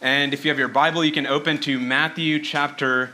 And 0.00 0.32
if 0.32 0.44
you 0.44 0.50
have 0.52 0.60
your 0.60 0.68
Bible, 0.68 1.04
you 1.04 1.10
can 1.10 1.26
open 1.26 1.58
to 1.62 1.80
Matthew 1.80 2.40
chapter 2.40 3.10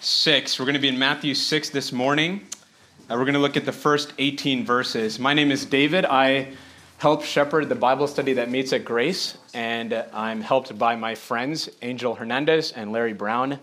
6. 0.00 0.58
We're 0.58 0.64
going 0.64 0.72
to 0.72 0.80
be 0.80 0.88
in 0.88 0.98
Matthew 0.98 1.34
6 1.34 1.68
this 1.68 1.92
morning. 1.92 2.46
Uh, 3.10 3.16
we're 3.16 3.26
going 3.26 3.34
to 3.34 3.40
look 3.40 3.58
at 3.58 3.66
the 3.66 3.72
first 3.72 4.14
18 4.16 4.64
verses. 4.64 5.18
My 5.18 5.34
name 5.34 5.50
is 5.50 5.66
David. 5.66 6.06
I 6.06 6.54
help 6.96 7.24
shepherd 7.24 7.68
the 7.68 7.74
Bible 7.74 8.06
study 8.06 8.32
that 8.32 8.48
meets 8.48 8.72
at 8.72 8.86
Grace, 8.86 9.36
and 9.52 9.92
I'm 10.14 10.40
helped 10.40 10.78
by 10.78 10.96
my 10.96 11.14
friends, 11.14 11.68
Angel 11.82 12.14
Hernandez 12.14 12.72
and 12.72 12.90
Larry 12.90 13.12
Brown. 13.12 13.58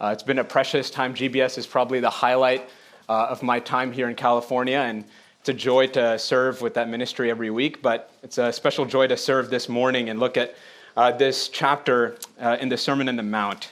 Uh, 0.00 0.10
it's 0.12 0.24
been 0.24 0.40
a 0.40 0.44
precious 0.44 0.90
time. 0.90 1.14
GBS 1.14 1.58
is 1.58 1.66
probably 1.68 2.00
the 2.00 2.10
highlight 2.10 2.68
uh, 3.08 3.28
of 3.30 3.44
my 3.44 3.60
time 3.60 3.92
here 3.92 4.08
in 4.08 4.16
California, 4.16 4.78
and 4.78 5.04
it's 5.38 5.48
a 5.48 5.54
joy 5.54 5.86
to 5.86 6.18
serve 6.18 6.60
with 6.60 6.74
that 6.74 6.88
ministry 6.88 7.30
every 7.30 7.50
week, 7.50 7.82
but 7.82 8.10
it's 8.24 8.38
a 8.38 8.52
special 8.52 8.84
joy 8.84 9.06
to 9.06 9.16
serve 9.16 9.48
this 9.48 9.68
morning 9.68 10.10
and 10.10 10.18
look 10.18 10.36
at 10.36 10.56
uh, 10.96 11.12
this 11.12 11.48
chapter 11.48 12.16
uh, 12.40 12.56
in 12.60 12.68
the 12.68 12.76
Sermon 12.76 13.08
on 13.08 13.16
the 13.16 13.22
Mount. 13.22 13.70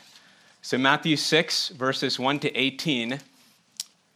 So, 0.62 0.79
Matthew 0.79 1.16
6, 1.16 1.70
verses 1.70 2.19
1 2.19 2.41
to 2.41 2.55
18. 2.55 3.20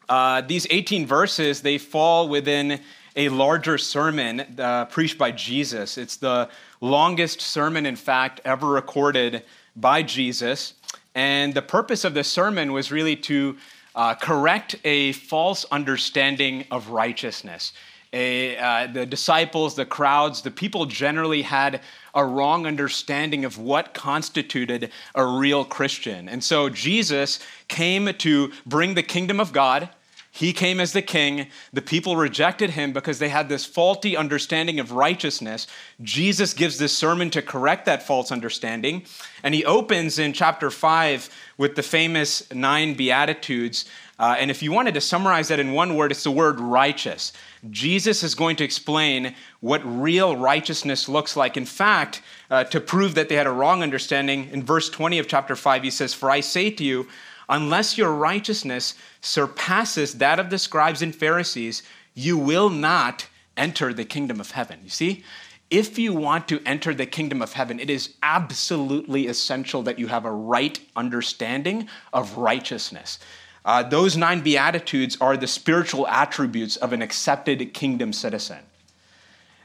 Uh, 0.09 0.41
these 0.43 0.67
18 0.71 1.07
verses, 1.07 1.63
they 1.63 1.79
fall 1.79 2.29
within 2.29 2.81
a 3.17 3.29
larger 3.29 3.79
sermon 3.79 4.41
uh, 4.59 4.87
preached 4.87 5.19
by 5.19 5.31
Jesus. 5.33 5.99
It's 5.99 6.17
the 6.17 6.49
longest 6.81 7.41
sermon, 7.41 7.87
in 7.87 7.97
fact, 7.97 8.41
ever 8.45 8.67
recorded 8.67 9.45
by 9.77 10.03
Jesus. 10.03 10.75
And 11.15 11.55
the 11.55 11.63
purpose 11.63 12.05
of 12.05 12.15
the 12.15 12.25
sermon 12.25 12.73
was 12.73 12.91
really 12.91 13.17
to 13.17 13.57
uh, 13.95 14.15
correct 14.15 14.77
a 14.85 15.13
false 15.13 15.65
understanding 15.71 16.65
of 16.71 16.89
righteousness 16.89 17.73
a, 18.13 18.57
uh, 18.59 18.87
the 18.89 19.07
disciples, 19.07 19.75
the 19.75 19.87
crowds, 19.87 20.43
the 20.43 20.51
people 20.51 20.87
generally 20.87 21.43
had 21.43 21.81
a 22.15 22.25
wrong 22.25 22.67
understanding 22.67 23.45
of 23.45 23.59
what 23.59 23.95
constituted 23.95 24.91
a 25.15 25.25
real 25.25 25.65
Christian. 25.65 26.29
And 26.29 26.45
so 26.45 26.69
Jesus 26.69 27.41
came 27.69 28.13
to 28.19 28.53
bring 28.67 28.95
the 28.95 29.03
kingdom 29.03 29.41
of 29.41 29.53
God. 29.53 29.89
He 30.35 30.55
came 30.55 30.81
as 30.81 30.95
the 30.95 31.03
king. 31.03 31.49
The 31.75 31.83
people 31.83 32.17
rejected 32.17 32.71
him 32.71 32.95
because 32.95 33.19
they 33.19 33.29
had 33.29 33.51
this 33.51 33.67
faulty 33.67 34.17
understanding 34.17 34.81
of 34.81 34.91
righteousness. 34.91 35.67
Jesus 36.01 36.55
gives 36.55 36.79
this 36.79 36.97
sermon 36.97 37.29
to 37.31 37.43
correct 37.43 37.85
that 37.85 38.03
false 38.03 38.33
understanding. 38.33 39.05
And 39.43 39.55
he 39.55 39.63
opens 39.67 40.19
in 40.19 40.33
chapter 40.33 40.71
5 40.71 41.29
with 41.59 41.77
the 41.77 41.83
famous 41.83 42.51
nine 42.51 42.95
Beatitudes. 42.95 43.85
Uh, 44.19 44.35
and 44.39 44.51
if 44.51 44.63
you 44.63 44.73
wanted 44.73 44.95
to 44.95 45.03
summarize 45.03 45.49
that 45.49 45.61
in 45.61 45.75
one 45.75 45.97
word, 45.97 46.11
it's 46.11 46.25
the 46.25 46.31
word 46.31 46.59
righteous. 46.61 47.35
Jesus 47.71 48.23
is 48.23 48.35
going 48.35 48.57
to 48.57 48.65
explain 48.65 49.35
what 49.61 49.83
real 49.85 50.35
righteousness 50.35 51.11
looks 51.11 51.37
like. 51.37 51.59
In 51.59 51.67
fact, 51.67 52.23
uh, 52.51 52.65
to 52.65 52.81
prove 52.81 53.17
that 53.17 53.29
they 53.29 53.35
had 53.35 53.47
a 53.47 53.53
wrong 53.53 53.83
understanding, 53.83 54.49
in 54.51 54.63
verse 54.63 54.89
20 54.89 55.19
of 55.19 55.29
chapter 55.29 55.55
5, 55.55 55.83
he 55.83 55.91
says, 55.91 56.15
For 56.15 56.31
I 56.31 56.41
say 56.41 56.71
to 56.71 56.85
you, 56.85 57.07
unless 57.53 57.99
your 57.99 58.13
righteousness 58.13 58.95
surpasses 59.21 60.15
that 60.15 60.41
of 60.41 60.51
the 60.51 60.59
scribes 60.59 61.03
and 61.03 61.15
Pharisees, 61.15 61.83
you 62.15 62.37
will 62.37 62.71
not 62.71 63.29
enter 63.57 63.93
the 63.93 64.07
kingdom 64.07 64.41
of 64.41 64.51
heaven. 64.51 64.81
You 64.83 64.91
see? 64.91 65.25
If 65.71 65.99
you 65.99 66.13
want 66.13 66.49
to 66.49 66.61
enter 66.67 66.93
the 66.93 67.07
kingdom 67.07 67.41
of 67.41 67.53
heaven, 67.53 67.79
it 67.79 67.89
is 67.89 68.15
absolutely 68.23 69.27
essential 69.27 69.83
that 69.83 69.99
you 69.99 70.07
have 70.09 70.25
a 70.25 70.33
right 70.33 70.79
understanding 70.97 71.89
of 72.13 72.37
righteousness. 72.37 73.19
Uh, 73.65 73.83
those 73.83 74.17
nine 74.17 74.41
Beatitudes 74.41 75.17
are 75.21 75.37
the 75.37 75.47
spiritual 75.47 76.07
attributes 76.09 76.77
of 76.77 76.93
an 76.93 77.01
accepted 77.01 77.73
kingdom 77.73 78.13
citizen. 78.13 78.59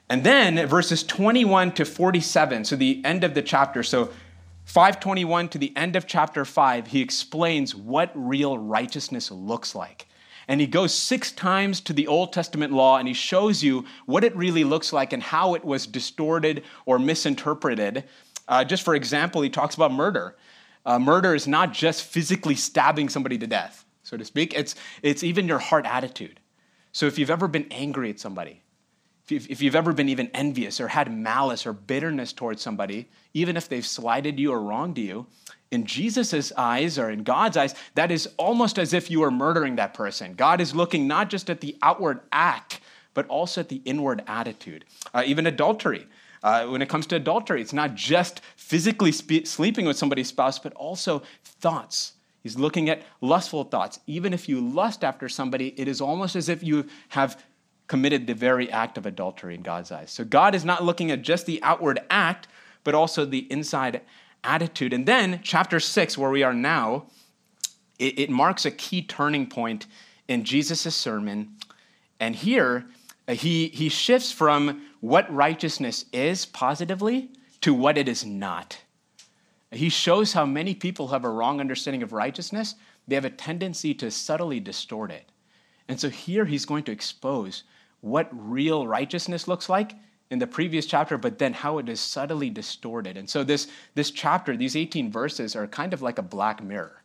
And 0.09 0.23
then 0.23 0.65
verses 0.67 1.03
21 1.03 1.73
to 1.73 1.85
47, 1.85 2.65
so 2.65 2.75
the 2.75 3.01
end 3.03 3.23
of 3.23 3.33
the 3.33 3.41
chapter, 3.41 3.83
so 3.83 4.11
521 4.67 5.49
to 5.49 5.57
the 5.57 5.75
end 5.75 5.95
of 5.95 6.05
chapter 6.05 6.45
5, 6.45 6.87
he 6.87 7.01
explains 7.01 7.73
what 7.73 8.11
real 8.13 8.57
righteousness 8.57 9.31
looks 9.31 9.73
like. 9.73 10.07
And 10.47 10.61
he 10.61 10.67
goes 10.67 10.93
six 10.93 11.31
times 11.31 11.81
to 11.81 11.93
the 11.93 12.07
Old 12.07 12.31
Testament 12.31 12.71
law 12.71 12.97
and 12.97 13.07
he 13.07 13.13
shows 13.13 13.63
you 13.63 13.85
what 14.05 14.23
it 14.23 14.35
really 14.35 14.63
looks 14.63 14.93
like 14.93 15.11
and 15.11 15.21
how 15.21 15.55
it 15.55 15.65
was 15.65 15.87
distorted 15.87 16.63
or 16.85 16.99
misinterpreted. 16.99 18.03
Uh, 18.47 18.63
just 18.63 18.83
for 18.83 18.95
example, 18.95 19.41
he 19.41 19.49
talks 19.49 19.75
about 19.75 19.91
murder. 19.91 20.37
Uh, 20.85 20.99
murder 20.99 21.35
is 21.35 21.47
not 21.47 21.73
just 21.73 22.03
physically 22.03 22.55
stabbing 22.55 23.09
somebody 23.09 23.37
to 23.37 23.47
death 23.47 23.83
so 24.07 24.15
to 24.15 24.25
speak. 24.25 24.53
It's, 24.55 24.75
it's 25.03 25.23
even 25.23 25.47
your 25.47 25.59
heart 25.59 25.85
attitude. 25.85 26.39
So 26.93 27.05
if 27.05 27.19
you've 27.19 27.29
ever 27.29 27.47
been 27.47 27.67
angry 27.69 28.09
at 28.09 28.19
somebody, 28.19 28.63
if 29.29 29.61
you've, 29.61 29.75
ever 29.75 29.93
been 29.93 30.09
even 30.09 30.29
envious 30.33 30.79
or 30.79 30.87
had 30.87 31.11
malice 31.11 31.65
or 31.65 31.73
bitterness 31.73 32.31
towards 32.33 32.61
somebody, 32.61 33.09
even 33.33 33.57
if 33.57 33.67
they've 33.67 33.85
slighted 33.85 34.39
you 34.39 34.51
or 34.51 34.61
wronged 34.61 34.97
you, 34.97 35.27
in 35.71 35.85
Jesus' 35.85 36.53
eyes 36.55 36.97
or 36.97 37.09
in 37.09 37.23
God's 37.23 37.57
eyes, 37.57 37.75
that 37.95 38.11
is 38.11 38.29
almost 38.37 38.79
as 38.79 38.93
if 38.93 39.11
you 39.11 39.19
were 39.19 39.31
murdering 39.31 39.75
that 39.75 39.93
person. 39.93 40.33
God 40.33 40.61
is 40.61 40.73
looking 40.73 41.07
not 41.07 41.29
just 41.29 41.49
at 41.49 41.59
the 41.59 41.75
outward 41.81 42.21
act, 42.31 42.79
but 43.13 43.27
also 43.27 43.61
at 43.61 43.69
the 43.69 43.81
inward 43.83 44.23
attitude. 44.27 44.85
Uh, 45.13 45.23
even 45.25 45.47
adultery. 45.47 46.07
Uh, 46.43 46.67
when 46.67 46.81
it 46.81 46.87
comes 46.87 47.07
to 47.07 47.15
adultery, 47.15 47.61
it's 47.61 47.73
not 47.73 47.95
just 47.95 48.41
physically 48.55 49.11
spe- 49.11 49.45
sleeping 49.45 49.85
with 49.85 49.97
somebody's 49.97 50.27
spouse, 50.29 50.59
but 50.59 50.71
also 50.73 51.23
thoughts, 51.43 52.13
He's 52.47 52.57
looking 52.57 52.89
at 52.89 53.01
lustful 53.19 53.65
thoughts. 53.65 53.99
Even 54.07 54.33
if 54.33 54.47
you 54.47 54.61
lust 54.61 55.03
after 55.03 55.27
somebody, 55.27 55.73
it 55.75 55.89
is 55.89 55.99
almost 55.99 56.33
as 56.33 56.47
if 56.47 56.63
you 56.63 56.85
have 57.09 57.43
committed 57.87 58.27
the 58.27 58.33
very 58.33 58.69
act 58.71 58.97
of 58.97 59.05
adultery 59.05 59.55
in 59.55 59.61
God's 59.61 59.91
eyes. 59.91 60.11
So 60.11 60.23
God 60.23 60.53
is 60.53 60.65
not 60.65 60.83
looking 60.83 61.11
at 61.11 61.21
just 61.21 61.45
the 61.45 61.61
outward 61.63 61.99
act, 62.09 62.47
but 62.83 62.93
also 62.93 63.25
the 63.25 63.51
inside 63.51 64.01
attitude. 64.43 64.93
And 64.93 65.05
then, 65.05 65.39
chapter 65.43 65.79
six, 65.79 66.17
where 66.17 66.29
we 66.29 66.43
are 66.43 66.53
now, 66.53 67.07
it, 67.97 68.19
it 68.19 68.29
marks 68.29 68.65
a 68.65 68.71
key 68.71 69.01
turning 69.01 69.47
point 69.47 69.87
in 70.27 70.43
Jesus' 70.43 70.95
sermon. 70.95 71.55
And 72.19 72.35
here, 72.35 72.85
uh, 73.27 73.33
he, 73.33 73.67
he 73.69 73.89
shifts 73.89 74.31
from 74.31 74.81
what 74.99 75.33
righteousness 75.33 76.05
is 76.11 76.45
positively 76.45 77.29
to 77.61 77.73
what 77.73 77.97
it 77.97 78.07
is 78.07 78.25
not. 78.25 78.79
He 79.71 79.89
shows 79.89 80.33
how 80.33 80.45
many 80.45 80.73
people 80.73 81.09
have 81.09 81.25
a 81.25 81.29
wrong 81.29 81.59
understanding 81.59 82.03
of 82.03 82.13
righteousness. 82.13 82.75
They 83.07 83.15
have 83.15 83.25
a 83.25 83.29
tendency 83.29 83.93
to 83.95 84.11
subtly 84.11 84.59
distort 84.59 85.11
it. 85.11 85.29
And 85.87 85.99
so 85.99 86.09
here 86.09 86.45
he's 86.45 86.65
going 86.65 86.83
to 86.83 86.91
expose 86.91 87.63
what 88.01 88.29
real 88.31 88.87
righteousness 88.87 89.47
looks 89.47 89.69
like 89.69 89.93
in 90.29 90.39
the 90.39 90.47
previous 90.47 90.85
chapter, 90.85 91.17
but 91.17 91.39
then 91.39 91.53
how 91.53 91.77
it 91.77 91.87
is 91.87 91.99
subtly 91.99 92.49
distorted. 92.49 93.17
And 93.17 93.29
so 93.29 93.43
this, 93.43 93.67
this 93.95 94.11
chapter, 94.11 94.57
these 94.57 94.75
18 94.75 95.11
verses, 95.11 95.55
are 95.55 95.67
kind 95.67 95.93
of 95.93 96.01
like 96.01 96.17
a 96.17 96.23
black 96.23 96.61
mirror. 96.61 97.03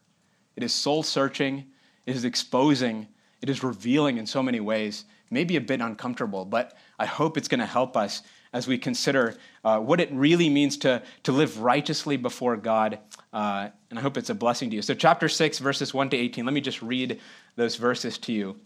It 0.56 0.62
is 0.62 0.74
soul 0.74 1.02
searching, 1.02 1.64
it 2.04 2.16
is 2.16 2.24
exposing, 2.24 3.06
it 3.40 3.48
is 3.48 3.62
revealing 3.62 4.18
in 4.18 4.26
so 4.26 4.42
many 4.42 4.60
ways, 4.60 5.04
maybe 5.30 5.56
a 5.56 5.60
bit 5.60 5.80
uncomfortable, 5.80 6.44
but 6.44 6.76
I 6.98 7.06
hope 7.06 7.36
it's 7.36 7.48
going 7.48 7.60
to 7.60 7.66
help 7.66 7.96
us 7.96 8.22
as 8.52 8.68
we 8.68 8.76
consider 8.76 9.36
uh, 9.64 9.78
what 9.78 9.98
it 9.98 10.12
really 10.12 10.50
means 10.50 10.76
to, 10.76 11.02
to 11.22 11.32
live 11.32 11.60
righteously 11.60 12.16
before 12.16 12.56
God. 12.56 12.98
Uh, 13.32 13.68
and 13.88 13.98
I 13.98 14.02
hope 14.02 14.18
it's 14.18 14.30
a 14.30 14.34
blessing 14.34 14.68
to 14.70 14.76
you. 14.76 14.82
So, 14.82 14.94
chapter 14.94 15.28
6, 15.28 15.58
verses 15.58 15.94
1 15.94 16.10
to 16.10 16.16
18, 16.16 16.44
let 16.44 16.52
me 16.52 16.60
just 16.60 16.82
read 16.82 17.18
those 17.56 17.76
verses 17.76 18.18
to 18.18 18.32
you. 18.32 18.60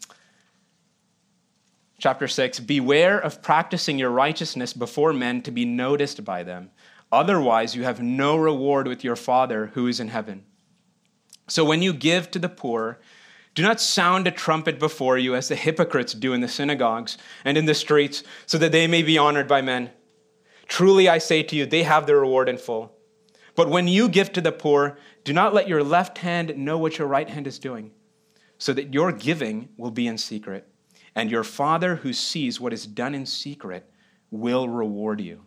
Chapter 1.98 2.28
6 2.28 2.60
Beware 2.60 3.18
of 3.18 3.42
practicing 3.42 3.98
your 3.98 4.10
righteousness 4.10 4.72
before 4.72 5.12
men 5.12 5.42
to 5.42 5.50
be 5.50 5.64
noticed 5.64 6.24
by 6.24 6.42
them. 6.42 6.70
Otherwise, 7.10 7.74
you 7.74 7.84
have 7.84 8.02
no 8.02 8.36
reward 8.36 8.86
with 8.86 9.02
your 9.02 9.16
Father 9.16 9.70
who 9.74 9.86
is 9.86 10.00
in 10.00 10.08
heaven. 10.08 10.44
So, 11.48 11.64
when 11.64 11.80
you 11.80 11.92
give 11.92 12.30
to 12.32 12.38
the 12.38 12.48
poor, 12.48 12.98
do 13.54 13.62
not 13.62 13.80
sound 13.80 14.26
a 14.26 14.30
trumpet 14.30 14.78
before 14.78 15.16
you 15.16 15.34
as 15.34 15.48
the 15.48 15.56
hypocrites 15.56 16.12
do 16.12 16.34
in 16.34 16.42
the 16.42 16.48
synagogues 16.48 17.16
and 17.44 17.56
in 17.56 17.64
the 17.64 17.74
streets, 17.74 18.22
so 18.44 18.58
that 18.58 18.72
they 18.72 18.86
may 18.86 19.02
be 19.02 19.16
honored 19.16 19.48
by 19.48 19.62
men. 19.62 19.90
Truly 20.68 21.08
I 21.08 21.18
say 21.18 21.42
to 21.44 21.56
you, 21.56 21.64
they 21.64 21.84
have 21.84 22.06
their 22.06 22.20
reward 22.20 22.50
in 22.50 22.58
full. 22.58 22.92
But 23.54 23.70
when 23.70 23.88
you 23.88 24.10
give 24.10 24.32
to 24.34 24.42
the 24.42 24.52
poor, 24.52 24.98
do 25.24 25.32
not 25.32 25.54
let 25.54 25.68
your 25.68 25.82
left 25.82 26.18
hand 26.18 26.58
know 26.58 26.76
what 26.76 26.98
your 26.98 27.08
right 27.08 27.30
hand 27.30 27.46
is 27.46 27.58
doing, 27.58 27.92
so 28.58 28.74
that 28.74 28.92
your 28.92 29.12
giving 29.12 29.70
will 29.78 29.90
be 29.90 30.06
in 30.06 30.18
secret. 30.18 30.68
And 31.16 31.30
your 31.30 31.42
Father 31.42 31.96
who 31.96 32.12
sees 32.12 32.60
what 32.60 32.72
is 32.72 32.86
done 32.86 33.14
in 33.14 33.26
secret 33.26 33.90
will 34.30 34.68
reward 34.68 35.20
you. 35.20 35.40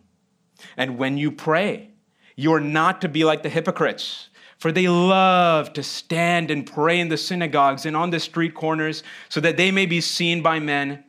And 0.76 0.98
when 0.98 1.16
you 1.16 1.32
pray, 1.32 1.92
you 2.36 2.52
are 2.52 2.60
not 2.60 3.00
to 3.00 3.08
be 3.08 3.24
like 3.24 3.42
the 3.42 3.48
hypocrites 3.48 4.28
for 4.60 4.70
they 4.70 4.88
love 4.88 5.72
to 5.72 5.82
stand 5.82 6.50
and 6.50 6.66
pray 6.66 7.00
in 7.00 7.08
the 7.08 7.16
synagogues 7.16 7.86
and 7.86 7.96
on 7.96 8.10
the 8.10 8.20
street 8.20 8.54
corners 8.54 9.02
so 9.30 9.40
that 9.40 9.56
they 9.56 9.70
may 9.70 9.86
be 9.86 10.02
seen 10.02 10.42
by 10.42 10.60
men. 10.60 11.02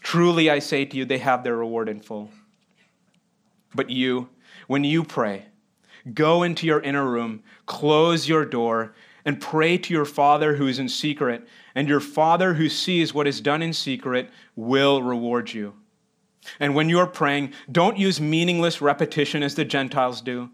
Truly, 0.00 0.50
I 0.50 0.58
say 0.58 0.84
to 0.84 0.96
you, 0.96 1.04
they 1.04 1.18
have 1.18 1.44
their 1.44 1.56
reward 1.56 1.88
in 1.88 2.00
full. 2.00 2.30
But 3.76 3.90
you, 3.90 4.28
when 4.66 4.82
you 4.82 5.04
pray, 5.04 5.46
go 6.12 6.42
into 6.42 6.66
your 6.66 6.80
inner 6.80 7.08
room, 7.08 7.44
close 7.66 8.28
your 8.28 8.44
door, 8.44 8.92
and 9.26 9.40
pray 9.40 9.76
to 9.76 9.92
your 9.92 10.04
Father 10.04 10.54
who 10.54 10.68
is 10.68 10.78
in 10.78 10.88
secret, 10.88 11.46
and 11.74 11.88
your 11.88 12.00
Father 12.00 12.54
who 12.54 12.68
sees 12.68 13.12
what 13.12 13.26
is 13.26 13.40
done 13.40 13.60
in 13.60 13.72
secret 13.72 14.30
will 14.54 15.02
reward 15.02 15.52
you. 15.52 15.74
And 16.60 16.76
when 16.76 16.88
you 16.88 17.00
are 17.00 17.08
praying, 17.08 17.52
don't 17.70 17.98
use 17.98 18.20
meaningless 18.20 18.80
repetition 18.80 19.42
as 19.42 19.56
the 19.56 19.64
Gentiles 19.64 20.20
do 20.20 20.50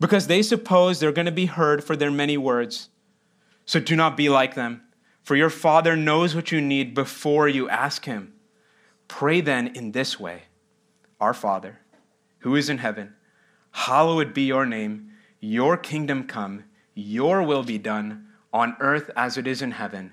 because 0.00 0.26
they 0.26 0.42
suppose 0.42 0.98
they're 0.98 1.12
going 1.12 1.26
to 1.26 1.32
be 1.32 1.46
heard 1.46 1.84
for 1.84 1.94
their 1.94 2.10
many 2.10 2.38
words. 2.38 2.88
So 3.66 3.80
do 3.80 3.94
not 3.94 4.16
be 4.16 4.28
like 4.30 4.54
them, 4.54 4.82
for 5.22 5.36
your 5.36 5.50
Father 5.50 5.94
knows 5.94 6.34
what 6.34 6.50
you 6.50 6.60
need 6.60 6.94
before 6.94 7.48
you 7.48 7.68
ask 7.68 8.06
Him. 8.06 8.32
Pray 9.08 9.42
then 9.42 9.68
in 9.68 9.92
this 9.92 10.18
way 10.18 10.44
Our 11.20 11.34
Father, 11.34 11.80
who 12.38 12.54
is 12.54 12.70
in 12.70 12.78
heaven, 12.78 13.14
hallowed 13.72 14.32
be 14.32 14.42
your 14.42 14.64
name, 14.64 15.10
your 15.38 15.76
kingdom 15.76 16.24
come, 16.24 16.64
your 16.96 17.44
will 17.44 17.62
be 17.62 17.78
done, 17.78 18.26
on 18.52 18.76
earth 18.80 19.08
as 19.16 19.38
it 19.38 19.46
is 19.46 19.62
in 19.62 19.70
heaven. 19.70 20.12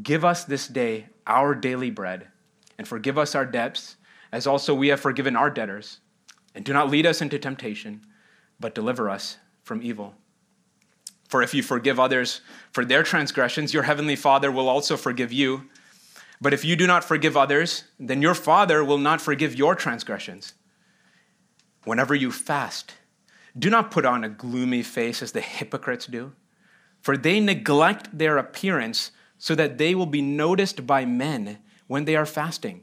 Give 0.00 0.24
us 0.24 0.44
this 0.44 0.68
day 0.68 1.08
our 1.26 1.56
daily 1.56 1.90
bread, 1.90 2.28
and 2.78 2.86
forgive 2.86 3.18
us 3.18 3.34
our 3.34 3.44
debts, 3.46 3.96
as 4.30 4.46
also 4.46 4.72
we 4.72 4.88
have 4.88 5.00
forgiven 5.00 5.34
our 5.34 5.50
debtors. 5.50 5.98
And 6.54 6.64
do 6.64 6.72
not 6.72 6.90
lead 6.90 7.06
us 7.06 7.20
into 7.20 7.38
temptation 7.38 8.02
but 8.60 8.74
deliver 8.74 9.10
us 9.10 9.38
from 9.62 9.82
evil. 9.82 10.14
For 11.28 11.42
if 11.42 11.54
you 11.54 11.62
forgive 11.62 11.98
others 11.98 12.42
for 12.72 12.84
their 12.84 13.02
transgressions, 13.02 13.72
your 13.72 13.84
heavenly 13.84 14.16
Father 14.16 14.52
will 14.52 14.68
also 14.68 14.96
forgive 14.96 15.32
you. 15.32 15.68
But 16.40 16.52
if 16.52 16.64
you 16.64 16.76
do 16.76 16.86
not 16.86 17.04
forgive 17.04 17.36
others, 17.36 17.84
then 17.98 18.20
your 18.20 18.34
Father 18.34 18.84
will 18.84 18.98
not 18.98 19.20
forgive 19.20 19.54
your 19.54 19.74
transgressions. 19.74 20.54
Whenever 21.84 22.14
you 22.14 22.30
fast, 22.30 22.94
do 23.58 23.70
not 23.70 23.90
put 23.90 24.04
on 24.04 24.24
a 24.24 24.28
gloomy 24.28 24.82
face 24.82 25.22
as 25.22 25.32
the 25.32 25.40
hypocrites 25.40 26.06
do, 26.06 26.32
for 27.00 27.16
they 27.16 27.40
neglect 27.40 28.16
their 28.16 28.38
appearance 28.38 29.10
so 29.38 29.54
that 29.54 29.78
they 29.78 29.94
will 29.94 30.06
be 30.06 30.22
noticed 30.22 30.86
by 30.86 31.04
men 31.04 31.58
when 31.86 32.04
they 32.04 32.14
are 32.14 32.26
fasting. 32.26 32.82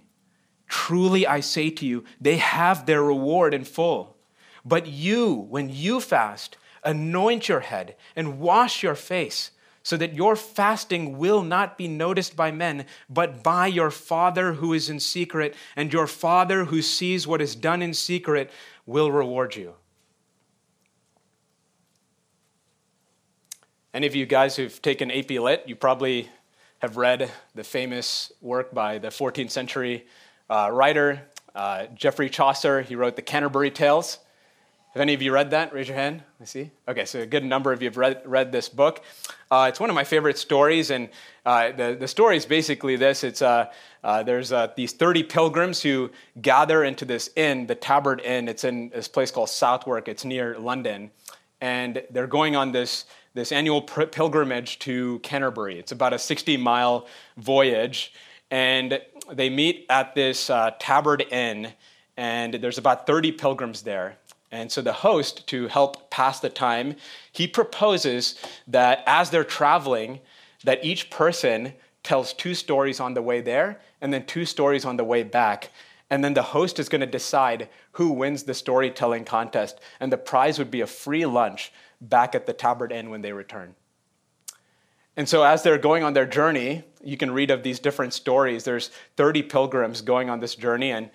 Truly, 0.68 1.26
I 1.26 1.40
say 1.40 1.70
to 1.70 1.86
you, 1.86 2.04
they 2.20 2.38
have 2.38 2.86
their 2.86 3.04
reward 3.04 3.54
in 3.54 3.64
full. 3.64 4.18
But 4.66 4.88
you, 4.88 5.34
when 5.34 5.70
you 5.70 6.02
fast, 6.02 6.58
anoint 6.84 7.48
your 7.48 7.62
head 7.62 7.96
and 8.16 8.40
wash 8.40 8.84
your 8.84 8.96
face, 8.96 9.52
so 9.84 9.96
that 9.96 10.14
your 10.14 10.36
fasting 10.36 11.18
will 11.18 11.42
not 11.42 11.78
be 11.78 11.88
noticed 11.88 12.36
by 12.36 12.52
men, 12.52 12.86
but 13.10 13.42
by 13.42 13.68
your 13.68 13.90
Father 13.90 14.54
who 14.54 14.74
is 14.74 14.90
in 14.90 15.00
secret, 15.00 15.56
and 15.78 15.94
your 15.94 16.08
Father 16.08 16.66
who 16.66 16.82
sees 16.82 17.26
what 17.26 17.42
is 17.42 17.56
done 17.56 17.82
in 17.82 17.94
secret 17.94 18.52
will 18.86 19.10
reward 19.10 19.56
you. 19.56 19.76
Any 23.94 24.06
of 24.06 24.16
you 24.16 24.26
guys 24.26 24.56
who've 24.56 24.82
taken 24.82 25.10
AP 25.10 25.32
Lit, 25.32 25.64
you 25.66 25.76
probably 25.76 26.30
have 26.80 26.98
read 26.98 27.32
the 27.56 27.64
famous 27.64 28.32
work 28.42 28.74
by 28.74 28.98
the 28.98 29.08
14th 29.08 29.52
century 29.52 30.06
uh, 30.50 30.70
writer 30.72 31.22
uh, 31.56 31.88
Geoffrey 31.96 32.30
Chaucer. 32.30 32.82
He 32.82 32.96
wrote 32.96 33.16
the 33.16 33.22
Canterbury 33.22 33.72
Tales. 33.72 34.20
Have 34.94 35.02
any 35.02 35.14
of 35.14 35.22
you 35.22 35.32
read 35.32 35.52
that? 35.52 35.74
Raise 35.74 35.88
your 35.88 35.98
hand. 35.98 36.24
I 36.42 36.46
see. 36.46 36.72
Okay, 36.88 37.06
so 37.06 37.20
a 37.20 37.26
good 37.26 37.44
number 37.44 37.72
of 37.72 37.82
you 37.82 37.88
have 37.88 37.98
read, 37.98 38.22
read 38.26 38.52
this 38.52 38.68
book. 38.68 39.04
Uh, 39.50 39.68
it's 39.70 39.80
one 39.80 39.90
of 39.90 39.96
my 39.96 40.04
favorite 40.04 40.38
stories, 40.38 40.92
and 40.92 41.10
uh, 41.46 41.72
the, 41.72 41.98
the 42.00 42.08
story 42.08 42.36
is 42.36 42.46
basically 42.46 42.96
this 42.96 43.24
it's 43.24 43.42
uh, 43.42 43.68
uh 44.04 44.24
there's 44.24 44.52
uh, 44.52 44.68
these 44.76 44.94
30 44.94 45.24
pilgrims 45.24 45.82
who 45.82 46.10
gather 46.42 46.84
into 46.84 47.06
this 47.06 47.30
inn, 47.36 47.68
the 47.68 47.76
Tabard 47.76 48.22
Inn. 48.22 48.48
It's 48.48 48.64
in 48.64 48.90
this 48.90 49.08
place 49.08 49.32
called 49.32 49.50
Southwark, 49.50 50.08
it's 50.08 50.26
near 50.26 50.58
London. 50.60 51.12
And 51.62 52.04
they're 52.12 52.28
going 52.28 52.56
on 52.56 52.72
this, 52.72 53.06
this 53.38 53.52
annual 53.52 53.84
pilgrimage 53.84 54.80
to 54.80 55.20
Canterbury. 55.20 55.78
It's 55.78 55.92
about 55.92 56.12
a 56.12 56.18
60 56.20 56.58
mile 56.58 57.08
voyage. 57.38 58.12
And 58.50 59.00
they 59.32 59.50
meet 59.50 59.86
at 59.90 60.16
this 60.16 60.50
uh, 60.50 60.72
Tabard 60.80 61.22
Inn, 61.32 61.74
and 62.16 62.56
there's 62.56 62.80
about 62.80 63.06
30 63.06 63.34
pilgrims 63.34 63.84
there. 63.84 64.18
And 64.52 64.72
so 64.72 64.82
the 64.82 64.94
host, 64.94 65.46
to 65.48 65.68
help 65.68 66.10
pass 66.10 66.40
the 66.40 66.50
time, 66.50 66.96
he 67.32 67.48
proposes 67.48 68.36
that 68.68 69.04
as 69.06 69.30
they're 69.30 69.44
traveling, 69.44 70.20
that 70.64 70.84
each 70.84 71.12
person 71.12 71.74
tells 72.02 72.34
two 72.34 72.56
stories 72.56 73.00
on 73.00 73.14
the 73.14 73.22
way 73.22 73.42
there 73.42 73.82
and 74.02 74.12
then 74.12 74.26
two 74.26 74.46
stories 74.46 74.84
on 74.86 74.98
the 74.98 75.04
way 75.04 75.22
back. 75.22 75.70
And 76.10 76.24
then 76.24 76.34
the 76.34 76.42
host 76.42 76.80
is 76.80 76.90
going 76.90 77.02
to 77.02 77.08
decide 77.08 77.70
who 77.92 78.12
wins 78.12 78.44
the 78.44 78.54
storytelling 78.54 79.26
contest. 79.26 79.80
And 80.00 80.12
the 80.12 80.18
prize 80.18 80.58
would 80.58 80.72
be 80.72 80.82
a 80.82 80.88
free 80.88 81.26
lunch 81.26 81.72
back 82.02 82.36
at 82.36 82.46
the 82.46 82.54
Tabard 82.54 82.92
Inn 82.92 83.10
when 83.10 83.22
they 83.22 83.34
return. 83.34 83.76
And 85.16 85.28
so, 85.28 85.44
as 85.44 85.64
they're 85.64 85.80
going 85.80 86.04
on 86.04 86.14
their 86.14 86.28
journey, 86.28 86.84
you 87.04 87.18
can 87.18 87.32
read 87.32 87.50
of 87.50 87.64
these 87.64 87.80
different 87.80 88.14
stories. 88.14 88.64
There's 88.64 88.92
30 89.16 89.44
pilgrims 89.44 90.02
going 90.02 90.30
on 90.30 90.40
this 90.40 90.54
journey, 90.54 90.92
and 90.92 91.10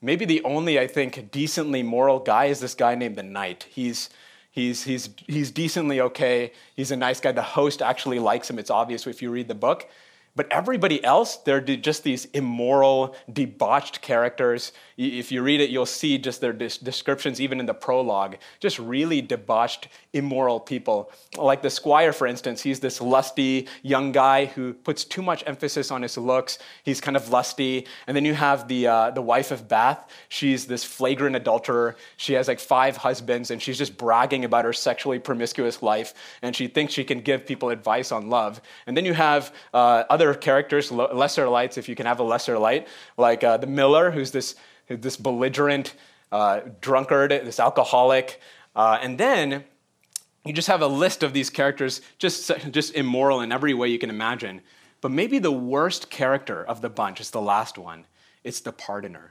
maybe 0.00 0.24
the 0.24 0.42
only, 0.44 0.78
I 0.78 0.86
think, 0.86 1.32
decently 1.32 1.82
moral 1.82 2.20
guy 2.20 2.46
is 2.46 2.60
this 2.60 2.74
guy 2.74 2.94
named 2.94 3.16
the 3.16 3.24
Knight. 3.24 3.66
He's, 3.68 4.10
he's, 4.52 4.84
he's, 4.84 5.10
he's 5.26 5.50
decently 5.50 6.00
okay. 6.00 6.52
He's 6.76 6.92
a 6.92 6.96
nice 6.96 7.18
guy. 7.18 7.32
The 7.32 7.42
host 7.42 7.82
actually 7.82 8.20
likes 8.20 8.48
him. 8.48 8.60
It's 8.60 8.70
obvious 8.70 9.08
if 9.08 9.22
you 9.22 9.30
read 9.32 9.48
the 9.48 9.56
book. 9.56 9.88
But 10.38 10.52
everybody 10.52 11.02
else, 11.02 11.38
they're 11.38 11.60
just 11.60 12.04
these 12.04 12.26
immoral, 12.26 13.16
debauched 13.32 14.00
characters. 14.02 14.70
If 14.96 15.32
you 15.32 15.42
read 15.42 15.60
it, 15.60 15.68
you'll 15.68 15.84
see 15.84 16.16
just 16.16 16.40
their 16.40 16.52
descriptions, 16.52 17.40
even 17.40 17.58
in 17.58 17.66
the 17.66 17.74
prologue, 17.74 18.36
just 18.60 18.78
really 18.78 19.20
debauched, 19.20 19.88
immoral 20.12 20.60
people. 20.60 21.10
Like 21.36 21.60
the 21.62 21.70
squire, 21.70 22.12
for 22.12 22.28
instance, 22.28 22.62
he's 22.62 22.78
this 22.78 23.00
lusty 23.00 23.66
young 23.82 24.12
guy 24.12 24.44
who 24.44 24.74
puts 24.74 25.04
too 25.04 25.22
much 25.22 25.42
emphasis 25.44 25.90
on 25.90 26.02
his 26.02 26.16
looks. 26.16 26.60
He's 26.84 27.00
kind 27.00 27.16
of 27.16 27.30
lusty. 27.30 27.88
And 28.06 28.16
then 28.16 28.24
you 28.24 28.34
have 28.34 28.68
the, 28.68 28.86
uh, 28.86 29.10
the 29.10 29.22
wife 29.22 29.50
of 29.50 29.66
Bath. 29.66 30.08
She's 30.28 30.66
this 30.68 30.84
flagrant 30.84 31.34
adulterer. 31.34 31.96
She 32.16 32.34
has 32.34 32.46
like 32.46 32.60
five 32.60 32.96
husbands, 32.96 33.50
and 33.50 33.60
she's 33.60 33.76
just 33.76 33.96
bragging 33.96 34.44
about 34.44 34.64
her 34.64 34.72
sexually 34.72 35.18
promiscuous 35.18 35.82
life. 35.82 36.14
And 36.42 36.54
she 36.54 36.68
thinks 36.68 36.92
she 36.94 37.02
can 37.02 37.22
give 37.22 37.44
people 37.44 37.70
advice 37.70 38.12
on 38.12 38.30
love. 38.30 38.60
And 38.86 38.96
then 38.96 39.04
you 39.04 39.14
have 39.14 39.52
uh, 39.74 40.04
other 40.08 40.27
characters, 40.34 40.90
lesser 40.90 41.48
lights, 41.48 41.78
if 41.78 41.88
you 41.88 41.94
can 41.94 42.06
have 42.06 42.20
a 42.20 42.22
lesser 42.22 42.58
light, 42.58 42.88
like 43.16 43.44
uh, 43.44 43.56
the 43.56 43.66
Miller, 43.66 44.10
who's 44.10 44.30
this, 44.30 44.54
this 44.88 45.16
belligerent 45.16 45.94
uh, 46.32 46.60
drunkard, 46.80 47.30
this 47.30 47.60
alcoholic. 47.60 48.40
Uh, 48.74 48.98
and 49.02 49.18
then 49.18 49.64
you 50.44 50.52
just 50.52 50.68
have 50.68 50.82
a 50.82 50.86
list 50.86 51.22
of 51.22 51.32
these 51.32 51.50
characters, 51.50 52.00
just, 52.18 52.50
just 52.70 52.94
immoral 52.94 53.40
in 53.40 53.52
every 53.52 53.74
way 53.74 53.88
you 53.88 53.98
can 53.98 54.10
imagine. 54.10 54.60
But 55.00 55.10
maybe 55.10 55.38
the 55.38 55.52
worst 55.52 56.10
character 56.10 56.64
of 56.64 56.80
the 56.80 56.88
bunch 56.88 57.20
is 57.20 57.30
the 57.30 57.40
last 57.40 57.78
one 57.78 58.06
it's 58.44 58.60
the 58.60 58.72
pardoner. 58.72 59.30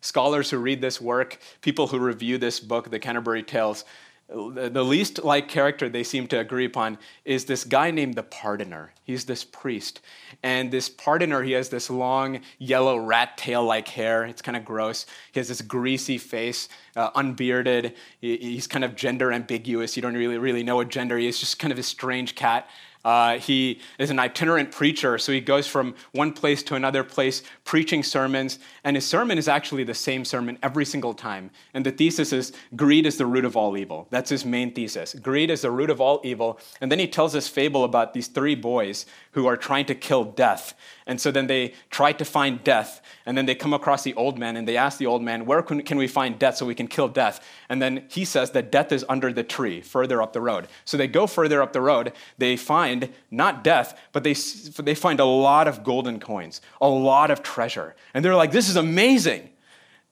Scholars 0.00 0.50
who 0.50 0.58
read 0.58 0.80
this 0.80 1.00
work, 1.00 1.38
people 1.60 1.88
who 1.88 1.98
review 1.98 2.38
this 2.38 2.60
book, 2.60 2.90
The 2.90 2.98
Canterbury 2.98 3.42
Tales, 3.42 3.84
the 4.28 4.82
least 4.82 5.22
like 5.22 5.48
character 5.48 5.88
they 5.88 6.02
seem 6.02 6.26
to 6.28 6.38
agree 6.38 6.64
upon 6.64 6.98
is 7.24 7.44
this 7.44 7.64
guy 7.64 7.90
named 7.90 8.14
the 8.14 8.22
pardoner. 8.22 8.88
He's 9.04 9.26
this 9.26 9.44
priest. 9.44 10.00
And 10.42 10.72
this 10.72 10.88
pardoner, 10.88 11.44
he 11.44 11.52
has 11.52 11.68
this 11.68 11.90
long 11.90 12.40
yellow 12.58 12.96
rat 12.96 13.36
tail 13.36 13.62
like 13.62 13.88
hair. 13.88 14.24
It's 14.24 14.40
kind 14.40 14.56
of 14.56 14.64
gross. 14.64 15.04
He 15.32 15.40
has 15.40 15.48
this 15.48 15.60
greasy 15.60 16.16
face, 16.16 16.68
uh, 16.96 17.10
unbearded. 17.14 17.94
he's 18.20 18.66
kind 18.66 18.84
of 18.84 18.96
gender 18.96 19.30
ambiguous. 19.30 19.94
You 19.94 20.02
don't 20.02 20.14
really, 20.14 20.38
really 20.38 20.62
know 20.62 20.76
what 20.76 20.88
gender 20.88 21.18
he 21.18 21.26
is, 21.26 21.38
just 21.38 21.58
kind 21.58 21.72
of 21.72 21.78
a 21.78 21.82
strange 21.82 22.34
cat. 22.34 22.68
Uh, 23.04 23.38
he 23.38 23.80
is 23.98 24.08
an 24.08 24.18
itinerant 24.18 24.72
preacher, 24.72 25.18
so 25.18 25.30
he 25.30 25.40
goes 25.40 25.66
from 25.66 25.94
one 26.12 26.32
place 26.32 26.62
to 26.62 26.74
another 26.74 27.04
place 27.04 27.42
preaching 27.64 28.02
sermons, 28.02 28.58
and 28.84 28.96
his 28.96 29.06
sermon 29.06 29.38
is 29.38 29.48
actually 29.48 29.82
the 29.84 29.94
same 29.94 30.24
sermon 30.26 30.58
every 30.62 30.84
single 30.84 31.14
time. 31.14 31.50
And 31.72 31.86
the 31.86 31.90
thesis 31.90 32.32
is 32.32 32.52
greed 32.76 33.06
is 33.06 33.16
the 33.16 33.24
root 33.24 33.46
of 33.46 33.56
all 33.56 33.76
evil. 33.76 34.06
That's 34.10 34.28
his 34.28 34.44
main 34.44 34.72
thesis. 34.72 35.14
Greed 35.14 35.50
is 35.50 35.62
the 35.62 35.70
root 35.70 35.88
of 35.88 36.02
all 36.02 36.20
evil. 36.22 36.60
And 36.82 36.92
then 36.92 36.98
he 36.98 37.08
tells 37.08 37.32
this 37.32 37.48
fable 37.48 37.84
about 37.84 38.12
these 38.12 38.28
three 38.28 38.54
boys 38.54 39.06
who 39.32 39.46
are 39.46 39.56
trying 39.56 39.86
to 39.86 39.94
kill 39.94 40.24
death. 40.24 40.74
And 41.06 41.20
so 41.20 41.30
then 41.30 41.48
they 41.48 41.74
try 41.90 42.12
to 42.12 42.24
find 42.24 42.64
death, 42.64 43.02
and 43.26 43.36
then 43.36 43.44
they 43.44 43.54
come 43.54 43.74
across 43.74 44.04
the 44.04 44.14
old 44.14 44.38
man, 44.38 44.56
and 44.56 44.66
they 44.66 44.78
ask 44.78 44.96
the 44.96 45.06
old 45.06 45.22
man, 45.22 45.44
Where 45.44 45.60
can, 45.62 45.98
we 45.98 46.06
find 46.06 46.38
death 46.38 46.56
so 46.56 46.66
we 46.66 46.74
can 46.74 46.88
kill 46.88 47.08
death? 47.08 47.46
And 47.68 47.82
then 47.82 48.04
he 48.08 48.24
says 48.24 48.52
that 48.52 48.72
death 48.72 48.90
is 48.90 49.04
under 49.08 49.32
the 49.32 49.42
tree, 49.42 49.82
further 49.82 50.22
up 50.22 50.32
the 50.32 50.40
road. 50.40 50.66
So 50.86 50.96
they 50.96 51.06
go 51.06 51.26
further 51.26 51.60
up 51.60 51.74
the 51.74 51.82
road, 51.82 52.12
they 52.38 52.56
find 52.56 53.10
not 53.30 53.62
death, 53.62 53.98
but 54.12 54.24
they, 54.24 54.32
they 54.32 54.94
find 54.94 55.20
a 55.20 55.26
lot 55.26 55.68
of 55.68 55.84
golden 55.84 56.20
coins, 56.20 56.62
a 56.80 56.88
lot 56.88 57.30
of 57.30 57.42
treasure. 57.42 57.94
And 58.14 58.24
they're 58.24 58.34
like, 58.34 58.52
This 58.52 58.70
is 58.70 58.73
amazing. 58.76 59.50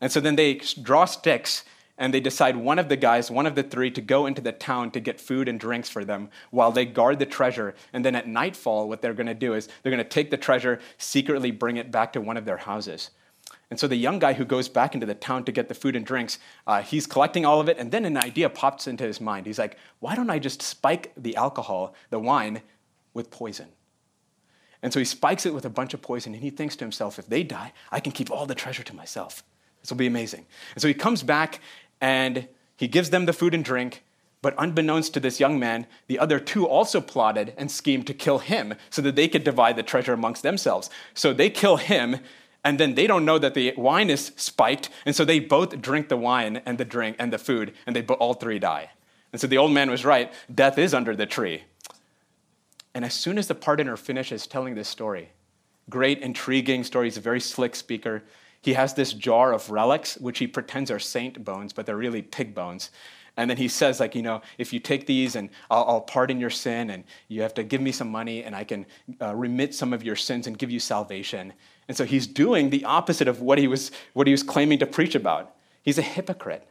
And 0.00 0.10
so 0.10 0.20
then 0.20 0.36
they 0.36 0.54
draw 0.82 1.04
sticks 1.04 1.64
and 1.98 2.12
they 2.12 2.20
decide 2.20 2.56
one 2.56 2.78
of 2.78 2.88
the 2.88 2.96
guys, 2.96 3.30
one 3.30 3.46
of 3.46 3.54
the 3.54 3.62
three, 3.62 3.90
to 3.92 4.00
go 4.00 4.26
into 4.26 4.40
the 4.40 4.50
town 4.52 4.90
to 4.90 5.00
get 5.00 5.20
food 5.20 5.46
and 5.48 5.60
drinks 5.60 5.88
for 5.88 6.04
them 6.04 6.30
while 6.50 6.72
they 6.72 6.84
guard 6.84 7.18
the 7.18 7.26
treasure. 7.26 7.74
And 7.92 8.04
then 8.04 8.16
at 8.16 8.26
nightfall, 8.26 8.88
what 8.88 9.02
they're 9.02 9.14
going 9.14 9.26
to 9.26 9.34
do 9.34 9.54
is 9.54 9.68
they're 9.82 9.92
going 9.92 10.02
to 10.02 10.08
take 10.08 10.30
the 10.30 10.36
treasure, 10.36 10.80
secretly 10.98 11.50
bring 11.50 11.76
it 11.76 11.92
back 11.92 12.12
to 12.14 12.20
one 12.20 12.36
of 12.36 12.44
their 12.44 12.56
houses. 12.56 13.10
And 13.70 13.78
so 13.78 13.86
the 13.86 13.96
young 13.96 14.18
guy 14.18 14.34
who 14.34 14.44
goes 14.44 14.68
back 14.68 14.94
into 14.94 15.06
the 15.06 15.14
town 15.14 15.44
to 15.44 15.52
get 15.52 15.68
the 15.68 15.74
food 15.74 15.96
and 15.96 16.04
drinks, 16.04 16.38
uh, 16.66 16.82
he's 16.82 17.06
collecting 17.06 17.46
all 17.46 17.60
of 17.60 17.68
it, 17.68 17.78
and 17.78 17.90
then 17.90 18.04
an 18.04 18.16
idea 18.18 18.50
pops 18.50 18.86
into 18.86 19.04
his 19.04 19.20
mind. 19.20 19.46
He's 19.46 19.58
like, 19.58 19.78
why 20.00 20.14
don't 20.14 20.28
I 20.28 20.38
just 20.38 20.60
spike 20.60 21.12
the 21.16 21.36
alcohol, 21.36 21.94
the 22.10 22.18
wine, 22.18 22.62
with 23.14 23.30
poison? 23.30 23.68
And 24.82 24.92
so 24.92 24.98
he 24.98 25.04
spikes 25.04 25.46
it 25.46 25.54
with 25.54 25.64
a 25.64 25.70
bunch 25.70 25.94
of 25.94 26.02
poison, 26.02 26.34
and 26.34 26.42
he 26.42 26.50
thinks 26.50 26.74
to 26.76 26.84
himself, 26.84 27.18
if 27.18 27.28
they 27.28 27.44
die, 27.44 27.72
I 27.92 28.00
can 28.00 28.12
keep 28.12 28.30
all 28.30 28.46
the 28.46 28.54
treasure 28.54 28.82
to 28.82 28.96
myself. 28.96 29.44
This 29.80 29.90
will 29.90 29.96
be 29.96 30.06
amazing. 30.06 30.44
And 30.74 30.82
so 30.82 30.88
he 30.88 30.94
comes 30.94 31.22
back 31.22 31.60
and 32.00 32.48
he 32.76 32.88
gives 32.88 33.10
them 33.10 33.26
the 33.26 33.32
food 33.32 33.54
and 33.54 33.64
drink, 33.64 34.02
But 34.42 34.56
unbeknownst 34.58 35.14
to 35.14 35.20
this 35.20 35.38
young 35.38 35.58
man, 35.58 35.86
the 36.08 36.18
other 36.18 36.40
two 36.40 36.66
also 36.66 37.00
plotted 37.00 37.54
and 37.56 37.70
schemed 37.70 38.08
to 38.08 38.14
kill 38.14 38.40
him 38.40 38.74
so 38.90 39.00
that 39.02 39.14
they 39.14 39.28
could 39.28 39.44
divide 39.44 39.76
the 39.76 39.84
treasure 39.84 40.12
amongst 40.12 40.42
themselves. 40.42 40.90
So 41.14 41.32
they 41.32 41.48
kill 41.48 41.76
him, 41.76 42.18
and 42.64 42.78
then 42.78 42.96
they 42.96 43.06
don't 43.06 43.24
know 43.24 43.38
that 43.38 43.54
the 43.54 43.72
wine 43.76 44.10
is 44.10 44.32
spiked, 44.36 44.90
and 45.06 45.14
so 45.14 45.24
they 45.24 45.38
both 45.38 45.80
drink 45.80 46.08
the 46.08 46.16
wine 46.16 46.60
and 46.66 46.76
the 46.76 46.84
drink 46.84 47.16
and 47.20 47.32
the 47.32 47.38
food, 47.38 47.72
and 47.86 47.94
they 47.94 48.02
all 48.02 48.34
three 48.34 48.58
die. 48.58 48.90
And 49.30 49.40
so 49.40 49.46
the 49.46 49.58
old 49.58 49.72
man 49.72 49.90
was 49.90 50.04
right 50.04 50.30
death 50.52 50.76
is 50.76 50.92
under 50.92 51.14
the 51.14 51.24
tree. 51.24 51.62
And 52.94 53.04
as 53.04 53.14
soon 53.14 53.38
as 53.38 53.48
the 53.48 53.54
pardoner 53.54 53.98
finishes 53.98 54.46
telling 54.46 54.74
this 54.74 54.88
story, 54.88 55.30
great, 55.88 56.18
intriguing 56.20 56.84
story, 56.84 57.06
he's 57.06 57.16
a 57.16 57.22
very 57.22 57.40
slick 57.40 57.74
speaker. 57.74 58.22
He 58.60 58.74
has 58.74 58.94
this 58.94 59.12
jar 59.12 59.52
of 59.52 59.70
relics, 59.70 60.16
which 60.18 60.38
he 60.38 60.46
pretends 60.46 60.90
are 60.90 60.98
saint 60.98 61.44
bones, 61.44 61.72
but 61.72 61.86
they're 61.86 61.96
really 61.96 62.22
pig 62.22 62.54
bones. 62.54 62.90
And 63.36 63.48
then 63.48 63.56
he 63.56 63.68
says, 63.68 63.98
like, 63.98 64.14
you 64.14 64.22
know, 64.22 64.42
if 64.58 64.72
you 64.74 64.78
take 64.78 65.06
these 65.06 65.36
and 65.36 65.48
I'll, 65.70 65.84
I'll 65.88 66.00
pardon 66.02 66.38
your 66.38 66.50
sin 66.50 66.90
and 66.90 67.04
you 67.28 67.40
have 67.42 67.54
to 67.54 67.62
give 67.62 67.80
me 67.80 67.90
some 67.90 68.10
money 68.10 68.44
and 68.44 68.54
I 68.54 68.64
can 68.64 68.84
uh, 69.20 69.34
remit 69.34 69.74
some 69.74 69.94
of 69.94 70.02
your 70.02 70.16
sins 70.16 70.46
and 70.46 70.58
give 70.58 70.70
you 70.70 70.78
salvation. 70.78 71.54
And 71.88 71.96
so 71.96 72.04
he's 72.04 72.26
doing 72.26 72.68
the 72.68 72.84
opposite 72.84 73.28
of 73.28 73.40
what 73.40 73.58
he 73.58 73.68
was, 73.68 73.90
what 74.12 74.26
he 74.26 74.32
was 74.32 74.42
claiming 74.42 74.78
to 74.80 74.86
preach 74.86 75.14
about. 75.14 75.54
He's 75.82 75.98
a 75.98 76.02
hypocrite. 76.02 76.68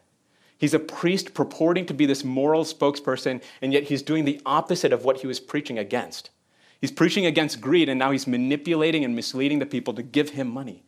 He's 0.62 0.75
a 0.75 0.80
priest 0.80 1.34
purporting 1.34 1.88
to 1.88 1.94
be 1.96 2.06
this 2.06 2.24
moral 2.24 2.65
spokesperson, 2.65 3.41
and 3.63 3.74
yet 3.74 3.86
he's 3.86 4.03
doing 4.03 4.25
the 4.25 4.39
opposite 4.46 4.94
of 4.94 5.03
what 5.03 5.22
he 5.22 5.25
was 5.25 5.39
preaching 5.39 5.80
against. 5.80 6.30
He's 6.80 6.91
preaching 6.91 7.25
against 7.25 7.60
greed, 7.60 7.89
and 7.89 7.98
now 7.98 8.12
he's 8.12 8.27
manipulating 8.27 9.03
and 9.03 9.15
misleading 9.15 9.58
the 9.58 9.65
people 9.65 9.96
to 9.96 10.03
give 10.03 10.30
him 10.30 10.48
money. 10.48 10.84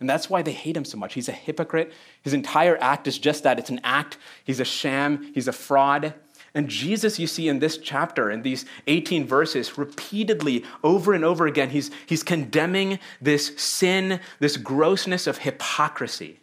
And 0.00 0.10
that's 0.10 0.28
why 0.28 0.42
they 0.42 0.50
hate 0.50 0.76
him 0.76 0.84
so 0.84 0.98
much. 0.98 1.14
He's 1.14 1.28
a 1.28 1.32
hypocrite. 1.32 1.92
His 2.22 2.34
entire 2.34 2.76
act 2.80 3.06
is 3.06 3.16
just 3.16 3.44
that 3.44 3.60
it's 3.60 3.70
an 3.70 3.80
act. 3.84 4.18
He's 4.42 4.58
a 4.58 4.64
sham, 4.64 5.30
he's 5.32 5.46
a 5.46 5.52
fraud. 5.52 6.14
And 6.52 6.68
Jesus, 6.68 7.20
you 7.20 7.28
see 7.28 7.48
in 7.48 7.60
this 7.60 7.78
chapter, 7.78 8.32
in 8.32 8.42
these 8.42 8.64
18 8.88 9.28
verses, 9.28 9.78
repeatedly, 9.78 10.64
over 10.82 11.14
and 11.14 11.24
over 11.24 11.46
again, 11.46 11.70
he's, 11.70 11.92
he's 12.06 12.24
condemning 12.24 12.98
this 13.20 13.52
sin, 13.56 14.18
this 14.40 14.56
grossness 14.56 15.28
of 15.28 15.38
hypocrisy. 15.38 16.40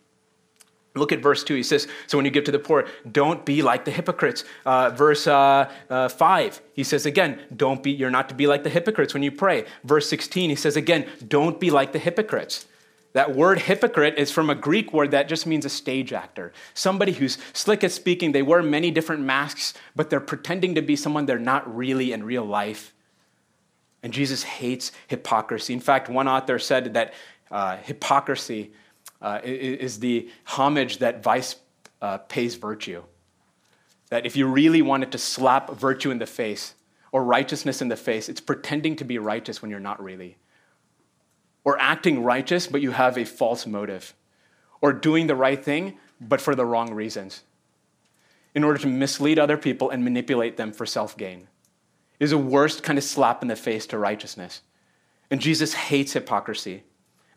Look 0.93 1.13
at 1.13 1.19
verse 1.19 1.43
2. 1.43 1.55
He 1.55 1.63
says, 1.63 1.87
So 2.07 2.17
when 2.17 2.25
you 2.25 2.31
give 2.31 2.43
to 2.45 2.51
the 2.51 2.59
poor, 2.59 2.85
don't 3.09 3.45
be 3.45 3.61
like 3.61 3.85
the 3.85 3.91
hypocrites. 3.91 4.43
Uh, 4.65 4.89
verse 4.89 5.25
uh, 5.25 5.71
uh, 5.89 6.09
5, 6.09 6.61
he 6.73 6.83
says 6.83 7.05
again, 7.05 7.39
don't 7.55 7.81
be, 7.81 7.91
you're 7.91 8.09
not 8.09 8.27
to 8.29 8.35
be 8.35 8.45
like 8.45 8.63
the 8.63 8.69
hypocrites 8.69 9.13
when 9.13 9.23
you 9.23 9.31
pray. 9.31 9.65
Verse 9.85 10.09
16, 10.09 10.49
he 10.49 10.55
says 10.55 10.75
again, 10.75 11.07
don't 11.25 11.59
be 11.59 11.71
like 11.71 11.93
the 11.93 11.99
hypocrites. 11.99 12.65
That 13.13 13.35
word 13.35 13.59
hypocrite 13.59 14.17
is 14.17 14.31
from 14.31 14.49
a 14.49 14.55
Greek 14.55 14.93
word 14.93 15.11
that 15.11 15.27
just 15.27 15.45
means 15.45 15.65
a 15.65 15.69
stage 15.69 16.13
actor. 16.13 16.53
Somebody 16.73 17.11
who's 17.11 17.37
slick 17.53 17.83
at 17.83 17.91
speaking, 17.91 18.31
they 18.31 18.41
wear 18.41 18.63
many 18.63 18.91
different 18.91 19.23
masks, 19.23 19.73
but 19.95 20.09
they're 20.09 20.21
pretending 20.21 20.75
to 20.75 20.81
be 20.81 20.95
someone 20.95 21.25
they're 21.25 21.39
not 21.39 21.73
really 21.75 22.13
in 22.13 22.23
real 22.23 22.45
life. 22.45 22.93
And 24.03 24.13
Jesus 24.13 24.43
hates 24.43 24.91
hypocrisy. 25.07 25.73
In 25.73 25.79
fact, 25.79 26.09
one 26.09 26.27
author 26.27 26.57
said 26.57 26.93
that 26.93 27.13
uh, 27.49 27.77
hypocrisy 27.77 28.71
uh, 29.21 29.39
is 29.43 29.99
the 29.99 30.29
homage 30.45 30.97
that 30.99 31.23
vice 31.23 31.55
uh, 32.01 32.17
pays 32.19 32.55
virtue. 32.55 33.03
That 34.09 34.25
if 34.25 34.35
you 34.35 34.47
really 34.47 34.81
wanted 34.81 35.11
to 35.11 35.17
slap 35.17 35.71
virtue 35.71 36.11
in 36.11 36.19
the 36.19 36.25
face 36.25 36.73
or 37.11 37.23
righteousness 37.23 37.81
in 37.81 37.87
the 37.87 37.95
face, 37.95 38.29
it's 38.29 38.41
pretending 38.41 38.95
to 38.97 39.05
be 39.05 39.17
righteous 39.17 39.61
when 39.61 39.71
you're 39.71 39.79
not 39.79 40.01
really 40.01 40.37
or 41.63 41.79
acting 41.79 42.23
righteous, 42.23 42.67
but 42.67 42.81
you 42.81 42.91
have 42.91 43.17
a 43.17 43.25
false 43.25 43.67
motive, 43.67 44.13
or 44.81 44.91
doing 44.93 45.27
the 45.27 45.35
right 45.35 45.63
thing, 45.63 45.97
but 46.19 46.41
for 46.41 46.55
the 46.55 46.65
wrong 46.65 46.93
reasons, 46.93 47.43
in 48.55 48.63
order 48.63 48.79
to 48.79 48.87
mislead 48.87 49.39
other 49.39 49.57
people 49.57 49.89
and 49.89 50.03
manipulate 50.03 50.57
them 50.57 50.71
for 50.71 50.85
self 50.85 51.15
gain. 51.17 51.47
Is 52.19 52.31
a 52.31 52.37
worst 52.37 52.83
kind 52.83 52.99
of 52.99 53.03
slap 53.03 53.41
in 53.41 53.47
the 53.47 53.55
face 53.55 53.87
to 53.87 53.97
righteousness. 53.97 54.61
And 55.31 55.41
Jesus 55.41 55.73
hates 55.73 56.13
hypocrisy. 56.13 56.83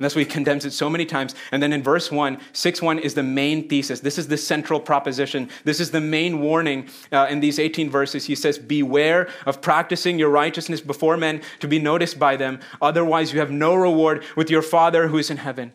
That's 0.04 0.14
why 0.14 0.20
he 0.20 0.26
condemns 0.26 0.64
it 0.64 0.72
so 0.72 0.90
many 0.90 1.06
times. 1.06 1.34
And 1.50 1.62
then 1.62 1.72
in 1.72 1.82
verse 1.82 2.10
1, 2.10 2.38
6 2.52 2.82
1 2.82 2.98
is 2.98 3.14
the 3.14 3.22
main 3.22 3.68
thesis. 3.68 4.00
This 4.00 4.18
is 4.18 4.28
the 4.28 4.36
central 4.36 4.78
proposition. 4.78 5.48
This 5.64 5.80
is 5.80 5.90
the 5.90 6.00
main 6.00 6.40
warning 6.40 6.88
uh, 7.10 7.26
in 7.30 7.40
these 7.40 7.58
18 7.58 7.88
verses. 7.90 8.26
He 8.26 8.34
says, 8.34 8.58
Beware 8.58 9.28
of 9.46 9.62
practicing 9.62 10.18
your 10.18 10.28
righteousness 10.28 10.80
before 10.80 11.16
men 11.16 11.40
to 11.60 11.68
be 11.68 11.78
noticed 11.78 12.18
by 12.18 12.36
them. 12.36 12.60
Otherwise, 12.82 13.32
you 13.32 13.40
have 13.40 13.50
no 13.50 13.74
reward 13.74 14.22
with 14.36 14.50
your 14.50 14.62
Father 14.62 15.08
who 15.08 15.18
is 15.18 15.30
in 15.30 15.38
heaven. 15.38 15.72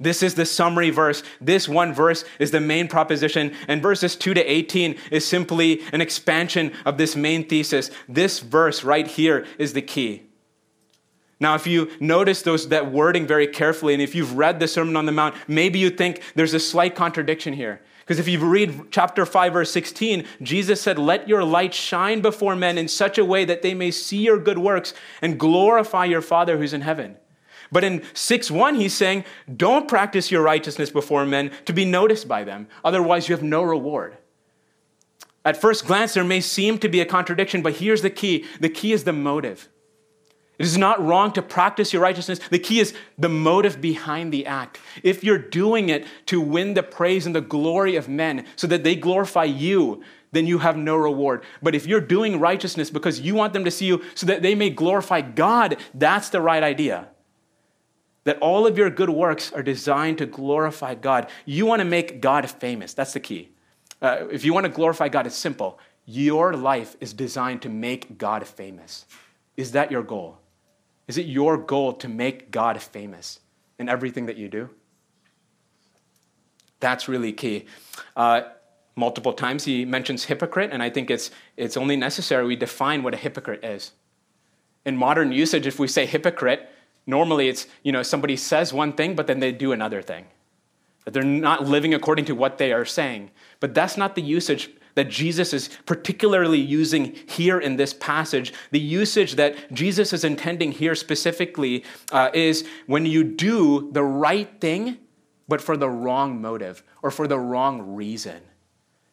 This 0.00 0.22
is 0.22 0.34
the 0.34 0.46
summary 0.46 0.90
verse. 0.90 1.22
This 1.40 1.68
one 1.68 1.94
verse 1.94 2.24
is 2.40 2.50
the 2.50 2.60
main 2.60 2.88
proposition. 2.88 3.54
And 3.68 3.80
verses 3.80 4.16
2 4.16 4.34
to 4.34 4.44
18 4.44 4.96
is 5.12 5.24
simply 5.24 5.82
an 5.92 6.00
expansion 6.00 6.72
of 6.84 6.98
this 6.98 7.14
main 7.14 7.48
thesis. 7.48 7.90
This 8.08 8.40
verse 8.40 8.82
right 8.82 9.06
here 9.06 9.46
is 9.58 9.72
the 9.72 9.82
key. 9.82 10.24
Now, 11.42 11.56
if 11.56 11.66
you 11.66 11.90
notice 11.98 12.42
those, 12.42 12.68
that 12.68 12.92
wording 12.92 13.26
very 13.26 13.48
carefully, 13.48 13.94
and 13.94 14.00
if 14.00 14.14
you've 14.14 14.36
read 14.36 14.60
the 14.60 14.68
Sermon 14.68 14.96
on 14.96 15.06
the 15.06 15.12
Mount, 15.12 15.34
maybe 15.48 15.80
you 15.80 15.90
think 15.90 16.22
there's 16.36 16.54
a 16.54 16.60
slight 16.60 16.94
contradiction 16.94 17.52
here. 17.52 17.82
Because 17.98 18.20
if 18.20 18.28
you 18.28 18.38
read 18.38 18.92
chapter 18.92 19.26
5, 19.26 19.52
verse 19.52 19.72
16, 19.72 20.24
Jesus 20.40 20.80
said, 20.80 21.00
Let 21.00 21.28
your 21.28 21.42
light 21.42 21.74
shine 21.74 22.20
before 22.20 22.54
men 22.54 22.78
in 22.78 22.86
such 22.86 23.18
a 23.18 23.24
way 23.24 23.44
that 23.44 23.60
they 23.60 23.74
may 23.74 23.90
see 23.90 24.18
your 24.18 24.38
good 24.38 24.58
works 24.58 24.94
and 25.20 25.36
glorify 25.36 26.04
your 26.04 26.22
Father 26.22 26.58
who's 26.58 26.72
in 26.72 26.82
heaven. 26.82 27.16
But 27.72 27.82
in 27.82 28.04
6 28.14 28.48
1, 28.48 28.76
he's 28.76 28.94
saying, 28.94 29.24
Don't 29.56 29.88
practice 29.88 30.30
your 30.30 30.42
righteousness 30.42 30.90
before 30.90 31.26
men 31.26 31.50
to 31.64 31.72
be 31.72 31.84
noticed 31.84 32.28
by 32.28 32.44
them. 32.44 32.68
Otherwise, 32.84 33.28
you 33.28 33.34
have 33.34 33.42
no 33.42 33.64
reward. 33.64 34.16
At 35.44 35.60
first 35.60 35.88
glance, 35.88 36.14
there 36.14 36.22
may 36.22 36.40
seem 36.40 36.78
to 36.78 36.88
be 36.88 37.00
a 37.00 37.04
contradiction, 37.04 37.62
but 37.62 37.74
here's 37.74 38.02
the 38.02 38.10
key 38.10 38.44
the 38.60 38.68
key 38.68 38.92
is 38.92 39.02
the 39.02 39.12
motive. 39.12 39.68
It 40.58 40.66
is 40.66 40.78
not 40.78 41.04
wrong 41.04 41.32
to 41.32 41.42
practice 41.42 41.92
your 41.92 42.02
righteousness. 42.02 42.38
The 42.50 42.58
key 42.58 42.78
is 42.78 42.94
the 43.18 43.28
motive 43.28 43.80
behind 43.80 44.32
the 44.32 44.46
act. 44.46 44.78
If 45.02 45.24
you're 45.24 45.38
doing 45.38 45.88
it 45.88 46.06
to 46.26 46.40
win 46.40 46.74
the 46.74 46.82
praise 46.82 47.26
and 47.26 47.34
the 47.34 47.40
glory 47.40 47.96
of 47.96 48.08
men 48.08 48.46
so 48.56 48.66
that 48.66 48.84
they 48.84 48.94
glorify 48.94 49.44
you, 49.44 50.02
then 50.30 50.46
you 50.46 50.58
have 50.58 50.76
no 50.76 50.96
reward. 50.96 51.44
But 51.62 51.74
if 51.74 51.86
you're 51.86 52.00
doing 52.00 52.38
righteousness 52.40 52.90
because 52.90 53.20
you 53.20 53.34
want 53.34 53.52
them 53.52 53.64
to 53.64 53.70
see 53.70 53.86
you 53.86 54.02
so 54.14 54.26
that 54.26 54.42
they 54.42 54.54
may 54.54 54.70
glorify 54.70 55.20
God, 55.20 55.78
that's 55.94 56.28
the 56.28 56.40
right 56.40 56.62
idea. 56.62 57.08
That 58.24 58.38
all 58.38 58.66
of 58.66 58.78
your 58.78 58.88
good 58.88 59.10
works 59.10 59.52
are 59.52 59.62
designed 59.62 60.18
to 60.18 60.26
glorify 60.26 60.94
God. 60.94 61.28
You 61.44 61.66
want 61.66 61.80
to 61.80 61.84
make 61.84 62.20
God 62.20 62.48
famous. 62.48 62.94
That's 62.94 63.14
the 63.14 63.20
key. 63.20 63.50
Uh, 64.00 64.26
if 64.30 64.44
you 64.44 64.54
want 64.54 64.64
to 64.64 64.72
glorify 64.72 65.08
God, 65.08 65.26
it's 65.26 65.36
simple. 65.36 65.78
Your 66.06 66.54
life 66.54 66.96
is 67.00 67.12
designed 67.12 67.62
to 67.62 67.68
make 67.68 68.18
God 68.18 68.46
famous. 68.46 69.06
Is 69.56 69.72
that 69.72 69.90
your 69.90 70.02
goal? 70.02 70.38
Is 71.08 71.18
it 71.18 71.26
your 71.26 71.56
goal 71.56 71.92
to 71.94 72.08
make 72.08 72.50
God 72.50 72.80
famous 72.80 73.40
in 73.78 73.88
everything 73.88 74.26
that 74.26 74.36
you 74.36 74.48
do? 74.48 74.70
That's 76.80 77.08
really 77.08 77.32
key. 77.32 77.66
Uh, 78.16 78.42
multiple 78.96 79.32
times 79.32 79.64
he 79.64 79.84
mentions 79.84 80.24
hypocrite, 80.24 80.70
and 80.72 80.82
I 80.82 80.90
think 80.90 81.10
it's, 81.10 81.30
it's 81.56 81.76
only 81.76 81.96
necessary 81.96 82.46
we 82.46 82.56
define 82.56 83.02
what 83.02 83.14
a 83.14 83.16
hypocrite 83.16 83.64
is. 83.64 83.92
In 84.84 84.96
modern 84.96 85.32
usage, 85.32 85.66
if 85.66 85.78
we 85.78 85.86
say 85.86 86.06
hypocrite, 86.06 86.68
normally 87.06 87.48
it's 87.48 87.66
you 87.82 87.92
know 87.92 88.02
somebody 88.02 88.36
says 88.36 88.72
one 88.72 88.92
thing, 88.92 89.14
but 89.14 89.26
then 89.26 89.40
they 89.40 89.52
do 89.52 89.72
another 89.72 90.02
thing. 90.02 90.26
That 91.04 91.14
they're 91.14 91.22
not 91.22 91.64
living 91.64 91.94
according 91.94 92.26
to 92.26 92.34
what 92.34 92.58
they 92.58 92.72
are 92.72 92.84
saying. 92.84 93.30
But 93.60 93.74
that's 93.74 93.96
not 93.96 94.14
the 94.14 94.22
usage 94.22 94.70
that 94.94 95.08
Jesus 95.08 95.52
is 95.52 95.70
particularly 95.86 96.60
using 96.60 97.16
here 97.26 97.58
in 97.58 97.76
this 97.76 97.94
passage, 97.94 98.52
the 98.70 98.80
usage 98.80 99.36
that 99.36 99.72
Jesus 99.72 100.12
is 100.12 100.24
intending 100.24 100.72
here 100.72 100.94
specifically 100.94 101.84
uh, 102.10 102.30
is 102.34 102.66
when 102.86 103.06
you 103.06 103.24
do 103.24 103.90
the 103.92 104.02
right 104.02 104.60
thing, 104.60 104.98
but 105.48 105.60
for 105.60 105.76
the 105.76 105.88
wrong 105.88 106.40
motive 106.40 106.82
or 107.02 107.10
for 107.10 107.26
the 107.26 107.38
wrong 107.38 107.94
reason. 107.94 108.42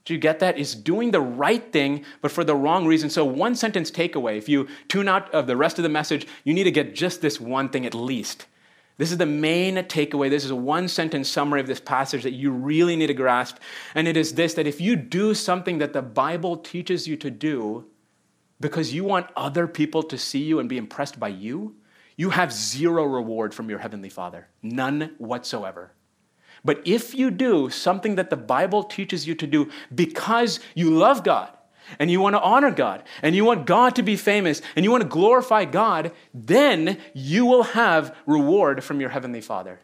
Do 0.05 0.13
you 0.13 0.19
get 0.19 0.39
that? 0.39 0.57
Is 0.57 0.73
doing 0.73 1.11
the 1.11 1.21
right 1.21 1.71
thing, 1.71 2.03
but 2.21 2.31
for 2.31 2.43
the 2.43 2.55
wrong 2.55 2.87
reason. 2.87 3.11
So, 3.11 3.23
one 3.23 3.53
sentence 3.55 3.91
takeaway 3.91 4.37
if 4.37 4.49
you 4.49 4.67
tune 4.87 5.07
out 5.07 5.31
of 5.33 5.45
the 5.45 5.55
rest 5.55 5.77
of 5.77 5.83
the 5.83 5.89
message, 5.89 6.25
you 6.43 6.53
need 6.53 6.63
to 6.63 6.71
get 6.71 6.95
just 6.95 7.21
this 7.21 7.39
one 7.39 7.69
thing 7.69 7.85
at 7.85 7.93
least. 7.93 8.47
This 8.99 9.13
is 9.13 9.17
the 9.17 9.25
main 9.25 9.77
takeaway. 9.77 10.29
This 10.29 10.43
is 10.43 10.51
a 10.51 10.55
one 10.57 10.89
sentence 10.89 11.29
summary 11.29 11.61
of 11.61 11.67
this 11.67 11.79
passage 11.79 12.23
that 12.23 12.33
you 12.33 12.51
really 12.51 12.97
need 12.97 13.07
to 13.07 13.13
grasp. 13.13 13.55
And 13.95 14.09
it 14.09 14.17
is 14.17 14.33
this 14.33 14.55
that 14.55 14.67
if 14.67 14.81
you 14.81 14.97
do 14.97 15.33
something 15.33 15.77
that 15.77 15.93
the 15.93 16.01
Bible 16.01 16.57
teaches 16.57 17.07
you 17.07 17.15
to 17.15 17.31
do 17.31 17.85
because 18.59 18.93
you 18.93 19.05
want 19.05 19.27
other 19.37 19.67
people 19.67 20.03
to 20.03 20.17
see 20.17 20.43
you 20.43 20.59
and 20.59 20.67
be 20.67 20.77
impressed 20.77 21.17
by 21.17 21.29
you, 21.29 21.77
you 22.17 22.31
have 22.31 22.51
zero 22.51 23.05
reward 23.05 23.53
from 23.53 23.69
your 23.69 23.79
Heavenly 23.79 24.09
Father. 24.09 24.49
None 24.61 25.15
whatsoever. 25.17 25.93
But 26.65 26.85
if 26.85 27.15
you 27.15 27.31
do 27.31 27.69
something 27.69 28.15
that 28.15 28.29
the 28.29 28.35
Bible 28.35 28.83
teaches 28.83 29.25
you 29.25 29.33
to 29.35 29.47
do 29.47 29.71
because 29.95 30.59
you 30.75 30.91
love 30.91 31.23
God, 31.23 31.51
and 31.97 32.11
you 32.11 32.21
want 32.21 32.35
to 32.35 32.41
honor 32.41 32.71
God 32.71 33.03
and 33.21 33.35
you 33.35 33.45
want 33.45 33.65
God 33.65 33.95
to 33.95 34.03
be 34.03 34.15
famous 34.15 34.61
and 34.75 34.85
you 34.85 34.91
want 34.91 35.03
to 35.03 35.09
glorify 35.09 35.65
God, 35.65 36.11
then 36.33 36.99
you 37.13 37.45
will 37.45 37.63
have 37.63 38.15
reward 38.25 38.83
from 38.83 39.01
your 39.01 39.09
Heavenly 39.09 39.41
Father. 39.41 39.79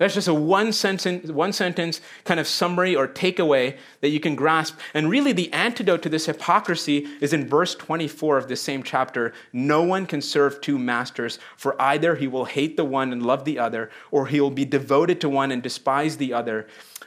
That's 0.00 0.14
just 0.14 0.28
a 0.28 0.34
one 0.34 0.72
sentence, 0.72 1.30
one 1.30 1.52
sentence 1.52 2.00
kind 2.24 2.40
of 2.40 2.48
summary 2.48 2.96
or 2.96 3.06
takeaway 3.06 3.76
that 4.00 4.08
you 4.08 4.18
can 4.18 4.34
grasp. 4.34 4.78
And 4.94 5.10
really, 5.10 5.32
the 5.34 5.52
antidote 5.52 6.00
to 6.00 6.08
this 6.08 6.24
hypocrisy 6.24 7.06
is 7.20 7.34
in 7.34 7.46
verse 7.46 7.74
24 7.74 8.38
of 8.38 8.48
this 8.48 8.62
same 8.62 8.82
chapter. 8.82 9.34
No 9.52 9.82
one 9.82 10.06
can 10.06 10.22
serve 10.22 10.62
two 10.62 10.78
masters, 10.78 11.38
for 11.54 11.80
either 11.80 12.14
he 12.14 12.26
will 12.26 12.46
hate 12.46 12.78
the 12.78 12.84
one 12.86 13.12
and 13.12 13.22
love 13.22 13.44
the 13.44 13.58
other, 13.58 13.90
or 14.10 14.28
he 14.28 14.40
will 14.40 14.50
be 14.50 14.64
devoted 14.64 15.20
to 15.20 15.28
one 15.28 15.52
and 15.52 15.62
despise 15.62 16.16
the 16.16 16.32
other. 16.32 16.66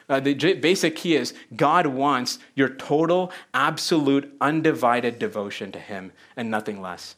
Uh, 0.09 0.19
the 0.19 0.33
basic 0.33 0.95
key 0.95 1.15
is 1.15 1.33
God 1.55 1.87
wants 1.87 2.39
your 2.55 2.69
total, 2.69 3.31
absolute, 3.53 4.35
undivided 4.41 5.19
devotion 5.19 5.71
to 5.71 5.79
him 5.79 6.11
and 6.35 6.51
nothing 6.51 6.81
less. 6.81 7.15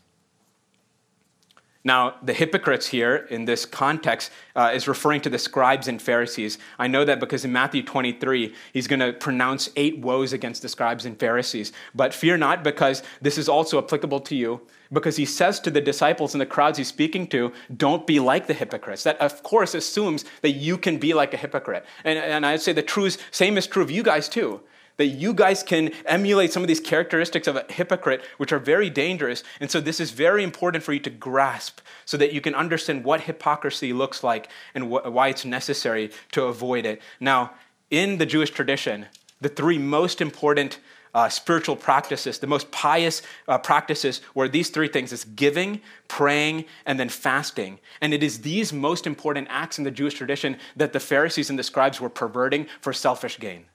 Now, 1.85 2.15
the 2.23 2.33
hypocrites 2.33 2.87
here 2.87 3.27
in 3.29 3.45
this 3.45 3.63
context 3.63 4.31
uh, 4.55 4.71
is 4.73 4.87
referring 4.87 5.21
to 5.21 5.29
the 5.29 5.37
scribes 5.37 5.87
and 5.87 6.01
Pharisees. 6.01 6.57
I 6.79 6.87
know 6.87 7.05
that 7.05 7.19
because 7.19 7.45
in 7.45 7.53
Matthew 7.53 7.83
23, 7.83 8.55
he's 8.73 8.87
going 8.87 9.01
to 9.01 9.13
pronounce 9.13 9.69
eight 9.75 9.99
woes 9.99 10.33
against 10.33 10.63
the 10.63 10.67
scribes 10.67 11.05
and 11.05 11.17
Pharisees. 11.19 11.73
But 11.93 12.11
fear 12.11 12.37
not, 12.37 12.63
because 12.63 13.03
this 13.21 13.37
is 13.37 13.47
also 13.47 13.77
applicable 13.77 14.21
to 14.21 14.35
you, 14.35 14.61
because 14.91 15.15
he 15.15 15.25
says 15.25 15.59
to 15.59 15.69
the 15.69 15.79
disciples 15.79 16.33
and 16.33 16.41
the 16.41 16.47
crowds 16.47 16.79
he's 16.79 16.87
speaking 16.87 17.27
to, 17.27 17.53
don't 17.77 18.07
be 18.07 18.19
like 18.19 18.47
the 18.47 18.55
hypocrites. 18.55 19.03
That, 19.03 19.21
of 19.21 19.43
course, 19.43 19.75
assumes 19.75 20.25
that 20.41 20.51
you 20.53 20.79
can 20.79 20.97
be 20.97 21.13
like 21.13 21.35
a 21.35 21.37
hypocrite. 21.37 21.85
And, 22.03 22.17
and 22.17 22.47
I'd 22.47 22.61
say 22.61 22.73
the 22.73 22.81
true, 22.81 23.11
same 23.29 23.59
is 23.59 23.67
true 23.67 23.83
of 23.83 23.91
you 23.91 24.01
guys, 24.01 24.27
too 24.27 24.61
that 24.97 25.07
you 25.07 25.33
guys 25.33 25.63
can 25.63 25.91
emulate 26.05 26.51
some 26.53 26.63
of 26.63 26.67
these 26.67 26.79
characteristics 26.79 27.47
of 27.47 27.55
a 27.55 27.65
hypocrite, 27.69 28.23
which 28.37 28.51
are 28.51 28.59
very 28.59 28.89
dangerous. 28.89 29.43
And 29.59 29.69
so, 29.69 29.81
this 29.81 29.99
is 29.99 30.11
very 30.11 30.43
important 30.43 30.83
for 30.83 30.93
you 30.93 30.99
to 31.01 31.09
grasp 31.09 31.81
so 32.05 32.17
that 32.17 32.33
you 32.33 32.41
can 32.41 32.55
understand 32.55 33.03
what 33.03 33.21
hypocrisy 33.21 33.93
looks 33.93 34.23
like 34.23 34.49
and 34.73 34.85
wh- 34.85 35.11
why 35.11 35.29
it's 35.29 35.45
necessary 35.45 36.11
to 36.31 36.43
avoid 36.43 36.85
it. 36.85 37.01
Now, 37.19 37.51
in 37.89 38.17
the 38.17 38.25
Jewish 38.25 38.51
tradition, 38.51 39.07
the 39.41 39.49
three 39.49 39.77
most 39.77 40.21
important 40.21 40.79
uh, 41.13 41.29
spiritual 41.29 41.77
practices, 41.77 42.39
the 42.39 42.47
most 42.47 42.69
pious 42.71 43.21
uh, 43.47 43.57
practices 43.57 44.19
were 44.33 44.49
these 44.49 44.69
three 44.69 44.89
things 44.89 45.13
is 45.13 45.23
giving, 45.23 45.81
praying, 46.09 46.65
and 46.85 46.99
then 46.99 47.07
fasting. 47.07 47.79
And 48.01 48.13
it 48.13 48.21
is 48.21 48.41
these 48.41 48.73
most 48.73 49.07
important 49.07 49.47
acts 49.49 49.77
in 49.77 49.85
the 49.85 49.91
Jewish 49.91 50.15
tradition 50.15 50.57
that 50.75 50.91
the 50.91 50.99
Pharisees 50.99 51.49
and 51.49 51.57
the 51.57 51.63
scribes 51.63 52.01
were 52.01 52.09
perverting 52.09 52.67
for 52.81 52.91
selfish 52.91 53.39
gain 53.39 53.65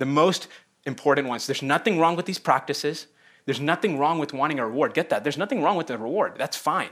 the 0.00 0.06
most 0.06 0.48
important 0.86 1.28
ones. 1.28 1.46
There's 1.46 1.62
nothing 1.62 2.00
wrong 2.00 2.16
with 2.16 2.26
these 2.26 2.38
practices. 2.40 3.06
There's 3.44 3.60
nothing 3.60 3.98
wrong 3.98 4.18
with 4.18 4.32
wanting 4.32 4.58
a 4.58 4.66
reward. 4.66 4.94
Get 4.94 5.10
that? 5.10 5.22
There's 5.22 5.38
nothing 5.38 5.62
wrong 5.62 5.76
with 5.76 5.86
the 5.86 5.98
reward. 5.98 6.34
That's 6.36 6.56
fine. 6.56 6.90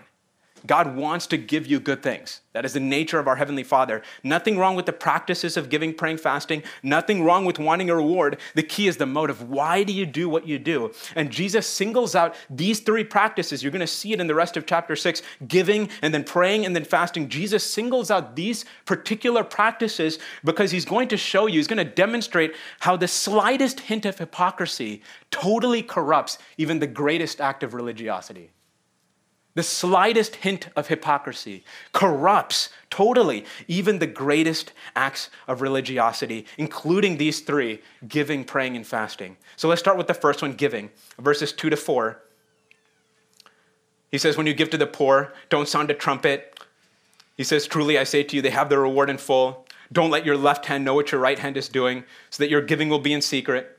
God 0.66 0.96
wants 0.96 1.26
to 1.28 1.36
give 1.36 1.66
you 1.66 1.80
good 1.80 2.02
things. 2.02 2.40
That 2.52 2.64
is 2.64 2.72
the 2.72 2.80
nature 2.80 3.18
of 3.18 3.28
our 3.28 3.36
Heavenly 3.36 3.62
Father. 3.62 4.02
Nothing 4.24 4.58
wrong 4.58 4.74
with 4.74 4.86
the 4.86 4.92
practices 4.92 5.56
of 5.56 5.68
giving, 5.68 5.94
praying, 5.94 6.18
fasting. 6.18 6.64
Nothing 6.82 7.22
wrong 7.22 7.44
with 7.44 7.58
wanting 7.58 7.88
a 7.88 7.94
reward. 7.94 8.38
The 8.54 8.62
key 8.62 8.88
is 8.88 8.96
the 8.96 9.06
motive. 9.06 9.48
Why 9.48 9.84
do 9.84 9.92
you 9.92 10.04
do 10.04 10.28
what 10.28 10.46
you 10.46 10.58
do? 10.58 10.92
And 11.14 11.30
Jesus 11.30 11.66
singles 11.66 12.14
out 12.14 12.34
these 12.50 12.80
three 12.80 13.04
practices. 13.04 13.62
You're 13.62 13.70
going 13.72 13.80
to 13.80 13.86
see 13.86 14.12
it 14.12 14.20
in 14.20 14.26
the 14.26 14.34
rest 14.34 14.56
of 14.56 14.66
chapter 14.66 14.96
6 14.96 15.22
giving, 15.46 15.88
and 16.02 16.12
then 16.12 16.24
praying, 16.24 16.66
and 16.66 16.74
then 16.74 16.84
fasting. 16.84 17.28
Jesus 17.28 17.62
singles 17.62 18.10
out 18.10 18.34
these 18.34 18.64
particular 18.86 19.44
practices 19.44 20.18
because 20.42 20.70
he's 20.70 20.84
going 20.84 21.08
to 21.08 21.16
show 21.16 21.46
you, 21.46 21.58
he's 21.58 21.68
going 21.68 21.78
to 21.78 21.84
demonstrate 21.84 22.54
how 22.80 22.96
the 22.96 23.08
slightest 23.08 23.80
hint 23.80 24.04
of 24.04 24.18
hypocrisy 24.18 25.02
totally 25.30 25.82
corrupts 25.82 26.38
even 26.56 26.78
the 26.78 26.86
greatest 26.86 27.40
act 27.40 27.62
of 27.62 27.74
religiosity. 27.74 28.50
The 29.54 29.62
slightest 29.62 30.36
hint 30.36 30.68
of 30.76 30.88
hypocrisy 30.88 31.64
corrupts 31.92 32.68
totally 32.90 33.44
even 33.66 33.98
the 33.98 34.06
greatest 34.06 34.72
acts 34.94 35.30
of 35.48 35.60
religiosity, 35.60 36.46
including 36.56 37.16
these 37.16 37.40
three 37.40 37.82
giving, 38.06 38.44
praying, 38.44 38.76
and 38.76 38.86
fasting. 38.86 39.36
So 39.56 39.68
let's 39.68 39.80
start 39.80 39.96
with 39.96 40.06
the 40.06 40.14
first 40.14 40.42
one 40.42 40.52
giving, 40.52 40.90
verses 41.18 41.52
2 41.52 41.70
to 41.70 41.76
4. 41.76 42.22
He 44.10 44.18
says, 44.18 44.36
When 44.36 44.46
you 44.46 44.54
give 44.54 44.70
to 44.70 44.78
the 44.78 44.86
poor, 44.86 45.32
don't 45.48 45.68
sound 45.68 45.90
a 45.90 45.94
trumpet. 45.94 46.60
He 47.36 47.44
says, 47.44 47.66
Truly 47.66 47.98
I 47.98 48.04
say 48.04 48.22
to 48.22 48.36
you, 48.36 48.42
they 48.42 48.50
have 48.50 48.68
their 48.68 48.80
reward 48.80 49.10
in 49.10 49.18
full. 49.18 49.66
Don't 49.90 50.10
let 50.10 50.26
your 50.26 50.36
left 50.36 50.66
hand 50.66 50.84
know 50.84 50.94
what 50.94 51.12
your 51.12 51.20
right 51.20 51.38
hand 51.38 51.56
is 51.56 51.68
doing, 51.68 52.04
so 52.30 52.42
that 52.42 52.50
your 52.50 52.60
giving 52.60 52.88
will 52.88 52.98
be 52.98 53.12
in 53.12 53.22
secret 53.22 53.77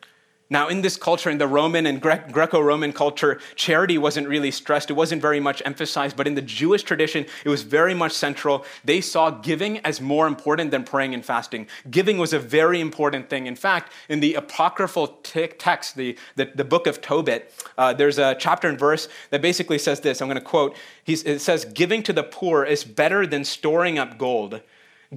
now, 0.52 0.68
in 0.68 0.82
this 0.82 0.98
culture, 0.98 1.30
in 1.30 1.38
the 1.38 1.48
Roman 1.48 1.86
and 1.86 2.02
Greco 2.02 2.60
Roman 2.60 2.92
culture, 2.92 3.40
charity 3.56 4.00
wasn't 4.00 4.28
really 4.28 4.50
stressed. 4.50 4.90
It 4.90 4.94
wasn't 4.94 5.22
very 5.22 5.40
much 5.40 5.62
emphasized, 5.64 6.18
but 6.18 6.26
in 6.26 6.34
the 6.34 6.42
Jewish 6.42 6.82
tradition, 6.82 7.28
it 7.46 7.50
was 7.50 7.62
very 7.62 7.94
much 7.94 8.14
central. 8.14 8.66
They 8.84 9.00
saw 9.00 9.30
giving 9.30 9.78
as 9.80 10.02
more 10.02 10.26
important 10.26 10.72
than 10.72 10.86
praying 10.86 11.14
and 11.14 11.24
fasting. 11.24 11.68
Giving 11.92 12.18
was 12.18 12.34
a 12.34 12.40
very 12.40 12.82
important 12.82 13.30
thing. 13.30 13.46
In 13.46 13.56
fact, 13.56 13.92
in 14.10 14.22
the 14.22 14.34
apocryphal 14.34 15.20
t- 15.22 15.46
text, 15.48 15.96
the, 15.96 16.18
the, 16.36 16.52
the, 16.56 16.66
book 16.66 16.88
of 16.88 17.00
Tobit, 17.00 17.54
uh, 17.78 17.94
there's 17.94 18.18
a 18.18 18.36
chapter 18.40 18.68
and 18.68 18.80
verse 18.80 19.08
that 19.30 19.44
basically 19.44 19.78
says 19.78 20.00
this 20.00 20.20
I'm 20.20 20.28
going 20.28 20.36
to 20.36 20.42
quote. 20.42 20.76
It 21.06 21.42
says, 21.42 21.66
Giving 21.66 22.02
to 22.04 22.14
the 22.14 22.24
poor 22.24 22.64
is 22.64 22.84
better 22.84 23.28
than 23.28 23.44
storing 23.44 24.00
up 24.00 24.18
gold 24.18 24.62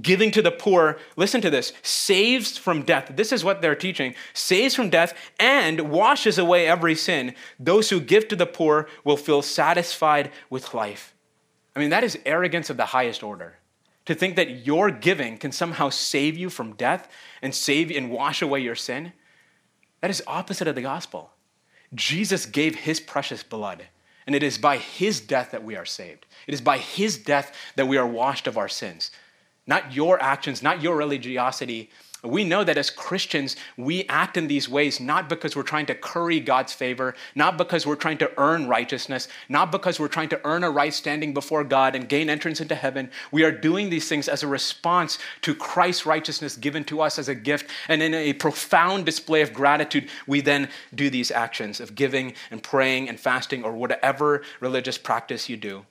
Giving 0.00 0.30
to 0.30 0.40
the 0.40 0.50
poor, 0.50 0.98
listen 1.16 1.42
to 1.42 1.50
this, 1.50 1.74
saves 1.82 2.56
from 2.56 2.82
death. 2.82 3.12
This 3.14 3.30
is 3.30 3.44
what 3.44 3.60
they're 3.60 3.74
teaching 3.74 4.14
saves 4.32 4.74
from 4.74 4.88
death 4.88 5.12
and 5.38 5.90
washes 5.90 6.38
away 6.38 6.66
every 6.66 6.94
sin. 6.94 7.34
Those 7.60 7.90
who 7.90 8.00
give 8.00 8.26
to 8.28 8.36
the 8.36 8.46
poor 8.46 8.88
will 9.04 9.18
feel 9.18 9.42
satisfied 9.42 10.30
with 10.48 10.72
life. 10.72 11.14
I 11.76 11.80
mean, 11.80 11.90
that 11.90 12.04
is 12.04 12.18
arrogance 12.24 12.70
of 12.70 12.78
the 12.78 12.86
highest 12.86 13.22
order. 13.22 13.56
To 14.06 14.14
think 14.14 14.36
that 14.36 14.66
your 14.66 14.90
giving 14.90 15.36
can 15.36 15.52
somehow 15.52 15.90
save 15.90 16.38
you 16.38 16.48
from 16.48 16.72
death 16.72 17.08
and 17.42 17.54
save 17.54 17.90
and 17.90 18.10
wash 18.10 18.40
away 18.40 18.60
your 18.60 18.74
sin, 18.74 19.12
that 20.00 20.10
is 20.10 20.22
opposite 20.26 20.68
of 20.68 20.74
the 20.74 20.82
gospel. 20.82 21.30
Jesus 21.94 22.46
gave 22.46 22.74
his 22.74 22.98
precious 22.98 23.42
blood, 23.42 23.84
and 24.26 24.34
it 24.34 24.42
is 24.42 24.56
by 24.56 24.78
his 24.78 25.20
death 25.20 25.50
that 25.50 25.62
we 25.62 25.76
are 25.76 25.84
saved. 25.84 26.24
It 26.46 26.54
is 26.54 26.62
by 26.62 26.78
his 26.78 27.18
death 27.18 27.54
that 27.76 27.86
we 27.86 27.98
are 27.98 28.06
washed 28.06 28.46
of 28.46 28.56
our 28.56 28.68
sins 28.68 29.10
not 29.72 29.94
your 29.94 30.22
actions, 30.22 30.62
not 30.62 30.82
your 30.82 30.94
religiosity. 30.96 31.88
We 32.22 32.44
know 32.44 32.62
that 32.62 32.76
as 32.76 32.90
Christians, 32.90 33.56
we 33.78 34.04
act 34.04 34.36
in 34.36 34.46
these 34.46 34.68
ways 34.68 35.00
not 35.00 35.30
because 35.30 35.56
we're 35.56 35.62
trying 35.62 35.86
to 35.86 35.94
curry 35.94 36.40
God's 36.40 36.74
favor, 36.74 37.14
not 37.34 37.56
because 37.56 37.86
we're 37.86 37.96
trying 38.04 38.18
to 38.18 38.30
earn 38.36 38.68
righteousness, 38.68 39.28
not 39.48 39.72
because 39.72 39.98
we're 39.98 40.08
trying 40.08 40.28
to 40.28 40.40
earn 40.44 40.62
a 40.62 40.70
right 40.70 40.92
standing 40.92 41.32
before 41.32 41.64
God 41.64 41.96
and 41.96 42.06
gain 42.06 42.28
entrance 42.28 42.60
into 42.60 42.74
heaven. 42.74 43.10
We 43.30 43.44
are 43.44 43.50
doing 43.50 43.88
these 43.88 44.10
things 44.10 44.28
as 44.28 44.42
a 44.42 44.46
response 44.46 45.18
to 45.40 45.54
Christ's 45.54 46.04
righteousness 46.04 46.54
given 46.58 46.84
to 46.84 47.00
us 47.00 47.18
as 47.18 47.30
a 47.30 47.34
gift. 47.34 47.70
And 47.88 48.02
in 48.02 48.12
a 48.12 48.34
profound 48.34 49.06
display 49.06 49.40
of 49.40 49.54
gratitude, 49.54 50.10
we 50.26 50.42
then 50.42 50.68
do 50.94 51.08
these 51.08 51.30
actions 51.30 51.80
of 51.80 51.94
giving 51.94 52.34
and 52.50 52.62
praying 52.62 53.08
and 53.08 53.18
fasting 53.18 53.64
or 53.64 53.72
whatever 53.72 54.42
religious 54.60 54.98
practice 54.98 55.48
you 55.48 55.56
do. 55.56 55.86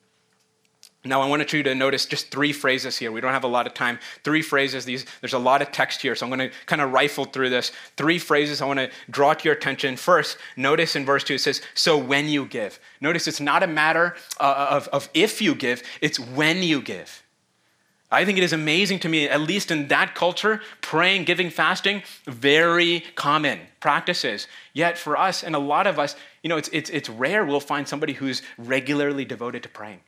Now, 1.04 1.22
I 1.22 1.28
want 1.28 1.52
you 1.52 1.64
to 1.64 1.74
notice 1.74 2.06
just 2.06 2.30
three 2.30 2.54
phrases 2.54 2.96
here. 2.96 3.12
We 3.12 3.22
don't 3.22 3.34
have 3.34 3.44
a 3.44 3.48
lot 3.48 3.66
of 3.66 3.74
time. 3.74 3.98
Three 4.24 4.44
phrases. 4.44 4.86
These, 4.86 5.08
there's 5.20 5.34
a 5.34 5.40
lot 5.40 5.64
of 5.64 5.72
text 5.72 6.00
here, 6.00 6.14
so 6.14 6.28
I'm 6.28 6.30
going 6.30 6.52
to 6.52 6.56
kind 6.68 6.80
of 6.80 6.92
rifle 6.92 7.26
through 7.26 7.50
this. 7.50 7.72
Three 7.98 8.20
phrases 8.20 8.62
I 8.62 8.66
want 8.66 8.80
to 8.80 8.92
draw 9.10 9.34
to 9.34 9.46
your 9.46 9.56
attention. 9.56 9.98
First, 9.98 10.38
notice 10.56 10.96
in 10.96 11.04
verse 11.04 11.24
2 11.24 11.36
it 11.36 11.42
says, 11.42 11.62
So 11.74 11.98
when 11.98 12.30
you 12.30 12.46
give. 12.46 12.80
Notice 13.00 13.28
it's 13.28 13.40
not 13.40 13.64
a 13.64 13.68
matter 13.68 14.16
uh, 14.40 14.68
of, 14.70 14.88
of 14.90 15.10
if 15.16 15.42
you 15.42 15.56
give, 15.56 15.82
it's 16.02 16.20
when 16.20 16.62
you 16.62 16.84
give. 16.84 17.24
I 18.12 18.24
think 18.24 18.38
it 18.38 18.44
is 18.44 18.54
amazing 18.54 19.00
to 19.00 19.10
me, 19.10 19.28
at 19.28 19.42
least 19.42 19.72
in 19.72 19.88
that 19.88 20.14
culture, 20.14 20.62
praying, 20.82 21.24
giving, 21.24 21.50
fasting, 21.50 22.04
very 22.26 23.06
common 23.16 23.62
practices. 23.80 24.48
Yet 24.74 25.00
for 25.00 25.18
us 25.18 25.44
and 25.44 25.56
a 25.56 25.60
lot 25.60 25.88
of 25.88 25.98
us, 25.98 26.16
you 26.44 26.50
know, 26.50 26.58
it's, 26.58 26.70
it's, 26.74 26.92
it's 26.92 27.10
rare 27.10 27.44
we'll 27.44 27.60
find 27.60 27.88
somebody 27.88 28.14
who's 28.14 28.44
regularly 28.60 29.26
devoted 29.26 29.64
to 29.64 29.70
praying 29.70 30.02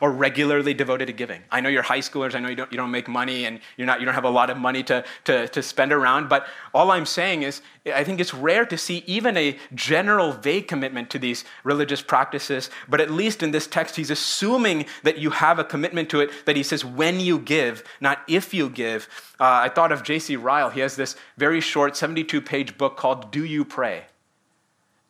or 0.00 0.12
regularly 0.12 0.74
devoted 0.74 1.06
to 1.06 1.12
giving. 1.12 1.42
I 1.50 1.60
know 1.60 1.68
you're 1.68 1.82
high 1.82 2.00
schoolers, 2.00 2.34
I 2.34 2.40
know 2.40 2.48
you 2.48 2.56
don't, 2.56 2.72
you 2.72 2.76
don't 2.78 2.90
make 2.90 3.08
money 3.08 3.46
and 3.46 3.60
you're 3.76 3.86
not, 3.86 4.00
you 4.00 4.06
don't 4.06 4.14
have 4.14 4.24
a 4.24 4.30
lot 4.30 4.50
of 4.50 4.56
money 4.56 4.82
to, 4.84 5.04
to, 5.24 5.48
to 5.48 5.62
spend 5.62 5.92
around, 5.92 6.28
but 6.28 6.46
all 6.72 6.90
I'm 6.90 7.06
saying 7.06 7.42
is 7.42 7.62
I 7.86 8.02
think 8.02 8.20
it's 8.20 8.32
rare 8.32 8.64
to 8.66 8.78
see 8.78 9.04
even 9.06 9.36
a 9.36 9.58
general 9.74 10.32
vague 10.32 10.68
commitment 10.68 11.10
to 11.10 11.18
these 11.18 11.44
religious 11.64 12.00
practices, 12.00 12.70
but 12.88 13.00
at 13.00 13.10
least 13.10 13.42
in 13.42 13.50
this 13.50 13.66
text, 13.66 13.96
he's 13.96 14.10
assuming 14.10 14.86
that 15.02 15.18
you 15.18 15.30
have 15.30 15.58
a 15.58 15.64
commitment 15.64 16.08
to 16.10 16.20
it, 16.20 16.30
that 16.46 16.56
he 16.56 16.62
says 16.62 16.84
when 16.84 17.20
you 17.20 17.38
give, 17.38 17.84
not 18.00 18.22
if 18.26 18.54
you 18.54 18.70
give. 18.70 19.08
Uh, 19.38 19.44
I 19.44 19.68
thought 19.68 19.92
of 19.92 20.02
J.C. 20.02 20.36
Ryle. 20.36 20.70
He 20.70 20.80
has 20.80 20.96
this 20.96 21.16
very 21.36 21.60
short 21.60 21.96
72 21.96 22.40
page 22.40 22.78
book 22.78 22.96
called 22.96 23.30
Do 23.30 23.44
You 23.44 23.64
Pray? 23.64 24.04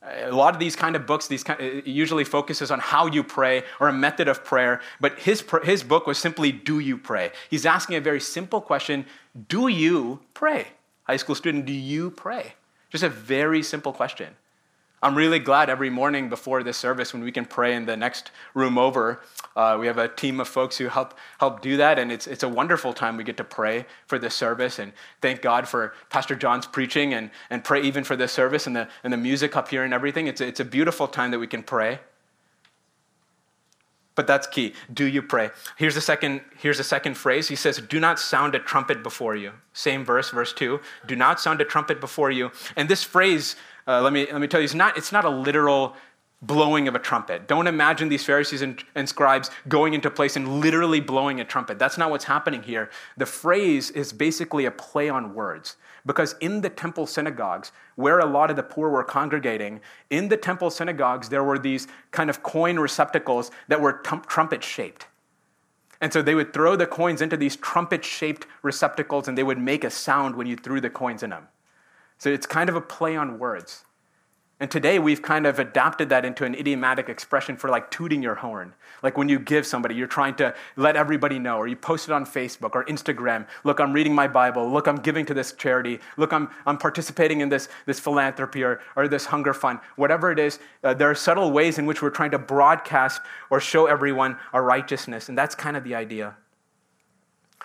A 0.06 0.30
lot 0.30 0.54
of 0.54 0.60
these 0.60 0.76
kind 0.76 0.96
of 0.96 1.06
books 1.06 1.26
these 1.26 1.44
kind, 1.44 1.82
usually 1.86 2.24
focuses 2.24 2.70
on 2.70 2.78
how 2.78 3.06
you 3.06 3.24
pray 3.24 3.62
or 3.80 3.88
a 3.88 3.92
method 3.92 4.28
of 4.28 4.44
prayer 4.44 4.80
but 5.00 5.18
his, 5.18 5.44
his 5.64 5.82
book 5.82 6.06
was 6.06 6.18
simply 6.18 6.52
do 6.52 6.78
you 6.78 6.98
pray? 6.98 7.32
He's 7.50 7.66
asking 7.66 7.96
a 7.96 8.00
very 8.00 8.20
simple 8.20 8.60
question 8.60 9.06
do 9.48 9.68
you 9.68 10.20
pray? 10.34 10.68
High 11.04 11.16
school 11.16 11.34
student 11.34 11.66
do 11.66 11.72
you 11.72 12.10
pray? 12.10 12.54
Just 12.90 13.04
a 13.04 13.08
very 13.08 13.62
simple 13.62 13.92
question 13.92 14.36
I'm 15.04 15.14
really 15.14 15.38
glad 15.38 15.68
every 15.68 15.90
morning 15.90 16.30
before 16.30 16.62
this 16.62 16.78
service 16.78 17.12
when 17.12 17.22
we 17.22 17.30
can 17.30 17.44
pray 17.44 17.74
in 17.76 17.84
the 17.84 17.94
next 17.94 18.30
room 18.54 18.78
over. 18.78 19.20
Uh, 19.54 19.76
we 19.78 19.86
have 19.86 19.98
a 19.98 20.08
team 20.08 20.40
of 20.40 20.48
folks 20.48 20.78
who 20.78 20.88
help 20.88 21.12
help 21.38 21.60
do 21.60 21.76
that, 21.76 21.98
and 21.98 22.10
it's 22.10 22.26
it's 22.26 22.42
a 22.42 22.48
wonderful 22.48 22.94
time 22.94 23.18
we 23.18 23.22
get 23.22 23.36
to 23.36 23.44
pray 23.44 23.84
for 24.06 24.18
this 24.18 24.34
service 24.34 24.78
and 24.78 24.94
thank 25.20 25.42
God 25.42 25.68
for 25.68 25.92
Pastor 26.08 26.34
John's 26.34 26.66
preaching 26.66 27.12
and 27.12 27.30
and 27.50 27.62
pray 27.62 27.82
even 27.82 28.02
for 28.02 28.16
this 28.16 28.32
service 28.32 28.66
and 28.66 28.74
the 28.74 28.88
and 29.02 29.12
the 29.12 29.18
music 29.18 29.58
up 29.58 29.68
here 29.68 29.84
and 29.84 29.92
everything. 29.92 30.26
It's 30.26 30.40
it's 30.40 30.60
a 30.60 30.64
beautiful 30.64 31.06
time 31.06 31.32
that 31.32 31.38
we 31.38 31.48
can 31.48 31.62
pray. 31.62 31.98
But 34.16 34.26
that's 34.26 34.46
key. 34.46 34.74
Do 34.92 35.06
you 35.06 35.22
pray? 35.22 35.50
Here's 35.76 35.96
the 35.96 36.00
second, 36.00 36.42
here's 36.56 36.78
the 36.78 36.84
second 36.84 37.14
phrase. 37.14 37.48
He 37.48 37.56
says, 37.56 37.78
Do 37.78 37.98
not 37.98 38.20
sound 38.20 38.54
a 38.54 38.60
trumpet 38.60 39.02
before 39.02 39.34
you. 39.34 39.52
Same 39.72 40.04
verse, 40.04 40.30
verse 40.30 40.52
2. 40.52 40.80
Do 41.06 41.16
not 41.16 41.40
sound 41.40 41.60
a 41.60 41.64
trumpet 41.64 42.00
before 42.00 42.30
you. 42.30 42.52
And 42.76 42.88
this 42.88 43.02
phrase 43.02 43.56
uh, 43.86 44.00
let, 44.00 44.12
me, 44.12 44.26
let 44.30 44.40
me 44.40 44.46
tell 44.46 44.60
you, 44.60 44.64
it's 44.64 44.74
not, 44.74 44.96
it's 44.96 45.12
not 45.12 45.24
a 45.24 45.30
literal 45.30 45.94
blowing 46.46 46.88
of 46.88 46.94
a 46.94 46.98
trumpet. 46.98 47.48
Don't 47.48 47.66
imagine 47.66 48.08
these 48.08 48.24
Pharisees 48.24 48.62
and, 48.62 48.82
and, 48.94 49.08
scribes 49.08 49.50
going 49.68 49.94
into 49.94 50.10
place 50.10 50.36
and 50.36 50.60
literally 50.60 51.00
blowing 51.00 51.40
a 51.40 51.44
trumpet. 51.44 51.78
That's 51.78 51.98
not 51.98 52.10
what's 52.10 52.24
happening 52.24 52.62
here. 52.62 52.90
The 53.16 53.26
phrase 53.26 53.90
is 53.90 54.12
basically 54.12 54.66
a 54.66 54.70
play 54.70 55.08
on 55.08 55.34
words. 55.34 55.76
Because 56.06 56.34
in 56.40 56.60
the 56.60 56.68
temple 56.68 57.06
synagogues, 57.06 57.72
where 57.96 58.18
a 58.18 58.26
lot 58.26 58.50
of 58.50 58.56
the 58.56 58.62
poor 58.62 58.90
were 58.90 59.04
congregating, 59.04 59.80
in 60.10 60.28
the 60.28 60.36
temple 60.36 60.70
synagogues, 60.70 61.30
there 61.30 61.44
were 61.44 61.58
these 61.58 61.88
kind 62.10 62.28
of 62.28 62.42
coin 62.42 62.78
receptacles 62.78 63.50
that 63.68 63.80
were 63.80 63.92
trumpet 63.92 64.62
shaped. 64.62 65.06
And 66.00 66.12
so 66.12 66.20
they 66.20 66.34
would 66.34 66.52
throw 66.52 66.76
the 66.76 66.86
coins 66.86 67.22
into 67.22 67.36
these 67.36 67.56
trumpet 67.56 68.04
shaped 68.04 68.46
receptacles 68.62 69.28
and 69.28 69.38
they 69.38 69.42
would 69.42 69.58
make 69.58 69.84
a 69.84 69.90
sound 69.90 70.36
when 70.36 70.46
you 70.46 70.56
threw 70.56 70.80
the 70.80 70.90
coins 70.90 71.22
in 71.22 71.30
them. 71.30 71.48
So 72.18 72.28
it's 72.28 72.46
kind 72.46 72.68
of 72.68 72.76
a 72.76 72.80
play 72.80 73.16
on 73.16 73.38
words. 73.38 73.84
And 74.60 74.70
today 74.70 75.00
we've 75.00 75.20
kind 75.20 75.46
of 75.46 75.58
adapted 75.58 76.10
that 76.10 76.24
into 76.24 76.44
an 76.44 76.54
idiomatic 76.54 77.08
expression 77.08 77.56
for 77.56 77.68
like 77.68 77.90
tooting 77.90 78.22
your 78.22 78.36
horn. 78.36 78.72
Like 79.02 79.18
when 79.18 79.28
you 79.28 79.40
give 79.40 79.66
somebody, 79.66 79.96
you're 79.96 80.06
trying 80.06 80.36
to 80.36 80.54
let 80.76 80.94
everybody 80.94 81.40
know, 81.40 81.56
or 81.56 81.66
you 81.66 81.74
post 81.74 82.08
it 82.08 82.12
on 82.12 82.24
Facebook 82.24 82.74
or 82.74 82.84
Instagram. 82.84 83.46
Look, 83.64 83.80
I'm 83.80 83.92
reading 83.92 84.14
my 84.14 84.28
Bible. 84.28 84.70
Look, 84.70 84.86
I'm 84.86 84.96
giving 84.96 85.26
to 85.26 85.34
this 85.34 85.52
charity. 85.52 85.98
Look, 86.16 86.32
I'm, 86.32 86.48
I'm 86.66 86.78
participating 86.78 87.40
in 87.40 87.48
this, 87.48 87.68
this 87.84 87.98
philanthropy 87.98 88.62
or, 88.62 88.80
or 88.94 89.08
this 89.08 89.26
hunger 89.26 89.52
fund. 89.52 89.80
Whatever 89.96 90.30
it 90.30 90.38
is, 90.38 90.60
uh, 90.84 90.94
there 90.94 91.10
are 91.10 91.16
subtle 91.16 91.50
ways 91.50 91.78
in 91.78 91.84
which 91.84 92.00
we're 92.00 92.10
trying 92.10 92.30
to 92.30 92.38
broadcast 92.38 93.22
or 93.50 93.60
show 93.60 93.86
everyone 93.86 94.38
our 94.52 94.62
righteousness. 94.62 95.28
And 95.28 95.36
that's 95.36 95.56
kind 95.56 95.76
of 95.76 95.82
the 95.82 95.96
idea. 95.96 96.36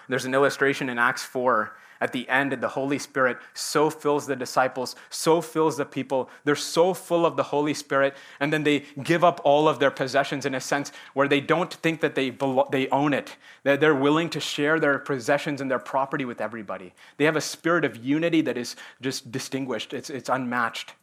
There's 0.07 0.25
an 0.25 0.33
illustration 0.33 0.89
in 0.89 0.97
Acts 0.97 1.23
4 1.23 1.71
at 2.01 2.13
the 2.13 2.27
end, 2.29 2.53
and 2.53 2.63
the 2.63 2.69
Holy 2.69 2.99
Spirit 2.99 3.37
so 3.53 3.89
fills 3.89 4.25
the 4.25 4.35
disciples, 4.35 4.95
so 5.09 5.41
fills 5.41 5.77
the 5.77 5.85
people. 5.85 6.29
They're 6.43 6.55
so 6.55 6.93
full 6.93 7.25
of 7.25 7.35
the 7.35 7.43
Holy 7.43 7.73
Spirit, 7.73 8.15
and 8.39 8.51
then 8.53 8.63
they 8.63 8.85
give 9.03 9.23
up 9.23 9.41
all 9.43 9.67
of 9.67 9.79
their 9.79 9.91
possessions 9.91 10.45
in 10.45 10.55
a 10.55 10.61
sense 10.61 10.91
where 11.13 11.27
they 11.27 11.41
don't 11.41 11.73
think 11.73 12.01
that 12.01 12.15
they, 12.15 12.31
belo- 12.31 12.69
they 12.71 12.87
own 12.89 13.13
it. 13.13 13.35
That 13.63 13.79
they're 13.79 13.95
willing 13.95 14.29
to 14.31 14.39
share 14.39 14.79
their 14.79 14.99
possessions 14.99 15.61
and 15.61 15.69
their 15.69 15.79
property 15.79 16.25
with 16.25 16.41
everybody. 16.41 16.93
They 17.17 17.25
have 17.25 17.35
a 17.35 17.41
spirit 17.41 17.85
of 17.85 17.97
unity 17.97 18.41
that 18.41 18.57
is 18.57 18.75
just 19.01 19.31
distinguished, 19.31 19.93
it's, 19.93 20.09
it's 20.09 20.29
unmatched. 20.29 20.93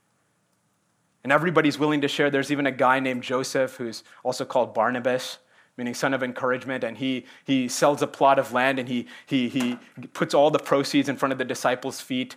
And 1.24 1.32
everybody's 1.32 1.76
willing 1.76 2.02
to 2.02 2.08
share. 2.08 2.30
There's 2.30 2.52
even 2.52 2.66
a 2.66 2.72
guy 2.72 3.00
named 3.00 3.24
Joseph 3.24 3.74
who's 3.74 4.04
also 4.22 4.44
called 4.44 4.72
Barnabas 4.72 5.38
meaning 5.76 5.94
son 5.94 6.14
of 6.14 6.22
encouragement, 6.22 6.84
and 6.84 6.98
he, 6.98 7.26
he 7.44 7.68
sells 7.68 8.02
a 8.02 8.06
plot 8.06 8.38
of 8.38 8.52
land 8.52 8.78
and 8.78 8.88
he, 8.88 9.06
he, 9.26 9.48
he 9.48 9.76
puts 10.12 10.34
all 10.34 10.50
the 10.50 10.58
proceeds 10.58 11.08
in 11.08 11.16
front 11.16 11.32
of 11.32 11.38
the 11.38 11.44
disciples' 11.44 12.00
feet. 12.00 12.36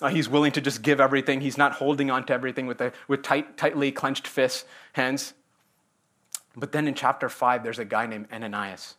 Uh, 0.00 0.08
he's 0.08 0.28
willing 0.28 0.52
to 0.52 0.60
just 0.60 0.82
give 0.82 1.00
everything. 1.00 1.40
He's 1.40 1.58
not 1.58 1.72
holding 1.72 2.10
on 2.10 2.24
to 2.26 2.32
everything 2.32 2.66
with, 2.66 2.80
a, 2.80 2.92
with 3.08 3.22
tight, 3.22 3.56
tightly 3.56 3.90
clenched 3.90 4.26
fists, 4.26 4.64
hands. 4.92 5.34
But 6.56 6.72
then 6.72 6.86
in 6.86 6.94
chapter 6.94 7.28
5, 7.28 7.64
there's 7.64 7.78
a 7.78 7.84
guy 7.84 8.06
named 8.06 8.28
Ananias. 8.32 8.94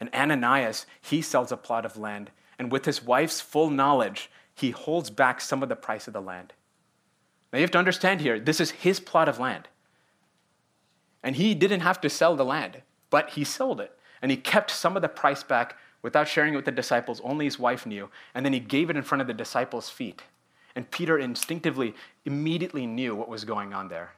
And 0.00 0.14
Ananias, 0.14 0.86
he 1.00 1.22
sells 1.22 1.50
a 1.50 1.56
plot 1.56 1.84
of 1.84 1.96
land, 1.96 2.30
and 2.58 2.70
with 2.70 2.84
his 2.84 3.02
wife's 3.02 3.40
full 3.40 3.70
knowledge, 3.70 4.30
he 4.54 4.70
holds 4.70 5.10
back 5.10 5.40
some 5.40 5.62
of 5.62 5.68
the 5.68 5.76
price 5.76 6.06
of 6.06 6.12
the 6.12 6.20
land. 6.20 6.52
Now 7.52 7.58
you 7.58 7.62
have 7.62 7.70
to 7.72 7.78
understand 7.78 8.20
here, 8.20 8.38
this 8.38 8.60
is 8.60 8.70
his 8.70 9.00
plot 9.00 9.28
of 9.28 9.38
land. 9.38 9.68
And 11.22 11.36
he 11.36 11.54
didn't 11.54 11.80
have 11.80 12.00
to 12.02 12.10
sell 12.10 12.36
the 12.36 12.44
land. 12.44 12.82
But 13.10 13.30
he 13.30 13.44
sold 13.44 13.80
it, 13.80 13.96
and 14.22 14.30
he 14.30 14.36
kept 14.36 14.70
some 14.70 14.96
of 14.96 15.02
the 15.02 15.08
price 15.08 15.42
back 15.42 15.76
without 16.02 16.28
sharing 16.28 16.52
it 16.52 16.56
with 16.56 16.64
the 16.64 16.72
disciples. 16.72 17.20
Only 17.24 17.44
his 17.44 17.58
wife 17.58 17.86
knew. 17.86 18.08
And 18.34 18.44
then 18.44 18.52
he 18.52 18.60
gave 18.60 18.90
it 18.90 18.96
in 18.96 19.02
front 19.02 19.20
of 19.20 19.26
the 19.26 19.34
disciples' 19.34 19.90
feet. 19.90 20.22
And 20.76 20.90
Peter 20.90 21.18
instinctively, 21.18 21.94
immediately 22.24 22.86
knew 22.86 23.14
what 23.14 23.28
was 23.28 23.44
going 23.44 23.74
on 23.74 23.88
there. 23.88 24.12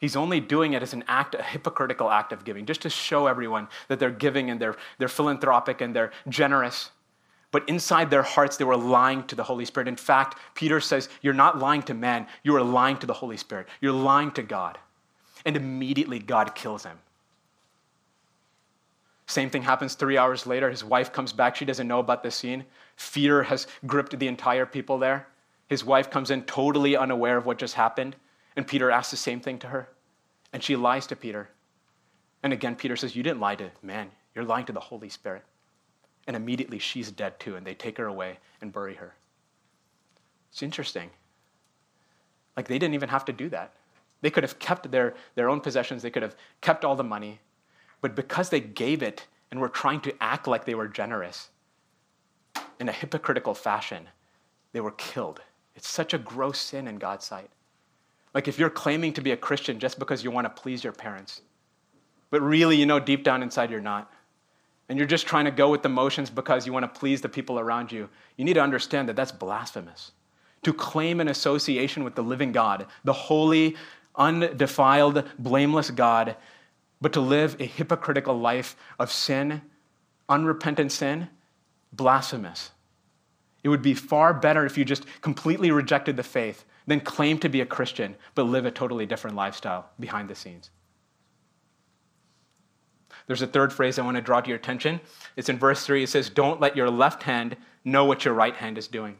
He's 0.00 0.16
only 0.16 0.40
doing 0.40 0.72
it 0.72 0.82
as 0.82 0.92
an 0.92 1.04
act, 1.08 1.34
a 1.34 1.42
hypocritical 1.42 2.10
act 2.10 2.32
of 2.32 2.44
giving, 2.44 2.66
just 2.66 2.82
to 2.82 2.90
show 2.90 3.26
everyone 3.26 3.68
that 3.88 3.98
they're 3.98 4.10
giving 4.10 4.50
and 4.50 4.60
they're, 4.60 4.76
they're 4.98 5.08
philanthropic 5.08 5.80
and 5.80 5.94
they're 5.94 6.12
generous. 6.28 6.90
But 7.50 7.68
inside 7.68 8.10
their 8.10 8.22
hearts, 8.22 8.56
they 8.56 8.64
were 8.64 8.76
lying 8.76 9.24
to 9.28 9.36
the 9.36 9.44
Holy 9.44 9.64
Spirit. 9.64 9.86
In 9.86 9.96
fact, 9.96 10.38
Peter 10.54 10.80
says, 10.80 11.08
You're 11.22 11.34
not 11.34 11.58
lying 11.58 11.82
to 11.84 11.94
man, 11.94 12.26
you 12.42 12.56
are 12.56 12.62
lying 12.62 12.96
to 12.98 13.06
the 13.06 13.12
Holy 13.12 13.36
Spirit. 13.36 13.68
You're 13.80 13.92
lying 13.92 14.32
to 14.32 14.42
God. 14.42 14.78
And 15.46 15.56
immediately, 15.56 16.18
God 16.18 16.54
kills 16.54 16.84
him. 16.84 16.98
Same 19.26 19.48
thing 19.48 19.62
happens 19.62 19.94
three 19.94 20.18
hours 20.18 20.46
later. 20.46 20.70
His 20.70 20.84
wife 20.84 21.12
comes 21.12 21.32
back. 21.32 21.56
She 21.56 21.64
doesn't 21.64 21.88
know 21.88 21.98
about 21.98 22.22
this 22.22 22.36
scene. 22.36 22.64
Fear 22.96 23.44
has 23.44 23.66
gripped 23.86 24.18
the 24.18 24.28
entire 24.28 24.66
people 24.66 24.98
there. 24.98 25.28
His 25.68 25.84
wife 25.84 26.10
comes 26.10 26.30
in 26.30 26.42
totally 26.42 26.96
unaware 26.96 27.38
of 27.38 27.46
what 27.46 27.58
just 27.58 27.74
happened. 27.74 28.16
And 28.56 28.66
Peter 28.66 28.90
asks 28.90 29.10
the 29.10 29.16
same 29.16 29.40
thing 29.40 29.58
to 29.60 29.68
her. 29.68 29.88
And 30.52 30.62
she 30.62 30.76
lies 30.76 31.06
to 31.08 31.16
Peter. 31.16 31.48
And 32.42 32.52
again, 32.52 32.76
Peter 32.76 32.96
says, 32.96 33.16
You 33.16 33.22
didn't 33.22 33.40
lie 33.40 33.56
to 33.56 33.70
man, 33.82 34.10
you're 34.34 34.44
lying 34.44 34.66
to 34.66 34.72
the 34.72 34.80
Holy 34.80 35.08
Spirit. 35.08 35.42
And 36.26 36.36
immediately 36.36 36.78
she's 36.78 37.10
dead 37.10 37.40
too. 37.40 37.56
And 37.56 37.66
they 37.66 37.74
take 37.74 37.98
her 37.98 38.06
away 38.06 38.38
and 38.60 38.72
bury 38.72 38.94
her. 38.94 39.14
It's 40.52 40.62
interesting. 40.62 41.10
Like 42.56 42.68
they 42.68 42.78
didn't 42.78 42.94
even 42.94 43.08
have 43.08 43.24
to 43.24 43.32
do 43.32 43.48
that. 43.48 43.72
They 44.20 44.30
could 44.30 44.44
have 44.44 44.58
kept 44.58 44.90
their, 44.90 45.14
their 45.34 45.50
own 45.50 45.60
possessions, 45.60 46.02
they 46.02 46.10
could 46.10 46.22
have 46.22 46.36
kept 46.60 46.84
all 46.84 46.96
the 46.96 47.04
money, 47.04 47.40
but 48.04 48.14
because 48.14 48.50
they 48.50 48.60
gave 48.60 49.02
it 49.02 49.26
and 49.50 49.58
were 49.58 49.70
trying 49.70 49.98
to 49.98 50.14
act 50.22 50.46
like 50.46 50.66
they 50.66 50.74
were 50.74 50.86
generous 50.86 51.48
in 52.78 52.86
a 52.86 52.92
hypocritical 52.92 53.54
fashion, 53.54 54.06
they 54.74 54.80
were 54.82 54.90
killed. 54.90 55.40
It's 55.74 55.88
such 55.88 56.12
a 56.12 56.18
gross 56.18 56.58
sin 56.58 56.86
in 56.86 56.98
God's 56.98 57.24
sight. 57.24 57.48
Like 58.34 58.46
if 58.46 58.58
you're 58.58 58.68
claiming 58.68 59.14
to 59.14 59.22
be 59.22 59.30
a 59.30 59.38
Christian 59.38 59.78
just 59.80 59.98
because 59.98 60.22
you 60.22 60.30
want 60.30 60.44
to 60.44 60.50
please 60.50 60.84
your 60.84 60.92
parents, 60.92 61.40
but 62.28 62.42
really 62.42 62.76
you 62.76 62.84
know 62.84 63.00
deep 63.00 63.24
down 63.24 63.42
inside 63.42 63.70
you're 63.70 63.80
not, 63.80 64.12
and 64.90 64.98
you're 64.98 65.08
just 65.08 65.26
trying 65.26 65.46
to 65.46 65.50
go 65.50 65.70
with 65.70 65.82
the 65.82 65.88
motions 65.88 66.28
because 66.28 66.66
you 66.66 66.74
want 66.74 66.82
to 66.82 67.00
please 67.00 67.22
the 67.22 67.28
people 67.30 67.58
around 67.58 67.90
you, 67.90 68.10
you 68.36 68.44
need 68.44 68.52
to 68.52 68.62
understand 68.62 69.08
that 69.08 69.16
that's 69.16 69.32
blasphemous. 69.32 70.12
To 70.64 70.74
claim 70.74 71.22
an 71.22 71.28
association 71.28 72.04
with 72.04 72.16
the 72.16 72.22
living 72.22 72.52
God, 72.52 72.84
the 73.02 73.14
holy, 73.14 73.76
undefiled, 74.14 75.24
blameless 75.38 75.90
God, 75.90 76.36
but 77.04 77.12
to 77.12 77.20
live 77.20 77.60
a 77.60 77.66
hypocritical 77.66 78.40
life 78.40 78.76
of 78.98 79.12
sin, 79.12 79.60
unrepentant 80.26 80.90
sin, 80.90 81.28
blasphemous. 81.92 82.70
It 83.62 83.68
would 83.68 83.82
be 83.82 83.92
far 83.92 84.32
better 84.32 84.64
if 84.64 84.78
you 84.78 84.86
just 84.86 85.04
completely 85.20 85.70
rejected 85.70 86.16
the 86.16 86.22
faith 86.22 86.64
than 86.86 87.00
claim 87.00 87.36
to 87.40 87.50
be 87.50 87.60
a 87.60 87.66
Christian 87.66 88.16
but 88.34 88.44
live 88.44 88.64
a 88.64 88.70
totally 88.70 89.04
different 89.04 89.36
lifestyle 89.36 89.90
behind 90.00 90.30
the 90.30 90.34
scenes. 90.34 90.70
There's 93.26 93.42
a 93.42 93.46
third 93.46 93.70
phrase 93.70 93.98
I 93.98 94.02
want 94.02 94.16
to 94.16 94.22
draw 94.22 94.40
to 94.40 94.48
your 94.48 94.56
attention. 94.56 94.98
It's 95.36 95.50
in 95.50 95.58
verse 95.58 95.84
3. 95.84 96.04
It 96.04 96.08
says, 96.08 96.30
Don't 96.30 96.58
let 96.58 96.74
your 96.74 96.88
left 96.88 97.22
hand 97.22 97.58
know 97.84 98.06
what 98.06 98.24
your 98.24 98.32
right 98.32 98.56
hand 98.56 98.78
is 98.78 98.88
doing. 98.88 99.18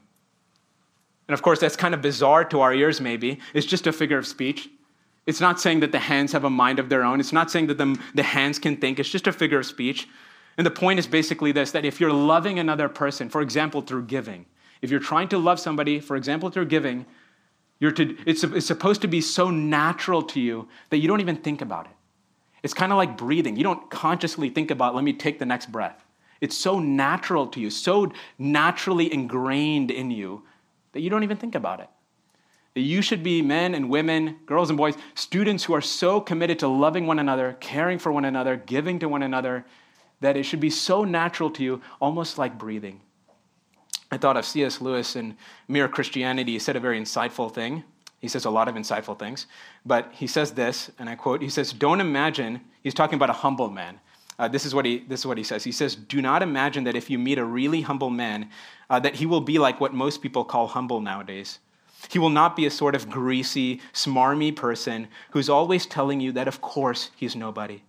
And 1.29 1.35
of 1.35 1.43
course, 1.43 1.61
that's 1.61 1.77
kind 1.77 1.93
of 1.93 2.01
bizarre 2.01 2.47
to 2.47 2.63
our 2.63 2.73
ears, 2.73 3.03
maybe. 3.03 3.41
It's 3.53 3.67
just 3.67 3.87
a 3.87 3.93
figure 3.93 4.17
of 4.17 4.27
speech. 4.27 4.71
It's 5.27 5.41
not 5.41 5.61
saying 5.61 5.81
that 5.81 5.93
the 5.93 5.99
hands 5.99 6.33
have 6.33 6.45
a 6.45 6.51
mind 6.51 6.79
of 6.79 6.89
their 6.89 7.03
own. 7.03 7.19
It's 7.19 7.33
not 7.33 7.51
saying 7.51 7.69
that 7.69 7.79
the, 7.79 7.99
the 8.15 8.23
hands 8.23 8.59
can 8.59 8.77
think. 8.77 8.99
It's 8.99 9.09
just 9.09 9.27
a 9.27 9.33
figure 9.33 9.59
of 9.59 9.67
speech. 9.67 10.09
And 10.57 10.67
the 10.67 10.71
point 10.71 10.99
is 10.99 11.07
basically 11.07 11.53
this 11.53 11.73
that 11.73 11.85
if 11.85 12.01
you're 12.01 12.13
loving 12.13 12.59
another 12.59 12.89
person, 12.89 13.29
for 13.29 13.41
example, 13.41 13.81
through 13.81 14.05
giving, 14.05 14.47
if 14.83 14.91
you're 14.91 15.01
trying 15.01 15.29
to 15.29 15.39
love 15.39 15.59
somebody, 15.59 15.99
for 15.99 16.17
example, 16.17 16.51
through 16.51 16.67
giving, 16.67 17.07
you're 17.81 17.93
to, 17.93 18.17
it's, 18.27 18.45
it's 18.45 18.67
supposed 18.67 19.01
to 19.03 19.09
be 19.09 19.21
so 19.21 19.51
natural 19.51 20.23
to 20.23 20.41
you 20.41 20.69
that 20.91 20.99
you 20.99 21.09
don't 21.09 21.21
even 21.21 21.37
think 21.37 21.63
about 21.63 21.87
it. 21.87 21.93
It's 22.63 22.75
kind 22.75 22.93
of 22.93 22.99
like 22.99 23.17
breathing. 23.17 23.57
You 23.57 23.65
don't 23.65 23.91
consciously 23.91 24.51
think 24.51 24.71
about, 24.71 24.95
let 24.95 25.05
me 25.05 25.13
take 25.13 25.39
the 25.39 25.47
next 25.47 25.73
breath. 25.73 26.05
It's 26.41 26.57
so 26.57 26.79
natural 26.79 27.47
to 27.49 27.61
you, 27.61 27.71
so 27.71 28.13
naturally 28.39 29.13
ingrained 29.13 29.91
in 29.91 30.11
you 30.11 30.43
that 30.93 31.01
you 31.01 31.11
don't 31.11 31.25
even 31.25 31.37
think 31.37 31.55
about 31.55 31.81
it 31.81 31.89
that 32.75 32.81
you 32.81 33.03
should 33.03 33.23
be 33.23 33.41
men 33.41 33.75
and 33.75 33.89
women, 33.89 34.37
girls 34.47 34.69
and 34.69 34.77
boys, 34.77 34.95
students 35.15 35.65
who 35.65 35.75
are 35.75 35.81
so 35.81 36.21
committed 36.21 36.59
to 36.59 36.69
loving 36.69 37.07
one 37.07 37.19
another, 37.19 37.57
caring 37.61 37.99
for 37.99 38.11
one 38.11 38.25
another, 38.25 38.57
giving 38.57 38.99
to 38.99 39.09
one 39.09 39.23
another, 39.23 39.65
that 40.21 40.37
it 40.37 40.43
should 40.43 40.61
be 40.61 40.71
so 40.71 41.05
natural 41.05 41.51
to 41.51 41.63
you, 41.63 41.81
almost 42.01 42.37
like 42.37 42.59
breathing. 42.59 43.01
I 44.11 44.19
thought 44.19 44.37
of 44.37 44.45
C.S. 44.45 44.81
Lewis 44.81 45.17
in 45.17 45.37
Mere 45.69 45.89
Christianity. 45.89 46.53
He 46.53 46.59
said 46.59 46.77
a 46.77 46.81
very 46.81 47.01
insightful 47.01 47.53
thing. 47.53 47.85
He 48.21 48.29
says 48.29 48.45
a 48.45 48.51
lot 48.51 48.69
of 48.69 48.75
insightful 48.75 49.19
things. 49.19 49.47
But 49.85 50.11
he 50.13 50.27
says 50.27 50.53
this, 50.53 50.91
and 50.99 51.09
I 51.09 51.15
quote, 51.15 51.43
he 51.43 51.49
says, 51.49 51.73
Don't 51.73 52.01
imagine, 52.01 52.61
he's 52.83 52.95
talking 52.95 53.17
about 53.17 53.31
a 53.31 53.35
humble 53.35 53.71
man. 53.71 54.01
Uh, 54.39 54.49
this, 54.49 54.65
is 54.65 54.75
what 54.75 54.85
he, 54.85 54.99
this 54.99 55.21
is 55.21 55.27
what 55.27 55.39
he 55.39 55.45
says. 55.45 55.63
He 55.63 55.73
says, 55.73 55.95
Do 55.95 56.21
not 56.21 56.43
imagine 56.43 56.85
that 56.85 56.97
if 56.97 57.09
you 57.09 57.19
meet 57.19 57.39
a 57.39 57.45
really 57.45 57.83
humble 57.83 58.11
man, 58.11 58.51
uh, 58.91 58.99
that 59.01 59.17
he 59.17 59.27
will 59.27 59.41
be 59.41 59.59
like 59.59 59.81
what 59.81 59.95
most 59.95 60.23
people 60.23 60.45
call 60.45 60.67
humble 60.67 61.01
nowadays. 61.01 61.59
He 62.11 62.19
will 62.19 62.31
not 62.31 62.57
be 62.57 62.67
a 62.67 62.71
sort 62.71 62.95
of 62.95 63.11
greasy, 63.11 63.81
smarmy 63.93 64.55
person 64.55 65.09
who's 65.31 65.49
always 65.49 65.87
telling 65.87 66.21
you 66.21 66.33
that, 66.33 66.49
of 66.49 66.61
course, 66.61 67.11
he's 67.17 67.37
nobody. 67.37 67.83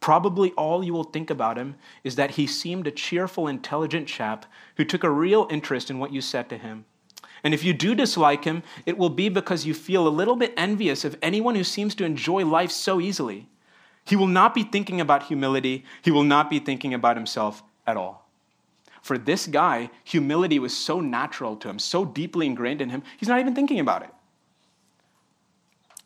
Probably 0.00 0.52
all 0.52 0.84
you 0.84 0.92
will 0.92 1.04
think 1.04 1.28
about 1.28 1.58
him 1.58 1.74
is 2.04 2.16
that 2.16 2.32
he 2.32 2.46
seemed 2.46 2.86
a 2.86 2.92
cheerful, 2.92 3.48
intelligent 3.48 4.06
chap 4.06 4.46
who 4.76 4.84
took 4.84 5.02
a 5.02 5.10
real 5.10 5.48
interest 5.50 5.90
in 5.90 5.98
what 5.98 6.12
you 6.12 6.20
said 6.20 6.48
to 6.50 6.58
him. 6.58 6.84
And 7.42 7.54
if 7.54 7.64
you 7.64 7.72
do 7.72 7.94
dislike 7.94 8.44
him, 8.44 8.62
it 8.86 8.98
will 8.98 9.10
be 9.10 9.28
because 9.28 9.66
you 9.66 9.74
feel 9.74 10.06
a 10.06 10.10
little 10.10 10.36
bit 10.36 10.54
envious 10.56 11.04
of 11.04 11.16
anyone 11.22 11.54
who 11.54 11.64
seems 11.64 11.94
to 11.96 12.04
enjoy 12.04 12.44
life 12.44 12.70
so 12.70 13.00
easily. 13.00 13.48
He 14.04 14.16
will 14.16 14.26
not 14.26 14.54
be 14.54 14.62
thinking 14.62 15.00
about 15.00 15.24
humility, 15.24 15.84
he 16.02 16.10
will 16.10 16.24
not 16.24 16.48
be 16.48 16.58
thinking 16.58 16.94
about 16.94 17.16
himself 17.16 17.62
at 17.86 17.96
all. 17.96 18.27
For 19.08 19.16
this 19.16 19.46
guy, 19.46 19.88
humility 20.04 20.58
was 20.58 20.76
so 20.76 21.00
natural 21.00 21.56
to 21.56 21.70
him, 21.70 21.78
so 21.78 22.04
deeply 22.04 22.44
ingrained 22.44 22.82
in 22.82 22.90
him, 22.90 23.02
he's 23.16 23.30
not 23.30 23.40
even 23.40 23.54
thinking 23.54 23.80
about 23.80 24.02
it. 24.02 24.10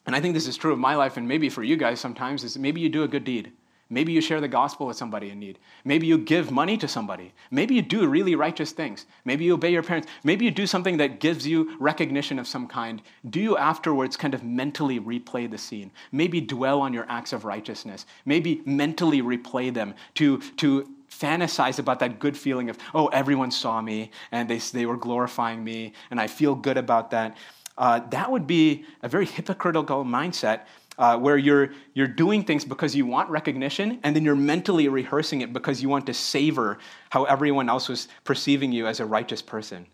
And 0.06 0.14
I 0.14 0.20
think 0.20 0.34
this 0.34 0.46
is 0.46 0.56
true 0.56 0.72
of 0.72 0.78
my 0.78 0.94
life, 0.94 1.16
and 1.16 1.26
maybe 1.26 1.48
for 1.48 1.64
you 1.64 1.76
guys 1.76 1.98
sometimes, 1.98 2.44
is 2.44 2.56
maybe 2.56 2.80
you 2.80 2.88
do 2.88 3.02
a 3.02 3.08
good 3.08 3.24
deed. 3.24 3.50
Maybe 3.90 4.12
you 4.12 4.20
share 4.20 4.40
the 4.40 4.46
gospel 4.46 4.86
with 4.86 4.96
somebody 4.96 5.30
in 5.30 5.40
need. 5.40 5.58
Maybe 5.84 6.06
you 6.06 6.16
give 6.16 6.52
money 6.52 6.76
to 6.76 6.86
somebody. 6.86 7.34
Maybe 7.50 7.74
you 7.74 7.82
do 7.82 8.06
really 8.06 8.36
righteous 8.36 8.70
things. 8.70 9.06
Maybe 9.24 9.46
you 9.46 9.54
obey 9.54 9.72
your 9.72 9.82
parents. 9.82 10.06
Maybe 10.22 10.44
you 10.44 10.52
do 10.52 10.68
something 10.68 10.96
that 10.98 11.18
gives 11.18 11.44
you 11.44 11.76
recognition 11.80 12.38
of 12.38 12.46
some 12.46 12.68
kind. 12.68 13.02
Do 13.28 13.40
you 13.40 13.56
afterwards 13.56 14.16
kind 14.16 14.32
of 14.32 14.44
mentally 14.44 15.00
replay 15.00 15.50
the 15.50 15.58
scene? 15.58 15.90
Maybe 16.12 16.40
dwell 16.40 16.80
on 16.80 16.92
your 16.92 17.06
acts 17.08 17.32
of 17.32 17.44
righteousness. 17.44 18.06
Maybe 18.24 18.62
mentally 18.64 19.22
replay 19.22 19.74
them 19.74 19.94
to, 20.14 20.38
to 20.58 20.88
fantasize 21.22 21.78
about 21.78 22.00
that 22.00 22.18
good 22.18 22.36
feeling 22.36 22.68
of, 22.70 22.78
oh, 22.94 23.06
everyone 23.08 23.50
saw 23.50 23.80
me 23.80 24.10
and 24.32 24.48
they, 24.48 24.58
they 24.58 24.86
were 24.86 24.96
glorifying 24.96 25.62
me 25.62 25.92
and 26.10 26.20
I 26.20 26.26
feel 26.26 26.54
good 26.54 26.76
about 26.76 27.10
that. 27.10 27.36
Uh, 27.78 28.00
that 28.10 28.30
would 28.30 28.46
be 28.46 28.84
a 29.02 29.08
very 29.08 29.26
hypocritical 29.26 30.04
mindset 30.04 30.62
uh, 30.98 31.16
where 31.18 31.38
you're, 31.38 31.70
you're 31.94 32.06
doing 32.06 32.44
things 32.44 32.64
because 32.64 32.94
you 32.94 33.06
want 33.06 33.30
recognition 33.30 33.98
and 34.02 34.14
then 34.14 34.24
you're 34.24 34.36
mentally 34.36 34.88
rehearsing 34.88 35.40
it 35.40 35.52
because 35.52 35.80
you 35.80 35.88
want 35.88 36.06
to 36.06 36.14
savor 36.14 36.78
how 37.10 37.24
everyone 37.24 37.68
else 37.68 37.88
was 37.88 38.08
perceiving 38.24 38.72
you 38.72 38.86
as 38.86 39.00
a 39.00 39.06
righteous 39.06 39.40
person. 39.40 39.86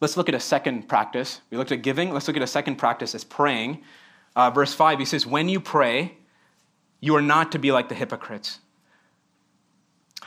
Let's 0.00 0.16
look 0.16 0.28
at 0.28 0.34
a 0.34 0.40
second 0.40 0.86
practice. 0.86 1.40
We 1.50 1.56
looked 1.56 1.72
at 1.72 1.82
giving. 1.82 2.12
Let's 2.12 2.28
look 2.28 2.36
at 2.36 2.42
a 2.42 2.46
second 2.46 2.76
practice 2.76 3.14
as 3.14 3.24
praying. 3.24 3.82
Uh, 4.36 4.50
verse 4.50 4.74
5, 4.74 4.98
he 4.98 5.04
says, 5.04 5.26
When 5.26 5.48
you 5.48 5.60
pray, 5.60 6.16
you 7.00 7.16
are 7.16 7.22
not 7.22 7.52
to 7.52 7.58
be 7.58 7.72
like 7.72 7.88
the 7.88 7.94
hypocrites. 7.94 8.58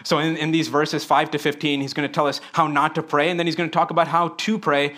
So, 0.04 0.20
in, 0.20 0.38
in 0.38 0.52
these 0.52 0.68
verses 0.68 1.04
5 1.04 1.32
to 1.32 1.38
15, 1.38 1.82
he's 1.82 1.94
going 1.94 2.08
to 2.08 2.14
tell 2.14 2.28
us 2.28 2.42
how 2.54 2.68
not 2.68 2.96
to 2.96 3.04
pray, 3.04 3.30
and 3.30 3.40
then 3.40 3.48
he's 3.48 3.56
going 3.56 3.70
to 3.70 3.74
talk 3.74 3.92
about 3.92 4.08
how 4.08 4.30
to 4.30 4.60
pray. 4.60 4.96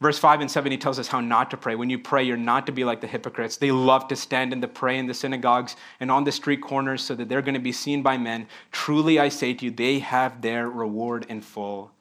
Verse 0.00 0.18
5 0.18 0.42
and 0.42 0.50
7, 0.50 0.70
he 0.70 0.76
tells 0.76 0.98
us 0.98 1.08
how 1.08 1.20
not 1.20 1.50
to 1.50 1.56
pray. 1.56 1.76
When 1.76 1.88
you 1.88 1.98
pray, 1.98 2.24
you're 2.24 2.36
not 2.36 2.66
to 2.66 2.72
be 2.72 2.84
like 2.84 3.00
the 3.00 3.06
hypocrites. 3.06 3.56
They 3.56 3.70
love 3.70 4.08
to 4.08 4.16
stand 4.16 4.52
and 4.52 4.60
to 4.60 4.68
pray 4.68 4.98
in 4.98 5.06
the 5.06 5.14
synagogues 5.14 5.76
and 6.00 6.10
on 6.10 6.24
the 6.24 6.32
street 6.32 6.60
corners 6.60 7.02
so 7.02 7.14
that 7.14 7.28
they're 7.28 7.40
going 7.40 7.54
to 7.54 7.60
be 7.60 7.72
seen 7.72 8.02
by 8.02 8.18
men. 8.18 8.48
Truly, 8.70 9.18
I 9.18 9.30
say 9.30 9.54
to 9.54 9.64
you, 9.64 9.70
they 9.70 10.00
have 10.00 10.42
their 10.42 10.68
reward 10.68 11.24
in 11.28 11.40
full. 11.40 11.92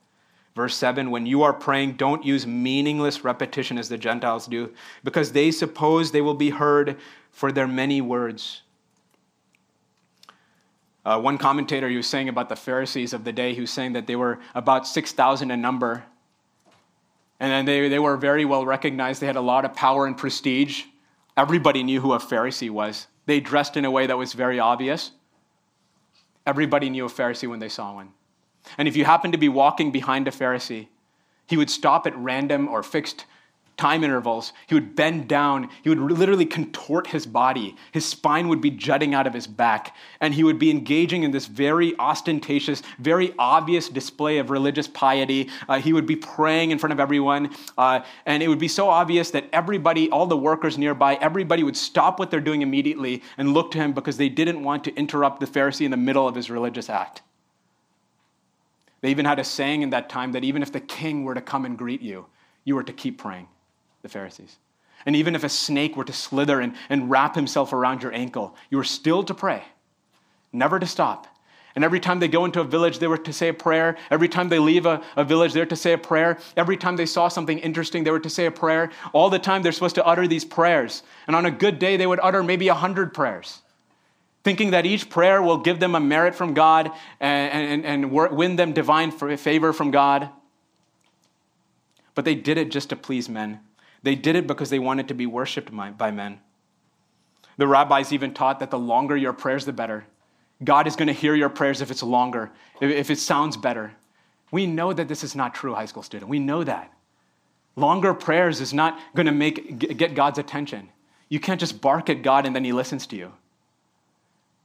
Verse 0.56 0.76
7 0.76 1.12
When 1.12 1.26
you 1.26 1.44
are 1.44 1.54
praying, 1.54 1.94
don't 1.94 2.26
use 2.26 2.46
meaningless 2.46 3.24
repetition 3.24 3.78
as 3.78 3.90
the 3.90 3.98
Gentiles 3.98 4.48
do, 4.48 4.74
because 5.04 5.32
they 5.32 5.52
suppose 5.52 6.12
they 6.12 6.22
will 6.22 6.34
be 6.34 6.50
heard 6.50 6.98
for 7.32 7.52
their 7.52 7.68
many 7.68 8.02
words. 8.02 8.63
Uh, 11.06 11.20
one 11.20 11.38
commentator 11.38 11.90
he 11.90 11.98
was 11.98 12.08
saying 12.08 12.30
about 12.30 12.50
the 12.50 12.56
Pharisees 12.56 13.14
of 13.14 13.24
the 13.24 13.34
day, 13.34 13.54
he 13.54 13.62
was 13.62 13.72
saying 13.72 13.94
that 13.94 14.08
they 14.08 14.16
were 14.16 14.40
about 14.56 14.88
6,000 14.88 15.52
in 15.52 15.62
number. 15.62 16.04
And 17.40 17.68
they, 17.68 17.90
they 17.90 18.00
were 18.00 18.16
very 18.16 18.46
well 18.46 18.66
recognized. 18.66 19.22
They 19.22 19.28
had 19.28 19.36
a 19.36 19.42
lot 19.42 19.66
of 19.66 19.74
power 19.74 20.06
and 20.06 20.18
prestige. 20.18 20.84
Everybody 21.36 21.84
knew 21.84 22.00
who 22.00 22.14
a 22.14 22.20
Pharisee 22.20 22.70
was. 22.70 23.08
They 23.26 23.42
dressed 23.42 23.76
in 23.76 23.84
a 23.84 23.92
way 23.92 24.08
that 24.08 24.18
was 24.18 24.34
very 24.34 24.60
obvious. 24.60 25.12
Everybody 26.46 26.90
knew 26.90 27.06
a 27.06 27.10
Pharisee 27.10 27.50
when 27.50 27.60
they 27.60 27.70
saw 27.70 27.96
one. 27.96 28.14
And 28.78 28.88
if 28.88 28.96
you 28.96 29.04
happened 29.04 29.34
to 29.34 29.40
be 29.40 29.50
walking 29.50 29.92
behind 29.92 30.28
a 30.28 30.32
Pharisee, 30.32 30.88
he 31.46 31.58
would 31.58 31.70
stop 31.70 32.08
at 32.08 32.16
random 32.18 32.70
or 32.70 32.82
fixed 32.82 33.26
time 33.78 34.04
intervals. 34.04 34.54
He 34.68 34.76
would 34.76 34.96
bend 34.96 35.28
down. 35.28 35.70
He 35.82 35.90
would 35.90 36.00
literally 36.00 36.46
contort 36.46 37.08
his 37.08 37.26
body. 37.26 37.76
His 37.92 38.06
spine 38.06 38.48
would 38.48 38.62
be 38.62 38.70
jutting 38.70 39.14
out 39.14 39.26
of 39.26 39.34
his 39.34 39.48
back. 39.48 39.96
And 40.22 40.34
he 40.34 40.44
would 40.44 40.60
be 40.60 40.70
engaging 40.70 41.24
in 41.24 41.32
this 41.32 41.48
very 41.48 41.98
ostentatious, 41.98 42.84
very 43.00 43.34
obvious 43.40 43.90
display 43.90 44.38
of 44.38 44.50
religious 44.50 44.88
piety. 44.88 45.50
Uh, 45.68 45.80
he 45.80 45.92
would 45.92 46.06
be 46.06 46.16
praying 46.16 46.72
in 46.72 46.78
front 46.78 46.94
of 46.94 47.00
everyone. 47.00 47.54
Uh, 47.78 48.02
and 48.26 48.44
it 48.44 48.48
would 48.48 48.60
be 48.60 48.68
so 48.68 48.90
obvious 48.90 49.32
that 49.32 49.46
everybody, 49.52 50.10
all 50.10 50.28
the 50.28 50.38
workers 50.38 50.78
nearby, 50.78 51.16
everybody 51.16 51.64
would 51.64 51.78
stop 51.78 52.20
what 52.20 52.30
they're 52.30 52.40
doing 52.40 52.62
immediately 52.62 53.24
and 53.38 53.54
look 53.54 53.72
to 53.72 53.80
him 53.80 53.94
because 53.94 54.18
they 54.18 54.30
didn't 54.30 54.64
want 54.64 54.84
to 54.84 54.94
interrupt 54.96 55.40
the 55.40 55.48
Pharisee 55.48 55.86
in 55.86 55.92
the 55.92 55.98
middle 55.98 56.28
of 56.28 56.36
his 56.36 56.50
religious 56.50 56.90
act. 56.90 57.24
They 59.02 59.10
even 59.10 59.26
had 59.26 59.40
a 59.40 59.44
saying 59.44 59.82
in 59.82 59.90
that 59.90 60.10
time 60.10 60.32
that 60.32 60.44
even 60.44 60.62
if 60.62 60.72
the 60.72 60.80
king 60.80 61.26
were 61.26 61.34
to 61.34 61.42
come 61.42 61.66
and 61.66 61.78
greet 61.78 62.02
you, 62.02 62.28
you 62.64 62.76
were 62.76 62.84
to 62.84 62.94
keep 62.94 63.18
praying 63.18 63.48
the 64.04 64.10
Pharisees. 64.10 64.58
And 65.06 65.16
even 65.16 65.36
if 65.36 65.44
a 65.44 65.50
snake 65.50 65.98
were 65.98 66.06
to 66.06 66.14
slither 66.14 66.62
and, 66.62 66.76
and 66.90 67.10
wrap 67.10 67.36
himself 67.36 67.74
around 67.74 68.04
your 68.04 68.14
ankle, 68.14 68.56
you 68.70 68.78
were 68.78 68.84
still 68.84 69.24
to 69.24 69.34
pray, 69.34 69.64
never 70.52 70.80
to 70.80 70.86
stop. 70.86 71.28
And 71.76 71.84
every 71.84 72.00
time 72.00 72.20
they 72.20 72.28
go 72.28 72.46
into 72.46 72.62
a 72.62 72.64
village, 72.64 73.00
they 73.00 73.08
were 73.08 73.18
to 73.18 73.34
say 73.34 73.48
a 73.48 73.54
prayer. 73.54 73.98
Every 74.12 74.30
time 74.30 74.48
they 74.48 74.60
leave 74.60 74.86
a, 74.86 75.02
a 75.16 75.24
village, 75.24 75.54
they're 75.54 75.66
to 75.66 75.76
say 75.76 75.94
a 75.94 75.98
prayer. 75.98 76.38
Every 76.56 76.78
time 76.78 76.98
they 76.98 77.08
saw 77.08 77.30
something 77.30 77.58
interesting, 77.58 78.04
they 78.04 78.12
were 78.12 78.20
to 78.20 78.30
say 78.30 78.46
a 78.46 78.52
prayer. 78.52 78.92
All 79.12 79.32
the 79.32 79.40
time, 79.40 79.64
they're 79.64 79.72
supposed 79.72 79.96
to 79.96 80.06
utter 80.06 80.28
these 80.28 80.46
prayers. 80.46 81.02
And 81.26 81.36
on 81.36 81.48
a 81.48 81.52
good 81.52 81.80
day, 81.80 81.98
they 81.98 82.06
would 82.06 82.20
utter 82.22 82.44
maybe 82.44 82.68
a 82.68 82.76
hundred 82.76 83.12
prayers, 83.12 83.64
thinking 84.44 84.70
that 84.72 84.86
each 84.86 85.10
prayer 85.10 85.42
will 85.42 85.58
give 85.58 85.80
them 85.80 85.96
a 85.96 86.00
merit 86.00 86.36
from 86.36 86.54
God 86.54 86.92
and, 87.20 87.84
and, 87.84 87.86
and 87.86 88.12
win 88.12 88.56
them 88.56 88.74
divine 88.74 89.10
favor 89.10 89.74
from 89.74 89.90
God. 89.90 90.30
But 92.14 92.24
they 92.24 92.36
did 92.36 92.60
it 92.60 92.70
just 92.70 92.90
to 92.90 92.96
please 92.96 93.28
men. 93.28 93.62
They 94.04 94.16
did 94.16 94.36
it 94.36 94.48
because 94.48 94.70
they 94.70 94.80
wanted 94.80 95.08
to 95.08 95.14
be 95.14 95.26
worshiped 95.26 95.72
by 95.98 96.12
men. 96.12 96.40
The 97.58 97.68
rabbis 97.68 98.12
even 98.12 98.34
taught 98.34 98.60
that 98.60 98.72
the 98.72 98.80
longer 98.80 99.16
your 99.16 99.34
prayers, 99.34 99.66
the 99.66 99.74
better. 99.74 100.06
God 100.64 100.88
is 100.88 100.96
going 100.96 101.08
to 101.08 101.14
hear 101.14 101.36
your 101.36 101.50
prayers 101.50 101.82
if 101.82 101.92
it's 101.92 102.04
longer, 102.04 102.52
if 102.82 103.10
it 103.10 103.20
sounds 103.20 103.58
better. 103.58 103.94
We 104.52 104.66
know 104.68 104.94
that 104.94 105.08
this 105.08 105.24
is 105.24 105.36
not 105.36 105.56
true, 105.56 105.74
high 105.74 105.86
school 105.86 106.04
student. 106.04 106.30
We 106.30 106.40
know 106.40 106.64
that. 106.64 106.92
Longer 107.76 108.14
prayers 108.14 108.62
is 108.62 108.74
not 108.74 109.00
going 109.16 109.26
to 109.26 109.32
make, 109.32 109.98
get 109.98 110.14
God's 110.14 110.38
attention. 110.38 110.90
You 111.30 111.40
can't 111.40 111.60
just 111.60 111.82
bark 111.82 112.10
at 112.10 112.22
God 112.22 112.46
and 112.46 112.56
then 112.56 112.64
He 112.64 112.72
listens 112.72 113.08
to 113.08 113.16
you. 113.16 113.34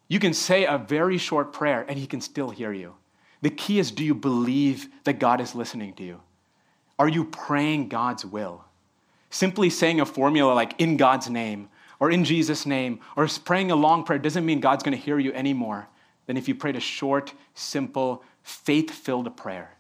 You 0.09 0.19
can 0.19 0.35
say 0.35 0.65
a 0.65 0.79
very 0.79 1.17
short 1.17 1.53
prayer 1.53 1.85
and 1.89 1.99
He 1.99 2.07
can 2.07 2.21
still 2.21 2.51
hear 2.51 2.73
you. 2.73 2.95
The 3.41 3.51
key 3.51 3.79
is 3.79 3.91
do 3.91 4.05
you 4.05 4.15
believe 4.15 4.89
that 5.05 5.19
God 5.19 5.41
is 5.41 5.55
listening 5.55 5.95
to 5.95 6.03
you? 6.03 6.21
Are 6.99 7.09
you 7.09 7.25
praying 7.25 7.89
God's 7.89 8.27
will? 8.27 8.65
Simply 9.31 9.71
saying 9.71 10.01
a 10.01 10.07
formula 10.07 10.53
like 10.53 10.81
in 10.81 10.97
God's 10.97 11.29
name 11.29 11.69
or 12.01 12.11
in 12.11 12.25
Jesus' 12.25 12.67
name 12.67 13.01
or 13.17 13.29
praying 13.45 13.71
a 13.71 13.77
long 13.77 14.05
prayer 14.05 14.19
doesn't 14.19 14.47
mean 14.47 14.61
God's 14.61 14.83
going 14.83 14.97
to 14.97 15.03
hear 15.03 15.19
you 15.19 15.33
any 15.33 15.53
more 15.53 15.89
than 16.27 16.37
if 16.37 16.49
you 16.49 16.55
prayed 16.55 16.77
a 16.77 16.81
short, 16.81 17.35
simple, 17.55 18.23
faith 18.43 18.91
filled 18.91 19.37
prayer. 19.37 19.79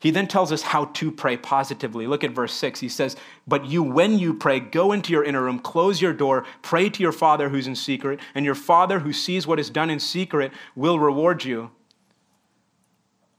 He 0.00 0.10
then 0.10 0.26
tells 0.26 0.50
us 0.50 0.62
how 0.62 0.86
to 0.86 1.12
pray 1.12 1.36
positively. 1.36 2.06
Look 2.06 2.24
at 2.24 2.32
verse 2.32 2.52
6. 2.52 2.80
He 2.80 2.88
says, 2.88 3.16
But 3.46 3.66
you, 3.66 3.82
when 3.82 4.18
you 4.18 4.34
pray, 4.34 4.58
go 4.58 4.92
into 4.92 5.12
your 5.12 5.22
inner 5.22 5.42
room, 5.42 5.60
close 5.60 6.00
your 6.00 6.12
door, 6.12 6.44
pray 6.62 6.88
to 6.90 7.02
your 7.02 7.12
Father 7.12 7.48
who's 7.48 7.66
in 7.68 7.76
secret, 7.76 8.18
and 8.34 8.44
your 8.44 8.56
Father 8.56 9.00
who 9.00 9.12
sees 9.12 9.46
what 9.46 9.60
is 9.60 9.70
done 9.70 9.90
in 9.90 10.00
secret 10.00 10.52
will 10.74 10.98
reward 10.98 11.44
you. 11.44 11.70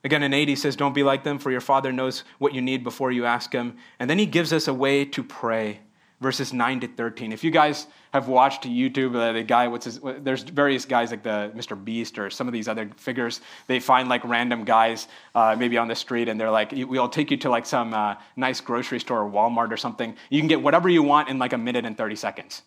Again, 0.04 0.24
in 0.24 0.34
8, 0.34 0.48
he 0.48 0.56
says, 0.56 0.76
Don't 0.76 0.94
be 0.94 1.04
like 1.04 1.24
them, 1.24 1.40
for 1.40 1.52
your 1.52 1.62
Father 1.62 1.92
knows 1.92 2.24
what 2.38 2.54
you 2.54 2.62
need 2.62 2.84
before 2.84 3.12
you 3.12 3.26
ask 3.26 3.52
Him. 3.52 3.78
And 4.00 4.10
then 4.10 4.18
he 4.18 4.26
gives 4.26 4.54
us 4.54 4.68
a 4.68 4.74
way 4.74 5.04
to 5.04 5.24
pray, 5.24 5.82
verses 6.22 6.54
9 6.54 6.80
to 6.82 6.88
13. 6.88 7.34
If 7.34 7.44
you 7.44 7.52
guys 7.52 7.88
have 8.14 8.30
watched 8.30 8.64
YouTube, 8.64 9.16
uh, 9.16 9.34
the 9.34 9.44
guy, 9.44 9.68
what's 9.68 9.86
his, 9.86 10.00
there's 10.22 10.44
various 10.44 10.86
guys 10.86 11.12
like 11.12 11.22
the 11.22 11.52
Mr. 11.54 11.82
Beast 11.82 12.18
or 12.18 12.30
some 12.30 12.48
of 12.48 12.54
these 12.54 12.70
other 12.70 12.90
figures. 12.96 13.42
They 13.68 13.82
find 13.82 14.08
like 14.08 14.24
random 14.24 14.64
guys, 14.64 15.10
uh, 15.36 15.56
maybe 15.60 15.78
on 15.78 15.90
the 15.90 15.96
street, 15.96 16.30
and 16.30 16.40
they're 16.40 16.52
like, 16.52 16.72
We'll 16.72 17.10
take 17.10 17.30
you 17.30 17.38
to 17.38 17.50
like 17.50 17.66
some 17.66 17.94
uh, 17.94 18.16
nice 18.38 18.62
grocery 18.62 19.02
store 19.02 19.24
or 19.24 19.30
Walmart 19.30 19.72
or 19.72 19.78
something. 19.78 20.16
You 20.30 20.40
can 20.40 20.48
get 20.48 20.62
whatever 20.62 20.88
you 20.88 21.04
want 21.04 21.28
in 21.28 21.40
like 21.40 21.52
a 21.52 21.58
minute 21.58 21.86
and 21.86 21.98
30 21.98 22.16
seconds. 22.16 22.62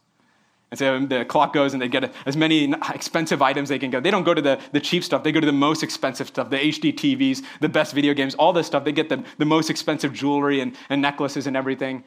And 0.72 0.78
so 0.78 1.04
the 1.04 1.26
clock 1.26 1.52
goes 1.52 1.74
and 1.74 1.82
they 1.82 1.88
get 1.88 2.14
as 2.24 2.34
many 2.34 2.72
expensive 2.94 3.42
items 3.42 3.68
they 3.68 3.78
can 3.78 3.90
get. 3.90 4.02
They 4.02 4.10
don't 4.10 4.24
go 4.24 4.32
to 4.32 4.40
the, 4.40 4.58
the 4.72 4.80
cheap 4.80 5.04
stuff, 5.04 5.22
they 5.22 5.30
go 5.30 5.38
to 5.38 5.46
the 5.46 5.52
most 5.52 5.82
expensive 5.82 6.28
stuff, 6.28 6.48
the 6.48 6.56
HD 6.56 6.94
TVs, 6.94 7.44
the 7.60 7.68
best 7.68 7.92
video 7.92 8.14
games, 8.14 8.34
all 8.36 8.54
this 8.54 8.68
stuff. 8.68 8.82
They 8.82 8.92
get 8.92 9.10
the, 9.10 9.22
the 9.36 9.44
most 9.44 9.68
expensive 9.68 10.14
jewelry 10.14 10.60
and, 10.60 10.74
and 10.88 11.02
necklaces 11.02 11.46
and 11.46 11.58
everything. 11.58 12.04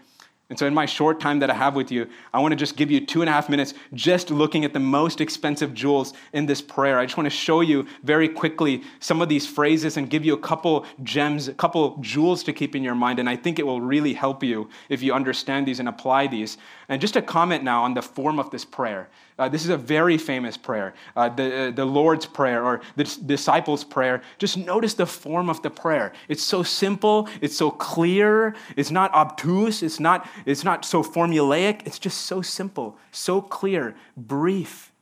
And 0.49 0.59
so, 0.59 0.67
in 0.67 0.75
my 0.75 0.85
short 0.85 1.19
time 1.19 1.39
that 1.39 1.49
I 1.49 1.55
have 1.55 1.75
with 1.75 1.91
you, 1.91 2.07
I 2.31 2.39
want 2.39 2.51
to 2.51 2.55
just 2.55 2.75
give 2.75 2.91
you 2.91 3.03
two 3.03 3.21
and 3.21 3.29
a 3.29 3.33
half 3.33 3.49
minutes 3.49 3.73
just 3.93 4.29
looking 4.29 4.63
at 4.63 4.73
the 4.73 4.79
most 4.79 5.19
expensive 5.19 5.73
jewels 5.73 6.13
in 6.33 6.45
this 6.45 6.61
prayer. 6.61 6.99
I 6.99 7.05
just 7.05 7.17
want 7.17 7.25
to 7.25 7.35
show 7.35 7.61
you 7.61 7.87
very 8.03 8.29
quickly 8.29 8.83
some 8.99 9.23
of 9.23 9.29
these 9.29 9.47
phrases 9.47 9.97
and 9.97 10.07
give 10.07 10.23
you 10.23 10.35
a 10.35 10.39
couple 10.39 10.85
gems, 11.01 11.47
a 11.47 11.53
couple 11.53 11.97
jewels 11.99 12.43
to 12.43 12.53
keep 12.53 12.75
in 12.75 12.83
your 12.83 12.93
mind. 12.93 13.17
And 13.17 13.27
I 13.27 13.35
think 13.35 13.57
it 13.57 13.65
will 13.65 13.81
really 13.81 14.13
help 14.13 14.43
you 14.43 14.69
if 14.87 15.01
you 15.01 15.13
understand 15.13 15.67
these 15.67 15.79
and 15.79 15.89
apply 15.89 16.27
these. 16.27 16.59
And 16.89 17.01
just 17.01 17.15
a 17.15 17.23
comment 17.23 17.63
now 17.63 17.83
on 17.83 17.95
the 17.95 18.03
form 18.03 18.39
of 18.39 18.51
this 18.51 18.65
prayer. 18.65 19.09
Uh, 19.37 19.49
this 19.49 19.65
is 19.65 19.69
a 19.69 19.75
very 19.77 20.17
famous 20.17 20.55
prayer, 20.55 20.93
uh, 21.17 21.27
the, 21.27 21.67
uh, 21.67 21.71
the 21.71 21.83
Lord's 21.83 22.25
Prayer 22.25 22.63
or 22.63 22.79
the 22.95 23.03
disciples' 23.25 23.83
prayer. 23.83 24.21
Just 24.37 24.55
notice 24.55 24.93
the 24.93 25.05
form 25.05 25.49
of 25.49 25.61
the 25.61 25.69
prayer. 25.69 26.13
It's 26.29 26.41
so 26.41 26.63
simple, 26.63 27.27
it's 27.41 27.57
so 27.57 27.69
clear, 27.69 28.55
it's 28.77 28.91
not 28.91 29.13
obtuse, 29.13 29.83
it's 29.83 29.99
not, 29.99 30.25
it's 30.45 30.63
not 30.63 30.85
so 30.85 31.03
formulaic, 31.03 31.85
it's 31.85 31.99
just 31.99 32.19
so 32.21 32.41
simple, 32.41 32.97
so 33.11 33.41
clear, 33.41 33.93
brief. 34.15 34.93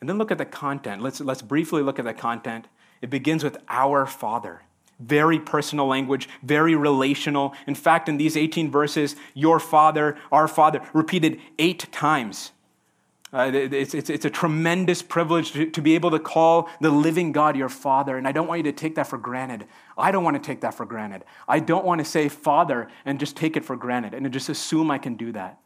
And 0.00 0.08
then 0.08 0.16
look 0.16 0.30
at 0.30 0.38
the 0.38 0.46
content. 0.46 1.02
Let's, 1.02 1.20
let's 1.20 1.42
briefly 1.42 1.82
look 1.82 1.98
at 1.98 2.06
the 2.06 2.14
content. 2.14 2.66
It 3.02 3.10
begins 3.10 3.44
with 3.44 3.58
Our 3.68 4.06
Father. 4.06 4.62
Very 4.98 5.38
personal 5.38 5.86
language, 5.86 6.28
very 6.42 6.74
relational. 6.74 7.54
In 7.66 7.74
fact, 7.74 8.08
in 8.08 8.16
these 8.16 8.36
18 8.36 8.70
verses, 8.70 9.16
your 9.34 9.60
father, 9.60 10.16
our 10.32 10.48
father, 10.48 10.82
repeated 10.92 11.40
eight 11.58 11.90
times. 11.92 12.52
Uh, 13.30 13.50
it's, 13.52 13.94
it's, 13.94 14.08
it's, 14.08 14.24
a 14.24 14.30
tremendous 14.30 15.02
privilege 15.02 15.52
to, 15.52 15.70
to 15.70 15.82
be 15.82 15.94
able 15.94 16.10
to 16.10 16.18
call 16.18 16.70
the 16.80 16.88
living 16.88 17.30
God 17.30 17.56
your 17.56 17.68
Father. 17.68 18.16
And 18.16 18.26
I 18.26 18.32
don't 18.32 18.46
want 18.46 18.60
you 18.60 18.62
to 18.64 18.72
take 18.72 18.94
that 18.94 19.06
for 19.06 19.18
granted. 19.18 19.66
I 19.98 20.10
don't 20.10 20.24
want 20.24 20.42
to 20.42 20.46
take 20.46 20.62
that 20.62 20.72
for 20.72 20.86
granted. 20.86 21.24
I 21.46 21.60
don't 21.60 21.84
want 21.84 21.98
to 21.98 22.06
say 22.06 22.30
Father 22.30 22.88
and 23.04 23.20
just 23.20 23.36
take 23.36 23.54
it 23.54 23.66
for 23.66 23.76
granted 23.76 24.14
and 24.14 24.32
just 24.32 24.48
assume 24.48 24.90
I 24.90 24.96
can 24.96 25.14
do 25.14 25.30
that. 25.32 25.58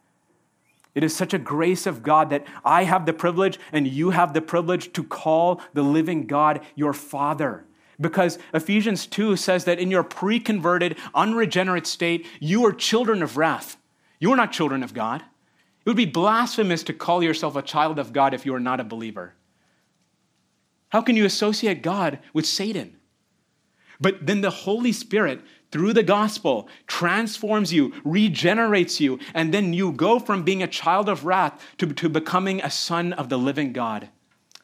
It 0.93 1.05
is 1.05 1.15
such 1.15 1.33
a 1.33 1.39
grace 1.39 1.87
of 1.87 2.03
God 2.03 2.29
that 2.31 2.45
I 2.65 2.83
have 2.83 3.05
the 3.05 3.13
privilege 3.13 3.57
and 3.71 3.87
you 3.87 4.09
have 4.09 4.33
the 4.33 4.41
privilege 4.41 4.91
to 4.93 5.03
call 5.03 5.61
the 5.73 5.83
living 5.83 6.27
God 6.27 6.61
your 6.75 6.91
Father. 6.91 7.63
Because 7.99 8.39
Ephesians 8.53 9.05
2 9.05 9.35
says 9.35 9.65
that 9.65 9.79
in 9.79 9.91
your 9.91 10.03
pre 10.03 10.39
converted, 10.39 10.97
unregenerate 11.13 11.87
state, 11.87 12.25
you 12.39 12.65
are 12.65 12.71
children 12.71 13.21
of 13.21 13.37
wrath. 13.37 13.77
You 14.19 14.31
are 14.31 14.37
not 14.37 14.51
children 14.51 14.83
of 14.83 14.93
God. 14.93 15.21
It 15.21 15.89
would 15.89 15.97
be 15.97 16.05
blasphemous 16.05 16.83
to 16.83 16.93
call 16.93 17.21
yourself 17.21 17.55
a 17.55 17.61
child 17.61 17.99
of 17.99 18.13
God 18.13 18.33
if 18.33 18.45
you 18.45 18.55
are 18.55 18.59
not 18.59 18.79
a 18.79 18.85
believer. 18.85 19.35
How 20.89 21.01
can 21.01 21.17
you 21.17 21.25
associate 21.25 21.81
God 21.81 22.19
with 22.33 22.45
Satan? 22.45 22.97
But 23.99 24.25
then 24.25 24.41
the 24.41 24.49
Holy 24.49 24.91
Spirit, 24.91 25.41
through 25.71 25.93
the 25.93 26.03
gospel, 26.03 26.69
transforms 26.87 27.73
you, 27.73 27.93
regenerates 28.03 28.99
you, 28.99 29.19
and 29.33 29.53
then 29.53 29.73
you 29.73 29.91
go 29.91 30.19
from 30.19 30.43
being 30.43 30.61
a 30.61 30.67
child 30.67 31.09
of 31.09 31.25
wrath 31.25 31.59
to, 31.79 31.87
to 31.87 32.09
becoming 32.09 32.61
a 32.61 32.69
son 32.69 33.13
of 33.13 33.29
the 33.29 33.37
living 33.37 33.73
God. 33.73 34.09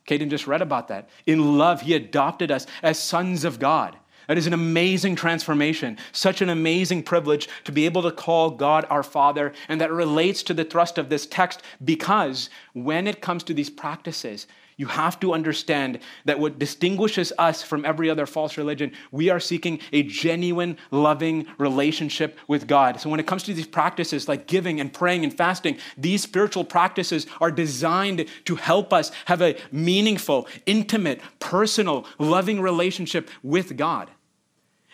Caden 0.10 0.30
just 0.30 0.48
read 0.48 0.62
about 0.62 0.88
that. 0.88 1.08
In 1.28 1.58
love, 1.58 1.82
he 1.82 1.94
adopted 1.94 2.50
us 2.50 2.66
as 2.82 3.00
sons 3.00 3.44
of 3.44 3.60
God. 3.60 3.96
That 4.28 4.38
is 4.38 4.48
an 4.48 4.54
amazing 4.54 5.16
transformation, 5.16 5.98
such 6.12 6.42
an 6.42 6.50
amazing 6.50 7.04
privilege 7.04 7.48
to 7.64 7.72
be 7.72 7.86
able 7.86 8.04
to 8.04 8.12
call 8.12 8.52
God 8.52 8.86
our 8.90 9.04
Father. 9.04 9.54
And 9.68 9.82
that 9.82 9.92
relates 9.92 10.44
to 10.44 10.54
the 10.54 10.64
thrust 10.64 10.98
of 10.98 11.10
this 11.10 11.26
text 11.26 11.62
because 11.84 12.50
when 12.74 13.08
it 13.08 13.22
comes 13.22 13.44
to 13.44 13.54
these 13.54 13.70
practices, 13.70 14.46
you 14.80 14.86
have 14.86 15.20
to 15.20 15.34
understand 15.34 16.00
that 16.24 16.40
what 16.40 16.58
distinguishes 16.58 17.34
us 17.38 17.62
from 17.62 17.84
every 17.84 18.10
other 18.10 18.26
false 18.26 18.58
religion, 18.58 18.94
we 19.12 19.30
are 19.30 19.40
seeking 19.40 19.82
a 19.92 20.04
genuine, 20.04 20.78
loving 20.90 21.46
relationship 21.58 22.40
with 22.48 22.66
God. 22.66 23.02
So 23.02 23.10
when 23.10 23.20
it 23.20 23.28
comes 23.28 23.44
to 23.44 23.54
these 23.54 23.68
practices 23.68 24.30
like 24.30 24.48
giving 24.48 24.80
and 24.80 24.94
praying 24.94 25.26
and 25.26 25.36
fasting, 25.36 25.80
these 25.98 26.24
spiritual 26.24 26.64
practices 26.64 27.28
are 27.42 27.52
designed 27.52 28.26
to 28.46 28.56
help 28.56 28.94
us 28.94 29.12
have 29.26 29.42
a 29.42 29.58
meaningful, 29.70 30.48
intimate, 30.66 31.20
personal, 31.40 32.06
loving 32.18 32.62
relationship 32.62 33.30
with 33.44 33.76
God. 33.76 34.10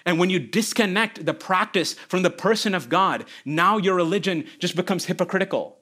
And 0.04 0.18
when 0.18 0.32
you 0.32 0.40
disconnect 0.40 1.28
the 1.28 1.34
practice 1.36 1.94
from 1.94 2.24
the 2.24 2.32
person 2.32 2.74
of 2.74 2.90
God, 2.90 3.26
now 3.46 3.78
your 3.78 3.94
religion 3.94 4.48
just 4.58 4.76
becomes 4.76 5.06
hypocritical. 5.06 5.78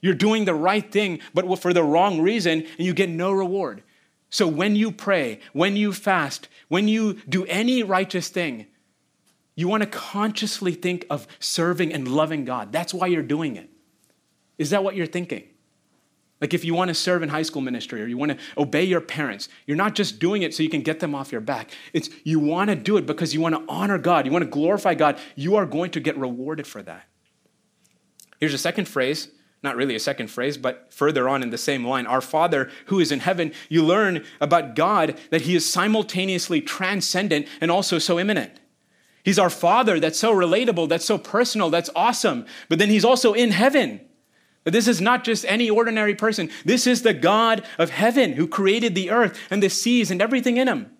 You're 0.00 0.14
doing 0.14 0.44
the 0.44 0.54
right 0.54 0.90
thing, 0.90 1.20
but 1.34 1.58
for 1.60 1.72
the 1.72 1.82
wrong 1.82 2.20
reason, 2.20 2.66
and 2.78 2.86
you 2.86 2.94
get 2.94 3.08
no 3.08 3.32
reward. 3.32 3.82
So 4.30 4.46
when 4.46 4.76
you 4.76 4.92
pray, 4.92 5.40
when 5.52 5.76
you 5.76 5.92
fast, 5.92 6.48
when 6.68 6.88
you 6.88 7.14
do 7.28 7.44
any 7.46 7.82
righteous 7.82 8.28
thing, 8.28 8.66
you 9.54 9.68
want 9.68 9.82
to 9.82 9.88
consciously 9.88 10.72
think 10.72 11.06
of 11.08 11.26
serving 11.38 11.92
and 11.92 12.06
loving 12.08 12.44
God. 12.44 12.72
That's 12.72 12.92
why 12.92 13.06
you're 13.06 13.22
doing 13.22 13.56
it. 13.56 13.70
Is 14.58 14.70
that 14.70 14.84
what 14.84 14.94
you're 14.96 15.06
thinking? 15.06 15.44
Like 16.40 16.52
if 16.52 16.64
you 16.64 16.74
want 16.74 16.88
to 16.88 16.94
serve 16.94 17.22
in 17.22 17.30
high 17.30 17.42
school 17.42 17.62
ministry 17.62 18.02
or 18.02 18.06
you 18.06 18.18
want 18.18 18.32
to 18.32 18.38
obey 18.58 18.84
your 18.84 19.00
parents, 19.00 19.48
you're 19.66 19.76
not 19.76 19.94
just 19.94 20.18
doing 20.18 20.42
it 20.42 20.54
so 20.54 20.62
you 20.62 20.68
can 20.68 20.82
get 20.82 21.00
them 21.00 21.14
off 21.14 21.32
your 21.32 21.40
back. 21.40 21.70
It's 21.94 22.10
you 22.24 22.38
want 22.38 22.68
to 22.68 22.76
do 22.76 22.98
it 22.98 23.06
because 23.06 23.32
you 23.32 23.40
want 23.40 23.54
to 23.54 23.64
honor 23.68 23.96
God, 23.96 24.26
you 24.26 24.32
want 24.32 24.44
to 24.44 24.50
glorify 24.50 24.94
God. 24.94 25.18
You 25.34 25.56
are 25.56 25.64
going 25.64 25.92
to 25.92 26.00
get 26.00 26.18
rewarded 26.18 26.66
for 26.66 26.82
that. 26.82 27.04
Here's 28.38 28.52
a 28.52 28.58
second 28.58 28.86
phrase 28.86 29.28
not 29.62 29.76
really 29.76 29.94
a 29.94 30.00
second 30.00 30.28
phrase, 30.28 30.56
but 30.56 30.92
further 30.92 31.28
on 31.28 31.42
in 31.42 31.50
the 31.50 31.58
same 31.58 31.84
line, 31.84 32.06
our 32.06 32.20
Father 32.20 32.70
who 32.86 33.00
is 33.00 33.10
in 33.10 33.20
heaven, 33.20 33.52
you 33.68 33.84
learn 33.84 34.24
about 34.40 34.74
God 34.74 35.18
that 35.30 35.42
He 35.42 35.56
is 35.56 35.70
simultaneously 35.70 36.60
transcendent 36.60 37.48
and 37.60 37.70
also 37.70 37.98
so 37.98 38.18
immanent. 38.18 38.60
He's 39.24 39.38
our 39.38 39.50
Father 39.50 39.98
that's 39.98 40.20
so 40.20 40.32
relatable, 40.32 40.88
that's 40.88 41.04
so 41.04 41.18
personal, 41.18 41.70
that's 41.70 41.90
awesome, 41.96 42.46
but 42.68 42.78
then 42.78 42.90
He's 42.90 43.04
also 43.04 43.32
in 43.32 43.50
heaven. 43.50 44.00
This 44.64 44.88
is 44.88 45.00
not 45.00 45.24
just 45.24 45.44
any 45.46 45.70
ordinary 45.70 46.14
person. 46.14 46.50
This 46.64 46.86
is 46.86 47.02
the 47.02 47.14
God 47.14 47.64
of 47.78 47.90
heaven 47.90 48.32
who 48.32 48.48
created 48.48 48.94
the 48.94 49.10
earth 49.10 49.38
and 49.48 49.62
the 49.62 49.70
seas 49.70 50.10
and 50.10 50.20
everything 50.20 50.56
in 50.56 50.68
Him. 50.68 50.90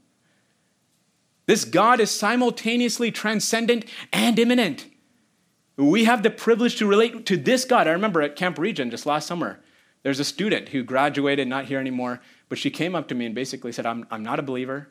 This 1.47 1.65
God 1.65 2.01
is 2.01 2.11
simultaneously 2.11 3.11
transcendent 3.11 3.85
and 4.13 4.39
immanent. 4.39 4.87
We 5.77 6.05
have 6.05 6.23
the 6.23 6.31
privilege 6.31 6.77
to 6.77 6.87
relate 6.87 7.27
to 7.27 7.37
this 7.37 7.67
God. 7.67 7.87
I 7.87 7.93
remember 7.93 8.23
at 8.23 8.35
Camp 8.35 8.59
Region 8.59 8.91
just 8.91 9.05
last 9.05 9.27
summer, 9.27 9.61
there's 10.03 10.21
a 10.21 10.25
student 10.25 10.71
who 10.71 10.83
graduated, 10.83 11.49
not 11.49 11.67
here 11.67 11.79
anymore, 11.79 12.21
but 12.49 12.59
she 12.59 12.71
came 12.71 12.95
up 12.95 13.09
to 13.09 13.15
me 13.15 13.27
and 13.27 13.35
basically 13.35 13.73
said, 13.73 13.85
I'm, 13.85 14.07
I'm 14.11 14.23
not 14.23 14.39
a 14.39 14.43
believer. 14.43 14.89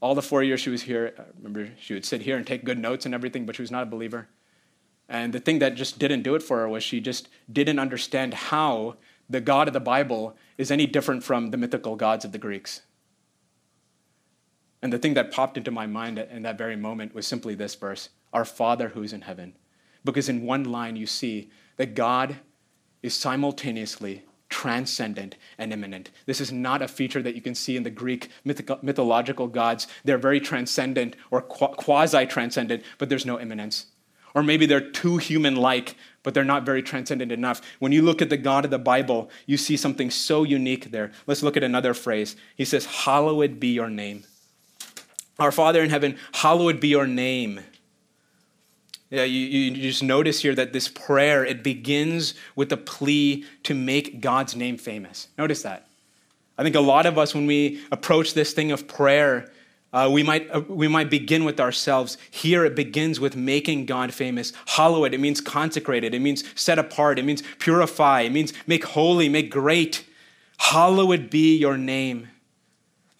All 0.00 0.14
the 0.14 0.22
four 0.22 0.42
years 0.42 0.60
she 0.60 0.70
was 0.70 0.82
here, 0.82 1.14
I 1.18 1.22
remember 1.36 1.70
she 1.80 1.94
would 1.94 2.04
sit 2.04 2.22
here 2.22 2.36
and 2.36 2.46
take 2.46 2.64
good 2.64 2.78
notes 2.78 3.06
and 3.06 3.14
everything, 3.14 3.44
but 3.44 3.56
she 3.56 3.62
was 3.62 3.70
not 3.70 3.82
a 3.82 3.86
believer. 3.86 4.28
And 5.08 5.32
the 5.32 5.40
thing 5.40 5.58
that 5.58 5.74
just 5.74 5.98
didn't 5.98 6.22
do 6.22 6.36
it 6.36 6.42
for 6.42 6.58
her 6.58 6.68
was 6.68 6.84
she 6.84 7.00
just 7.00 7.28
didn't 7.50 7.78
understand 7.78 8.34
how 8.34 8.96
the 9.28 9.40
God 9.40 9.66
of 9.66 9.74
the 9.74 9.80
Bible 9.80 10.36
is 10.58 10.70
any 10.70 10.86
different 10.86 11.24
from 11.24 11.50
the 11.50 11.56
mythical 11.56 11.96
gods 11.96 12.24
of 12.24 12.32
the 12.32 12.38
Greeks. 12.38 12.82
And 14.80 14.92
the 14.92 14.98
thing 14.98 15.14
that 15.14 15.32
popped 15.32 15.56
into 15.56 15.70
my 15.70 15.86
mind 15.86 16.18
in 16.18 16.42
that 16.42 16.58
very 16.58 16.76
moment 16.76 17.14
was 17.14 17.26
simply 17.26 17.54
this 17.54 17.74
verse 17.74 18.10
Our 18.32 18.44
Father 18.44 18.90
who's 18.90 19.12
in 19.12 19.22
heaven 19.22 19.54
because 20.04 20.28
in 20.28 20.44
one 20.44 20.64
line 20.64 20.96
you 20.96 21.06
see 21.06 21.50
that 21.76 21.94
God 21.94 22.36
is 23.02 23.14
simultaneously 23.14 24.24
transcendent 24.48 25.36
and 25.56 25.72
immanent. 25.72 26.10
This 26.26 26.40
is 26.40 26.52
not 26.52 26.82
a 26.82 26.88
feature 26.88 27.22
that 27.22 27.34
you 27.34 27.40
can 27.40 27.54
see 27.54 27.76
in 27.76 27.82
the 27.82 27.90
Greek 27.90 28.28
mythological 28.44 29.48
gods. 29.48 29.86
They're 30.04 30.18
very 30.18 30.40
transcendent 30.40 31.16
or 31.30 31.40
quasi 31.40 32.26
transcendent, 32.26 32.84
but 32.98 33.08
there's 33.08 33.26
no 33.26 33.40
immanence. 33.40 33.86
Or 34.34 34.42
maybe 34.42 34.66
they're 34.66 34.90
too 34.90 35.16
human 35.16 35.56
like, 35.56 35.96
but 36.22 36.34
they're 36.34 36.44
not 36.44 36.64
very 36.64 36.82
transcendent 36.82 37.32
enough. 37.32 37.60
When 37.80 37.92
you 37.92 38.02
look 38.02 38.22
at 38.22 38.30
the 38.30 38.36
God 38.36 38.64
of 38.64 38.70
the 38.70 38.78
Bible, 38.78 39.30
you 39.46 39.56
see 39.56 39.76
something 39.76 40.10
so 40.10 40.42
unique 40.42 40.90
there. 40.90 41.12
Let's 41.26 41.42
look 41.42 41.56
at 41.56 41.62
another 41.62 41.94
phrase. 41.94 42.36
He 42.56 42.64
says, 42.64 42.86
Hallowed 42.86 43.58
be 43.58 43.68
your 43.68 43.90
name. 43.90 44.24
Our 45.38 45.52
Father 45.52 45.82
in 45.82 45.90
heaven, 45.90 46.18
hallowed 46.32 46.78
be 46.78 46.88
your 46.88 47.06
name. 47.06 47.60
Yeah, 49.12 49.24
you, 49.24 49.40
you 49.40 49.70
just 49.72 50.02
notice 50.02 50.40
here 50.40 50.54
that 50.54 50.72
this 50.72 50.88
prayer, 50.88 51.44
it 51.44 51.62
begins 51.62 52.32
with 52.56 52.72
a 52.72 52.78
plea 52.78 53.44
to 53.64 53.74
make 53.74 54.22
God's 54.22 54.56
name 54.56 54.78
famous. 54.78 55.28
Notice 55.36 55.60
that. 55.64 55.86
I 56.56 56.62
think 56.62 56.74
a 56.76 56.80
lot 56.80 57.04
of 57.04 57.18
us, 57.18 57.34
when 57.34 57.44
we 57.44 57.82
approach 57.92 58.32
this 58.32 58.54
thing 58.54 58.72
of 58.72 58.88
prayer, 58.88 59.52
uh, 59.92 60.08
we, 60.10 60.22
might, 60.22 60.50
uh, 60.50 60.62
we 60.66 60.88
might 60.88 61.10
begin 61.10 61.44
with 61.44 61.60
ourselves. 61.60 62.16
Here 62.30 62.64
it 62.64 62.74
begins 62.74 63.20
with 63.20 63.36
making 63.36 63.84
God 63.84 64.14
famous. 64.14 64.54
Hallowed, 64.64 65.12
it 65.12 65.20
means 65.20 65.42
consecrated, 65.42 66.14
it 66.14 66.20
means 66.20 66.42
set 66.58 66.78
apart, 66.78 67.18
it 67.18 67.26
means 67.26 67.42
purify, 67.58 68.22
it 68.22 68.32
means 68.32 68.54
make 68.66 68.82
holy, 68.82 69.28
make 69.28 69.50
great. 69.50 70.06
Hallowed 70.56 71.28
be 71.28 71.58
your 71.58 71.76
name. 71.76 72.30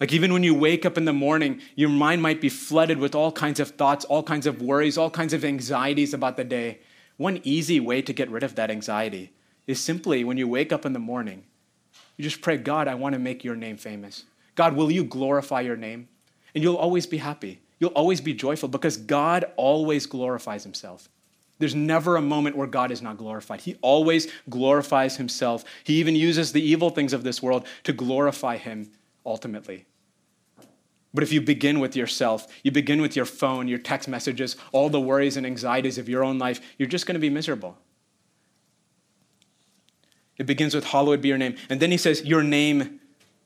Like, 0.03 0.11
even 0.11 0.33
when 0.33 0.43
you 0.43 0.53
wake 0.53 0.85
up 0.85 0.97
in 0.97 1.05
the 1.05 1.13
morning, 1.13 1.61
your 1.75 1.87
mind 1.87 2.21
might 2.21 2.41
be 2.41 2.49
flooded 2.49 2.97
with 2.97 3.15
all 3.15 3.31
kinds 3.31 3.61
of 3.61 3.69
thoughts, 3.69 4.03
all 4.03 4.21
kinds 4.21 4.45
of 4.45 4.61
worries, 4.61 4.97
all 4.97 5.09
kinds 5.09 5.31
of 5.31 5.45
anxieties 5.45 6.13
about 6.13 6.35
the 6.35 6.43
day. 6.43 6.79
One 7.15 7.39
easy 7.45 7.79
way 7.79 8.01
to 8.01 8.11
get 8.11 8.29
rid 8.29 8.43
of 8.43 8.55
that 8.55 8.69
anxiety 8.69 9.31
is 9.65 9.79
simply 9.79 10.25
when 10.25 10.35
you 10.35 10.45
wake 10.45 10.73
up 10.73 10.85
in 10.85 10.91
the 10.91 10.99
morning, 10.99 11.45
you 12.17 12.23
just 12.25 12.41
pray, 12.41 12.57
God, 12.57 12.89
I 12.89 12.95
want 12.95 13.13
to 13.13 13.19
make 13.19 13.45
your 13.45 13.55
name 13.55 13.77
famous. 13.77 14.25
God, 14.55 14.75
will 14.75 14.91
you 14.91 15.05
glorify 15.05 15.61
your 15.61 15.77
name? 15.77 16.09
And 16.53 16.61
you'll 16.61 16.75
always 16.75 17.07
be 17.07 17.19
happy. 17.19 17.61
You'll 17.79 17.91
always 17.91 18.19
be 18.19 18.33
joyful 18.33 18.67
because 18.67 18.97
God 18.97 19.45
always 19.55 20.05
glorifies 20.05 20.65
himself. 20.65 21.07
There's 21.59 21.75
never 21.75 22.17
a 22.17 22.21
moment 22.21 22.57
where 22.57 22.67
God 22.67 22.91
is 22.91 23.01
not 23.01 23.15
glorified. 23.15 23.61
He 23.61 23.77
always 23.81 24.29
glorifies 24.49 25.15
himself. 25.15 25.63
He 25.85 25.93
even 26.01 26.17
uses 26.17 26.51
the 26.51 26.61
evil 26.61 26.89
things 26.89 27.13
of 27.13 27.23
this 27.23 27.41
world 27.41 27.65
to 27.85 27.93
glorify 27.93 28.57
him 28.57 28.91
ultimately. 29.25 29.85
But 31.13 31.23
if 31.23 31.31
you 31.31 31.41
begin 31.41 31.79
with 31.79 31.95
yourself, 31.95 32.47
you 32.63 32.71
begin 32.71 33.01
with 33.01 33.15
your 33.15 33.25
phone, 33.25 33.67
your 33.67 33.77
text 33.77 34.07
messages, 34.07 34.55
all 34.71 34.89
the 34.89 34.99
worries 34.99 35.37
and 35.37 35.45
anxieties 35.45 35.97
of 35.97 36.09
your 36.09 36.23
own 36.23 36.39
life, 36.39 36.59
you're 36.77 36.89
just 36.89 37.05
going 37.05 37.13
to 37.15 37.19
be 37.19 37.29
miserable. 37.29 37.77
It 40.37 40.47
begins 40.47 40.73
with, 40.73 40.85
Hallowed 40.85 41.21
be 41.21 41.27
your 41.27 41.37
name. 41.37 41.55
And 41.69 41.79
then 41.79 41.91
he 41.91 41.97
says, 41.97 42.23
Your 42.23 42.41
name, 42.41 42.99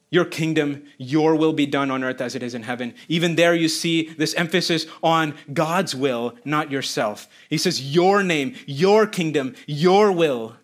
your 0.09 0.23
kingdom, 0.23 0.85
your 0.97 1.35
will 1.35 1.51
be 1.51 1.65
done 1.65 1.91
on 1.91 2.03
earth 2.05 2.21
as 2.21 2.35
it 2.35 2.41
is 2.41 2.55
in 2.55 2.63
heaven. 2.63 2.93
Even 3.09 3.35
there, 3.35 3.53
you 3.53 3.67
see 3.67 4.13
this 4.17 4.33
emphasis 4.35 4.85
on 5.03 5.35
God's 5.53 5.93
will, 5.93 6.35
not 6.45 6.71
yourself. 6.71 7.27
He 7.49 7.57
says, 7.57 7.93
Your 7.93 8.23
name, 8.23 8.55
your 8.65 9.05
kingdom, 9.05 9.55
your 9.65 10.13
will. 10.13 10.55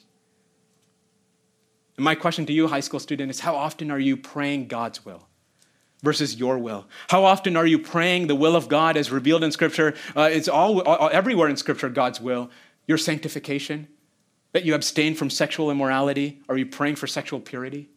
And 1.98 2.06
my 2.06 2.16
question 2.16 2.46
to 2.46 2.54
you, 2.54 2.70
high 2.70 2.80
school 2.80 3.02
student, 3.02 3.30
is 3.30 3.42
how 3.42 3.56
often 3.56 3.92
are 3.92 4.00
you 4.00 4.16
praying 4.16 4.68
God's 4.68 5.06
will? 5.06 5.28
Versus 6.04 6.36
your 6.36 6.60
will? 6.60 6.86
How 7.08 7.24
often 7.24 7.58
are 7.58 7.66
you 7.66 7.80
praying 7.80 8.28
the 8.28 8.36
will 8.36 8.56
of 8.56 8.68
God 8.68 8.96
as 8.96 9.10
revealed 9.10 9.44
in 9.44 9.52
Scripture? 9.52 9.96
Uh, 10.16 10.30
it's 10.32 10.48
all, 10.48 10.82
all, 10.82 11.10
everywhere 11.12 11.50
in 11.50 11.58
Scripture, 11.58 11.90
God's 11.90 12.22
will. 12.22 12.52
Your 12.86 12.98
sanctification, 12.98 13.88
that 14.52 14.66
you 14.66 14.76
abstain 14.76 15.16
from 15.16 15.30
sexual 15.30 15.72
immorality? 15.72 16.42
Are 16.48 16.58
you 16.58 16.66
praying 16.66 16.98
for 16.98 17.08
sexual 17.08 17.40
purity? 17.40 17.90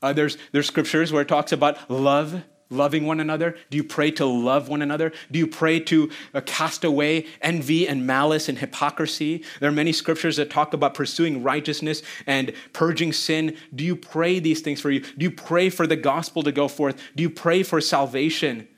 Uh, 0.00 0.12
there's, 0.12 0.36
there's 0.52 0.66
scriptures 0.66 1.12
where 1.12 1.22
it 1.22 1.28
talks 1.28 1.52
about 1.52 1.90
love, 1.90 2.42
loving 2.74 3.06
one 3.06 3.20
another. 3.20 3.56
Do 3.70 3.76
you 3.76 3.84
pray 3.84 4.10
to 4.12 4.26
love 4.26 4.68
one 4.68 4.82
another? 4.82 5.12
Do 5.30 5.38
you 5.38 5.46
pray 5.46 5.80
to 5.80 6.10
uh, 6.34 6.40
cast 6.42 6.84
away 6.84 7.26
envy 7.40 7.88
and 7.88 8.06
malice 8.06 8.48
and 8.48 8.58
hypocrisy? 8.58 9.44
There 9.60 9.68
are 9.68 9.72
many 9.72 9.92
scriptures 9.92 10.36
that 10.36 10.50
talk 10.50 10.74
about 10.74 10.94
pursuing 10.94 11.42
righteousness 11.42 12.02
and 12.26 12.52
purging 12.72 13.12
sin. 13.12 13.56
Do 13.74 13.84
you 13.84 13.96
pray 13.96 14.38
these 14.38 14.60
things 14.60 14.80
for 14.80 14.90
you? 14.90 15.00
Do 15.00 15.24
you 15.24 15.30
pray 15.30 15.70
for 15.70 15.86
the 15.86 15.96
gospel 15.96 16.42
to 16.42 16.52
go 16.52 16.68
forth? 16.68 17.00
Do 17.16 17.22
you 17.22 17.30
pray 17.30 17.62
for 17.62 17.80
salvation? 17.80 18.68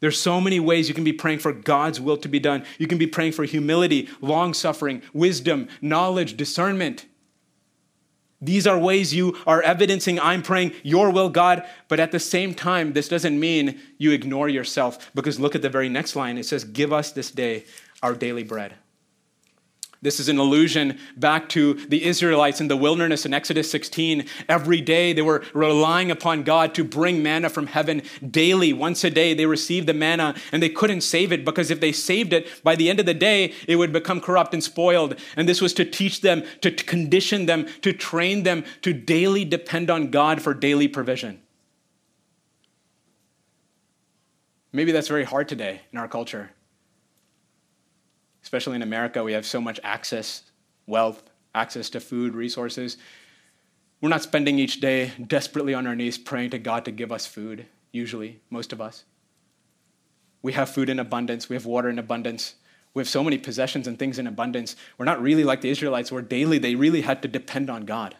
There's 0.00 0.20
so 0.20 0.40
many 0.40 0.58
ways 0.58 0.88
you 0.88 0.96
can 0.96 1.04
be 1.04 1.12
praying 1.12 1.38
for 1.38 1.52
God's 1.52 2.00
will 2.00 2.16
to 2.16 2.28
be 2.28 2.40
done. 2.40 2.64
You 2.76 2.88
can 2.88 2.98
be 2.98 3.06
praying 3.06 3.32
for 3.32 3.44
humility, 3.44 4.08
long 4.20 4.52
suffering, 4.52 5.00
wisdom, 5.12 5.68
knowledge, 5.80 6.36
discernment. 6.36 7.06
These 8.42 8.66
are 8.66 8.76
ways 8.76 9.14
you 9.14 9.38
are 9.46 9.62
evidencing, 9.62 10.18
I'm 10.18 10.42
praying 10.42 10.72
your 10.82 11.10
will, 11.10 11.30
God. 11.30 11.64
But 11.86 12.00
at 12.00 12.10
the 12.10 12.18
same 12.18 12.54
time, 12.54 12.92
this 12.92 13.08
doesn't 13.08 13.38
mean 13.38 13.80
you 13.98 14.10
ignore 14.10 14.48
yourself 14.48 15.10
because 15.14 15.38
look 15.38 15.54
at 15.54 15.62
the 15.62 15.70
very 15.70 15.88
next 15.88 16.16
line. 16.16 16.36
It 16.36 16.44
says, 16.44 16.64
Give 16.64 16.92
us 16.92 17.12
this 17.12 17.30
day 17.30 17.64
our 18.02 18.14
daily 18.14 18.42
bread. 18.42 18.74
This 20.02 20.18
is 20.18 20.28
an 20.28 20.38
allusion 20.38 20.98
back 21.16 21.48
to 21.50 21.74
the 21.74 22.04
Israelites 22.04 22.60
in 22.60 22.66
the 22.66 22.76
wilderness 22.76 23.24
in 23.24 23.32
Exodus 23.32 23.70
16. 23.70 24.26
Every 24.48 24.80
day 24.80 25.12
they 25.12 25.22
were 25.22 25.44
relying 25.54 26.10
upon 26.10 26.42
God 26.42 26.74
to 26.74 26.82
bring 26.82 27.22
manna 27.22 27.48
from 27.48 27.68
heaven 27.68 28.02
daily. 28.28 28.72
Once 28.72 29.04
a 29.04 29.10
day 29.10 29.32
they 29.32 29.46
received 29.46 29.86
the 29.86 29.94
manna 29.94 30.34
and 30.50 30.60
they 30.60 30.68
couldn't 30.68 31.02
save 31.02 31.30
it 31.30 31.44
because 31.44 31.70
if 31.70 31.78
they 31.78 31.92
saved 31.92 32.32
it, 32.32 32.48
by 32.64 32.74
the 32.74 32.90
end 32.90 32.98
of 32.98 33.06
the 33.06 33.14
day, 33.14 33.54
it 33.68 33.76
would 33.76 33.92
become 33.92 34.20
corrupt 34.20 34.52
and 34.52 34.64
spoiled. 34.64 35.14
And 35.36 35.48
this 35.48 35.60
was 35.60 35.72
to 35.74 35.84
teach 35.84 36.20
them, 36.20 36.42
to 36.62 36.72
condition 36.72 37.46
them, 37.46 37.68
to 37.82 37.92
train 37.92 38.42
them 38.42 38.64
to 38.82 38.92
daily 38.92 39.44
depend 39.44 39.88
on 39.88 40.10
God 40.10 40.42
for 40.42 40.52
daily 40.52 40.88
provision. 40.88 41.40
Maybe 44.72 44.90
that's 44.90 45.08
very 45.08 45.24
hard 45.24 45.48
today 45.48 45.82
in 45.92 45.98
our 45.98 46.08
culture 46.08 46.50
especially 48.52 48.76
in 48.76 48.82
America, 48.82 49.24
we 49.24 49.32
have 49.32 49.46
so 49.46 49.62
much 49.62 49.80
access, 49.82 50.42
wealth, 50.86 51.22
access 51.54 51.88
to 51.88 51.98
food, 51.98 52.34
resources. 52.34 52.98
We're 54.02 54.10
not 54.10 54.22
spending 54.22 54.58
each 54.58 54.78
day 54.78 55.12
desperately 55.26 55.72
on 55.72 55.86
our 55.86 55.96
knees 55.96 56.18
praying 56.18 56.50
to 56.50 56.58
God 56.58 56.84
to 56.84 56.90
give 56.90 57.10
us 57.10 57.24
food, 57.24 57.64
usually, 57.92 58.40
most 58.50 58.70
of 58.74 58.78
us. 58.78 59.04
We 60.42 60.52
have 60.52 60.68
food 60.68 60.90
in 60.90 60.98
abundance, 60.98 61.48
we 61.48 61.56
have 61.56 61.64
water 61.64 61.88
in 61.88 61.98
abundance, 61.98 62.56
we 62.92 63.00
have 63.00 63.08
so 63.08 63.24
many 63.24 63.38
possessions 63.38 63.88
and 63.88 63.98
things 63.98 64.18
in 64.18 64.26
abundance. 64.26 64.76
We're 64.98 65.06
not 65.06 65.22
really 65.22 65.44
like 65.44 65.62
the 65.62 65.70
Israelites, 65.70 66.12
where 66.12 66.20
daily 66.20 66.58
they 66.58 66.74
really 66.74 67.00
had 67.00 67.22
to 67.22 67.28
depend 67.28 67.70
on 67.70 67.86
God. 67.86 68.16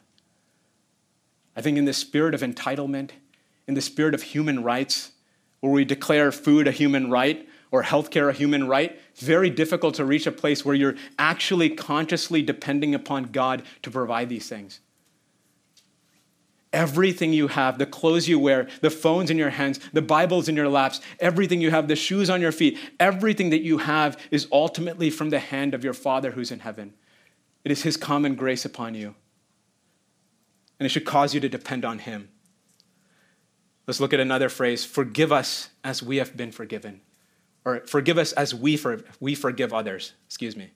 I 1.54 1.60
think 1.60 1.76
in 1.76 1.84
the 1.84 1.92
spirit 1.92 2.34
of 2.34 2.40
entitlement, 2.40 3.10
in 3.68 3.74
the 3.74 3.82
spirit 3.82 4.14
of 4.14 4.22
human 4.22 4.62
rights, 4.62 5.12
where 5.60 5.72
we 5.72 5.84
declare 5.84 6.32
food 6.32 6.66
a 6.66 6.72
human 6.72 7.10
right, 7.10 7.46
or 7.72 7.82
healthcare 7.82 8.28
a 8.28 8.32
human 8.34 8.68
right, 8.68 9.00
it's 9.10 9.22
very 9.22 9.50
difficult 9.50 9.94
to 9.94 10.04
reach 10.04 10.26
a 10.26 10.32
place 10.32 10.64
where 10.64 10.74
you're 10.74 10.94
actually 11.18 11.70
consciously 11.70 12.42
depending 12.42 12.94
upon 12.94 13.24
God 13.24 13.62
to 13.80 13.90
provide 13.90 14.28
these 14.28 14.48
things. 14.48 14.80
Everything 16.70 17.32
you 17.32 17.48
have, 17.48 17.78
the 17.78 17.86
clothes 17.86 18.28
you 18.28 18.38
wear, 18.38 18.68
the 18.82 18.90
phones 18.90 19.30
in 19.30 19.38
your 19.38 19.50
hands, 19.50 19.80
the 19.92 20.02
Bibles 20.02 20.48
in 20.48 20.56
your 20.56 20.68
laps, 20.68 21.00
everything 21.18 21.60
you 21.60 21.70
have, 21.70 21.88
the 21.88 21.96
shoes 21.96 22.30
on 22.30 22.40
your 22.40 22.52
feet, 22.52 22.78
everything 23.00 23.50
that 23.50 23.62
you 23.62 23.78
have 23.78 24.18
is 24.30 24.46
ultimately 24.52 25.10
from 25.10 25.30
the 25.30 25.38
hand 25.38 25.74
of 25.74 25.82
your 25.82 25.92
Father 25.94 26.30
who's 26.30 26.50
in 26.50 26.60
heaven. 26.60 26.92
It 27.64 27.72
is 27.72 27.82
His 27.82 27.96
common 27.96 28.34
grace 28.34 28.64
upon 28.64 28.94
you. 28.94 29.14
And 30.78 30.86
it 30.86 30.90
should 30.90 31.04
cause 31.04 31.34
you 31.34 31.40
to 31.40 31.48
depend 31.48 31.84
on 31.84 32.00
Him. 32.00 32.28
Let's 33.86 34.00
look 34.00 34.12
at 34.12 34.20
another 34.20 34.48
phrase 34.48 34.84
forgive 34.84 35.32
us 35.32 35.70
as 35.82 36.02
we 36.02 36.16
have 36.16 36.36
been 36.36 36.52
forgiven 36.52 37.00
or 37.64 37.80
forgive 37.86 38.18
us 38.18 38.32
as 38.32 38.54
we, 38.54 38.76
for, 38.76 39.02
we 39.20 39.34
forgive 39.34 39.72
others. 39.72 40.12
Excuse 40.26 40.56
me. 40.56 40.70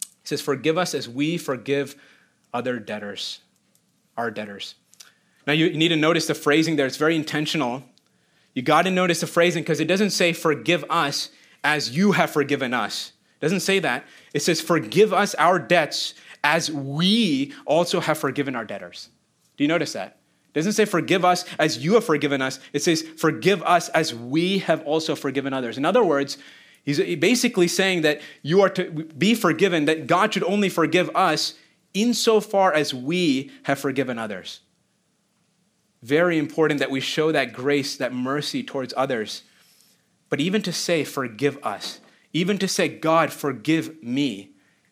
He 0.00 0.06
says, 0.24 0.40
Forgive 0.40 0.78
us 0.78 0.94
as 0.94 1.08
we 1.08 1.36
forgive 1.38 1.96
other 2.52 2.78
debtors, 2.78 3.40
our 4.16 4.30
debtors. 4.30 4.74
Now, 5.46 5.52
you, 5.52 5.66
you 5.66 5.76
need 5.76 5.88
to 5.88 5.96
notice 5.96 6.26
the 6.26 6.34
phrasing 6.34 6.76
there, 6.76 6.86
it's 6.86 6.96
very 6.96 7.16
intentional. 7.16 7.82
You 8.54 8.62
got 8.62 8.82
to 8.82 8.90
notice 8.90 9.20
the 9.20 9.26
phrasing 9.26 9.62
because 9.62 9.80
it 9.80 9.86
doesn't 9.86 10.10
say, 10.10 10.32
Forgive 10.32 10.84
us 10.90 11.30
as 11.62 11.96
you 11.96 12.12
have 12.12 12.30
forgiven 12.30 12.72
us. 12.74 13.12
It 13.40 13.44
doesn't 13.44 13.60
say 13.60 13.78
that. 13.80 14.04
It 14.34 14.42
says, 14.42 14.60
Forgive 14.60 15.12
us 15.12 15.34
our 15.34 15.58
debts 15.58 16.14
as 16.42 16.70
we 16.70 17.52
also 17.66 18.00
have 18.00 18.18
forgiven 18.18 18.56
our 18.56 18.64
debtors. 18.64 19.10
Do 19.56 19.64
you 19.64 19.68
notice 19.68 19.92
that? 19.92 20.17
It 20.48 20.54
doesn't 20.54 20.72
say 20.72 20.84
forgive 20.84 21.24
us 21.24 21.44
as 21.58 21.78
you 21.78 21.94
have 21.94 22.04
forgiven 22.04 22.42
us. 22.42 22.58
It 22.72 22.82
says 22.82 23.02
forgive 23.02 23.62
us 23.62 23.88
as 23.90 24.14
we 24.14 24.58
have 24.58 24.82
also 24.82 25.14
forgiven 25.14 25.52
others. 25.52 25.78
In 25.78 25.84
other 25.84 26.02
words, 26.02 26.38
he's 26.84 26.98
basically 27.16 27.68
saying 27.68 28.02
that 28.02 28.20
you 28.42 28.62
are 28.62 28.70
to 28.70 28.90
be 28.90 29.34
forgiven, 29.34 29.84
that 29.84 30.06
God 30.06 30.34
should 30.34 30.44
only 30.44 30.68
forgive 30.68 31.10
us 31.14 31.54
insofar 31.94 32.72
as 32.72 32.92
we 32.92 33.50
have 33.64 33.78
forgiven 33.78 34.18
others. 34.18 34.60
Very 36.02 36.38
important 36.38 36.80
that 36.80 36.90
we 36.90 37.00
show 37.00 37.32
that 37.32 37.52
grace, 37.52 37.96
that 37.96 38.14
mercy 38.14 38.62
towards 38.62 38.94
others. 38.96 39.42
But 40.28 40.40
even 40.40 40.62
to 40.62 40.72
say, 40.72 41.04
forgive 41.04 41.58
us, 41.64 42.00
even 42.32 42.58
to 42.58 42.68
say, 42.68 42.88
God, 42.88 43.32
forgive 43.32 44.02
me, 44.02 44.50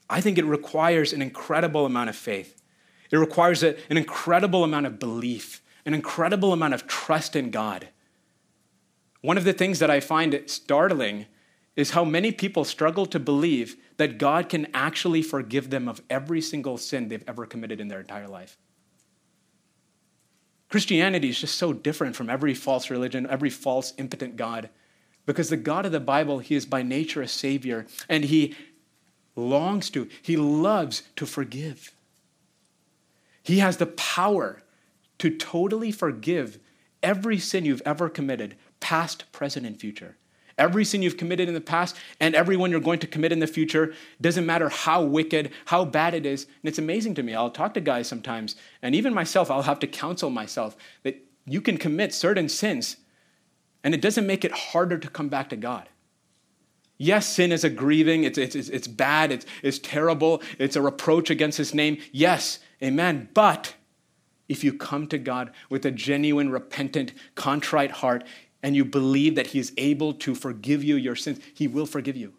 I 0.08 0.20
think 0.20 0.38
it 0.38 0.44
requires 0.44 1.12
an 1.12 1.22
incredible 1.22 1.86
amount 1.86 2.08
of 2.10 2.16
faith. 2.16 2.60
It 3.10 3.16
requires 3.16 3.62
an 3.62 3.76
incredible 3.90 4.64
amount 4.64 4.86
of 4.86 4.98
belief, 4.98 5.62
an 5.84 5.94
incredible 5.94 6.52
amount 6.52 6.74
of 6.74 6.86
trust 6.86 7.36
in 7.36 7.50
God. 7.50 7.88
One 9.20 9.38
of 9.38 9.44
the 9.44 9.52
things 9.52 9.78
that 9.78 9.90
I 9.90 10.00
find 10.00 10.42
startling 10.46 11.26
is 11.76 11.90
how 11.90 12.04
many 12.04 12.32
people 12.32 12.64
struggle 12.64 13.06
to 13.06 13.20
believe 13.20 13.76
that 13.98 14.18
God 14.18 14.48
can 14.48 14.66
actually 14.72 15.22
forgive 15.22 15.70
them 15.70 15.88
of 15.88 16.02
every 16.08 16.40
single 16.40 16.78
sin 16.78 17.08
they've 17.08 17.24
ever 17.28 17.46
committed 17.46 17.80
in 17.80 17.88
their 17.88 18.00
entire 18.00 18.28
life. 18.28 18.56
Christianity 20.68 21.28
is 21.28 21.40
just 21.40 21.56
so 21.56 21.72
different 21.72 22.16
from 22.16 22.28
every 22.28 22.54
false 22.54 22.90
religion, 22.90 23.26
every 23.28 23.50
false, 23.50 23.92
impotent 23.98 24.36
God, 24.36 24.68
because 25.24 25.48
the 25.48 25.56
God 25.56 25.86
of 25.86 25.92
the 25.92 26.00
Bible, 26.00 26.38
He 26.38 26.54
is 26.54 26.66
by 26.66 26.82
nature 26.82 27.22
a 27.22 27.28
Savior, 27.28 27.86
and 28.08 28.24
He 28.24 28.54
longs 29.34 29.90
to, 29.90 30.08
He 30.22 30.36
loves 30.36 31.02
to 31.16 31.26
forgive. 31.26 31.92
He 33.46 33.60
has 33.60 33.76
the 33.76 33.86
power 33.86 34.64
to 35.18 35.30
totally 35.30 35.92
forgive 35.92 36.58
every 37.00 37.38
sin 37.38 37.64
you've 37.64 37.82
ever 37.86 38.08
committed, 38.08 38.56
past, 38.80 39.30
present, 39.30 39.64
and 39.64 39.78
future. 39.78 40.16
Every 40.58 40.84
sin 40.84 41.00
you've 41.00 41.16
committed 41.16 41.46
in 41.46 41.54
the 41.54 41.60
past 41.60 41.94
and 42.18 42.34
every 42.34 42.56
one 42.56 42.72
you're 42.72 42.80
going 42.80 42.98
to 42.98 43.06
commit 43.06 43.30
in 43.30 43.38
the 43.38 43.46
future 43.46 43.94
doesn't 44.20 44.46
matter 44.46 44.68
how 44.68 45.04
wicked, 45.04 45.52
how 45.66 45.84
bad 45.84 46.12
it 46.12 46.26
is. 46.26 46.42
And 46.44 46.64
it's 46.64 46.80
amazing 46.80 47.14
to 47.14 47.22
me. 47.22 47.36
I'll 47.36 47.50
talk 47.50 47.72
to 47.74 47.80
guys 47.80 48.08
sometimes, 48.08 48.56
and 48.82 48.96
even 48.96 49.14
myself, 49.14 49.48
I'll 49.48 49.62
have 49.62 49.78
to 49.78 49.86
counsel 49.86 50.28
myself 50.28 50.76
that 51.04 51.22
you 51.44 51.60
can 51.60 51.76
commit 51.76 52.12
certain 52.12 52.48
sins, 52.48 52.96
and 53.84 53.94
it 53.94 54.00
doesn't 54.00 54.26
make 54.26 54.44
it 54.44 54.50
harder 54.50 54.98
to 54.98 55.08
come 55.08 55.28
back 55.28 55.50
to 55.50 55.56
God. 55.56 55.88
Yes, 56.98 57.28
sin 57.28 57.52
is 57.52 57.62
a 57.62 57.70
grieving, 57.70 58.24
it's, 58.24 58.38
it's, 58.38 58.56
it's 58.56 58.88
bad, 58.88 59.30
it's, 59.30 59.46
it's 59.62 59.78
terrible, 59.78 60.42
it's 60.58 60.74
a 60.74 60.82
reproach 60.82 61.30
against 61.30 61.58
his 61.58 61.74
name. 61.74 61.98
Yes, 62.10 62.58
amen. 62.82 63.28
But 63.34 63.74
if 64.48 64.62
you 64.62 64.72
come 64.72 65.06
to 65.08 65.18
God 65.18 65.50
with 65.68 65.84
a 65.84 65.90
genuine, 65.90 66.50
repentant, 66.50 67.12
contrite 67.34 67.90
heart, 67.90 68.24
and 68.62 68.74
you 68.74 68.84
believe 68.84 69.34
that 69.34 69.48
he 69.48 69.58
is 69.58 69.72
able 69.76 70.12
to 70.14 70.34
forgive 70.34 70.82
you 70.82 70.96
your 70.96 71.16
sins, 71.16 71.40
he 71.54 71.68
will 71.68 71.86
forgive 71.86 72.16
you. 72.16 72.34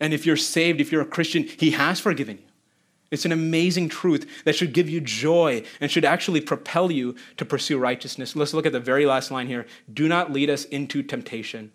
And 0.00 0.12
if 0.12 0.26
you're 0.26 0.36
saved, 0.36 0.80
if 0.80 0.90
you're 0.92 1.02
a 1.02 1.06
Christian, 1.06 1.44
he 1.44 1.72
has 1.72 2.00
forgiven 2.00 2.38
you. 2.38 2.44
It's 3.10 3.24
an 3.24 3.32
amazing 3.32 3.90
truth 3.90 4.28
that 4.44 4.56
should 4.56 4.72
give 4.72 4.88
you 4.88 5.00
joy 5.00 5.62
and 5.80 5.90
should 5.90 6.04
actually 6.04 6.40
propel 6.40 6.90
you 6.90 7.14
to 7.36 7.44
pursue 7.44 7.78
righteousness. 7.78 8.34
Let's 8.34 8.54
look 8.54 8.66
at 8.66 8.72
the 8.72 8.80
very 8.80 9.06
last 9.06 9.30
line 9.30 9.46
here. 9.46 9.66
Do 9.92 10.08
not 10.08 10.32
lead 10.32 10.50
us 10.50 10.64
into 10.64 11.02
temptation 11.02 11.70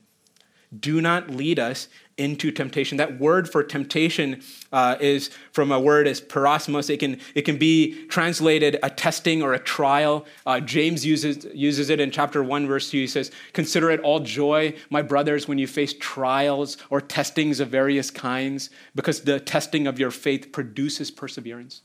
do 0.77 1.01
not 1.01 1.29
lead 1.29 1.57
us 1.57 1.87
into 2.19 2.51
temptation. 2.51 2.97
That 2.97 3.19
word 3.19 3.49
for 3.49 3.63
temptation 3.63 4.41
uh, 4.71 4.97
is 4.99 5.29
from 5.53 5.71
a 5.71 5.79
word 5.79 6.05
as 6.05 6.19
peirasmos. 6.21 6.89
It 6.89 6.97
can, 6.97 7.19
it 7.33 7.43
can 7.43 7.57
be 7.57 8.05
translated 8.07 8.77
a 8.83 8.89
testing 8.89 9.41
or 9.41 9.53
a 9.53 9.59
trial. 9.59 10.25
Uh, 10.45 10.59
James 10.59 11.05
uses, 11.05 11.47
uses 11.53 11.89
it 11.89 11.99
in 11.99 12.11
chapter 12.11 12.43
1, 12.43 12.67
verse 12.67 12.91
2. 12.91 12.97
He 12.97 13.07
says, 13.07 13.31
Consider 13.53 13.89
it 13.89 14.01
all 14.01 14.19
joy, 14.19 14.75
my 14.89 15.01
brothers, 15.01 15.47
when 15.47 15.57
you 15.57 15.65
face 15.65 15.93
trials 15.93 16.77
or 16.89 16.99
testings 16.99 17.61
of 17.61 17.69
various 17.69 18.11
kinds, 18.11 18.69
because 18.93 19.21
the 19.21 19.39
testing 19.39 19.87
of 19.87 19.97
your 19.97 20.11
faith 20.11 20.51
produces 20.51 21.09
perseverance. 21.09 21.81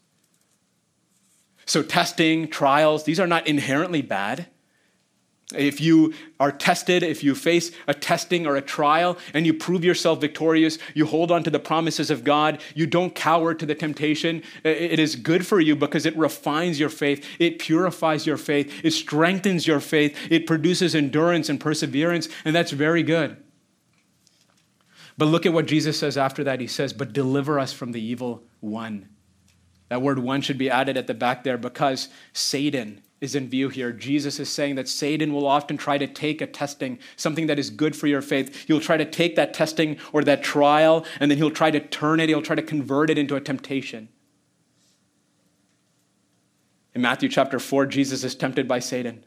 So, 1.64 1.82
testing, 1.82 2.48
trials, 2.48 3.04
these 3.04 3.20
are 3.20 3.26
not 3.26 3.46
inherently 3.46 4.02
bad. 4.02 4.48
If 5.52 5.80
you 5.80 6.14
are 6.40 6.50
tested, 6.50 7.02
if 7.02 7.22
you 7.22 7.34
face 7.34 7.70
a 7.86 7.92
testing 7.92 8.46
or 8.46 8.56
a 8.56 8.62
trial 8.62 9.18
and 9.34 9.44
you 9.44 9.52
prove 9.52 9.84
yourself 9.84 10.20
victorious, 10.20 10.78
you 10.94 11.04
hold 11.04 11.30
on 11.30 11.44
to 11.44 11.50
the 11.50 11.58
promises 11.58 12.10
of 12.10 12.24
God, 12.24 12.62
you 12.74 12.86
don't 12.86 13.14
cower 13.14 13.52
to 13.52 13.66
the 13.66 13.74
temptation, 13.74 14.42
it 14.64 14.98
is 14.98 15.16
good 15.16 15.46
for 15.46 15.60
you 15.60 15.76
because 15.76 16.06
it 16.06 16.16
refines 16.16 16.80
your 16.80 16.88
faith, 16.88 17.26
it 17.38 17.58
purifies 17.58 18.26
your 18.26 18.38
faith, 18.38 18.72
it 18.82 18.92
strengthens 18.92 19.66
your 19.66 19.80
faith, 19.80 20.16
it 20.30 20.46
produces 20.46 20.94
endurance 20.94 21.50
and 21.50 21.60
perseverance, 21.60 22.28
and 22.44 22.56
that's 22.56 22.72
very 22.72 23.02
good. 23.02 23.36
But 25.18 25.26
look 25.26 25.46
at 25.46 25.52
what 25.52 25.66
Jesus 25.66 25.98
says 25.98 26.16
after 26.16 26.42
that. 26.44 26.60
He 26.60 26.66
says, 26.66 26.92
But 26.92 27.12
deliver 27.12 27.60
us 27.60 27.72
from 27.72 27.92
the 27.92 28.02
evil 28.02 28.42
one. 28.60 29.08
That 29.88 30.02
word 30.02 30.18
one 30.18 30.40
should 30.40 30.58
be 30.58 30.70
added 30.70 30.96
at 30.96 31.06
the 31.06 31.14
back 31.14 31.44
there 31.44 31.58
because 31.58 32.08
Satan 32.32 33.02
is 33.24 33.34
in 33.34 33.48
view 33.48 33.70
here. 33.70 33.90
Jesus 33.90 34.38
is 34.38 34.48
saying 34.48 34.76
that 34.76 34.88
Satan 34.88 35.32
will 35.32 35.46
often 35.46 35.76
try 35.76 35.98
to 35.98 36.06
take 36.06 36.40
a 36.40 36.46
testing, 36.46 36.98
something 37.16 37.48
that 37.48 37.58
is 37.58 37.70
good 37.70 37.96
for 37.96 38.06
your 38.06 38.22
faith. 38.22 38.66
He'll 38.66 38.80
try 38.80 38.96
to 38.96 39.04
take 39.04 39.34
that 39.34 39.54
testing 39.54 39.96
or 40.12 40.22
that 40.24 40.44
trial, 40.44 41.04
and 41.18 41.30
then 41.30 41.38
he'll 41.38 41.50
try 41.50 41.70
to 41.70 41.80
turn 41.80 42.20
it, 42.20 42.28
he'll 42.28 42.42
try 42.42 42.54
to 42.54 42.62
convert 42.62 43.10
it 43.10 43.18
into 43.18 43.34
a 43.34 43.40
temptation. 43.40 44.08
In 46.94 47.02
Matthew 47.02 47.28
chapter 47.28 47.58
4, 47.58 47.86
Jesus 47.86 48.22
is 48.22 48.36
tempted 48.36 48.68
by 48.68 48.78
Satan. 48.78 49.24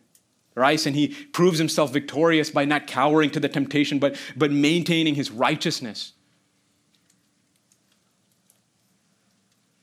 Right? 0.55 0.83
And 0.85 0.95
he 0.95 1.09
proves 1.09 1.59
himself 1.59 1.93
victorious 1.93 2.49
by 2.49 2.65
not 2.65 2.87
cowering 2.87 3.29
to 3.31 3.39
the 3.39 3.49
temptation, 3.49 3.99
but, 3.99 4.15
but 4.35 4.51
maintaining 4.51 5.13
his 5.13 5.29
righteousness. 5.29 6.13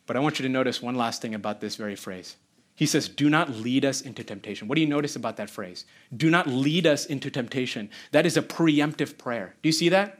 But 0.07 0.17
I 0.17 0.21
want 0.21 0.39
you 0.39 0.43
to 0.45 0.49
notice 0.49 0.83
one 0.83 0.97
last 0.97 1.23
thing 1.23 1.35
about 1.35 1.61
this 1.61 1.77
very 1.77 1.95
phrase. 1.95 2.37
He 2.75 2.87
says, 2.87 3.09
Do 3.09 3.31
not 3.31 3.51
lead 3.51 3.85
us 3.85 4.01
into 4.01 4.25
temptation. 4.25 4.67
What 4.67 4.75
do 4.75 4.81
you 4.81 4.89
notice 4.89 5.17
about 5.17 5.37
that 5.37 5.49
phrase? 5.49 5.85
Do 6.17 6.29
not 6.31 6.47
lead 6.47 6.87
us 6.87 7.07
into 7.07 7.31
temptation. 7.31 7.89
That 8.11 8.27
is 8.27 8.37
a 8.37 8.43
preemptive 8.43 9.17
prayer. 9.17 9.55
Do 9.63 9.69
you 9.69 9.73
see 9.73 9.89
that? 9.91 10.19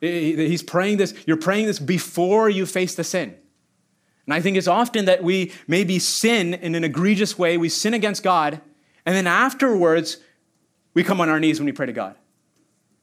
He's 0.00 0.62
praying 0.62 0.98
this, 0.98 1.14
you're 1.26 1.38
praying 1.38 1.66
this 1.66 1.78
before 1.78 2.50
you 2.50 2.66
face 2.66 2.94
the 2.94 3.04
sin. 3.04 3.34
And 4.26 4.34
I 4.34 4.40
think 4.40 4.56
it's 4.56 4.68
often 4.68 5.06
that 5.06 5.22
we 5.22 5.52
maybe 5.66 5.98
sin 5.98 6.54
in 6.54 6.74
an 6.74 6.84
egregious 6.84 7.38
way, 7.38 7.56
we 7.56 7.68
sin 7.68 7.94
against 7.94 8.22
God, 8.22 8.60
and 9.06 9.14
then 9.14 9.26
afterwards, 9.26 10.18
we 10.94 11.02
come 11.02 11.20
on 11.20 11.28
our 11.28 11.40
knees 11.40 11.58
when 11.60 11.66
we 11.66 11.72
pray 11.72 11.86
to 11.86 11.92
God. 11.92 12.16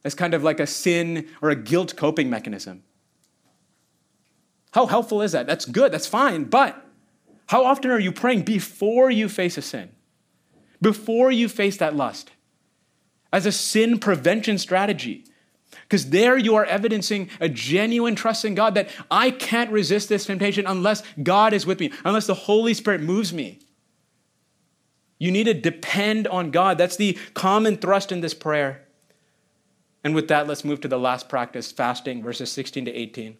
That's 0.02 0.14
kind 0.14 0.34
of 0.34 0.42
like 0.42 0.60
a 0.60 0.66
sin 0.66 1.28
or 1.40 1.50
a 1.50 1.56
guilt 1.56 1.96
coping 1.96 2.28
mechanism. 2.28 2.84
How 4.72 4.86
helpful 4.86 5.22
is 5.22 5.32
that? 5.32 5.46
That's 5.46 5.64
good, 5.64 5.92
that's 5.92 6.06
fine, 6.06 6.44
but 6.44 6.83
how 7.46 7.64
often 7.64 7.90
are 7.90 7.98
you 7.98 8.12
praying 8.12 8.42
before 8.42 9.10
you 9.10 9.28
face 9.28 9.58
a 9.58 9.62
sin? 9.62 9.90
Before 10.80 11.30
you 11.30 11.48
face 11.48 11.76
that 11.78 11.94
lust? 11.94 12.30
As 13.32 13.46
a 13.46 13.52
sin 13.52 13.98
prevention 13.98 14.58
strategy. 14.58 15.26
Because 15.82 16.10
there 16.10 16.38
you 16.38 16.54
are 16.54 16.64
evidencing 16.64 17.28
a 17.40 17.48
genuine 17.48 18.14
trust 18.14 18.44
in 18.44 18.54
God 18.54 18.74
that 18.74 18.88
I 19.10 19.30
can't 19.30 19.70
resist 19.70 20.08
this 20.08 20.26
temptation 20.26 20.66
unless 20.66 21.02
God 21.22 21.52
is 21.52 21.66
with 21.66 21.80
me, 21.80 21.92
unless 22.04 22.26
the 22.26 22.34
Holy 22.34 22.74
Spirit 22.74 23.02
moves 23.02 23.32
me. 23.32 23.58
You 25.18 25.30
need 25.30 25.44
to 25.44 25.54
depend 25.54 26.26
on 26.28 26.50
God. 26.50 26.78
That's 26.78 26.96
the 26.96 27.18
common 27.34 27.76
thrust 27.76 28.12
in 28.12 28.20
this 28.20 28.34
prayer. 28.34 28.86
And 30.02 30.14
with 30.14 30.28
that, 30.28 30.46
let's 30.46 30.64
move 30.64 30.80
to 30.82 30.88
the 30.88 30.98
last 30.98 31.28
practice 31.28 31.72
fasting, 31.72 32.22
verses 32.22 32.52
16 32.52 32.86
to 32.86 32.92
18. 32.92 33.36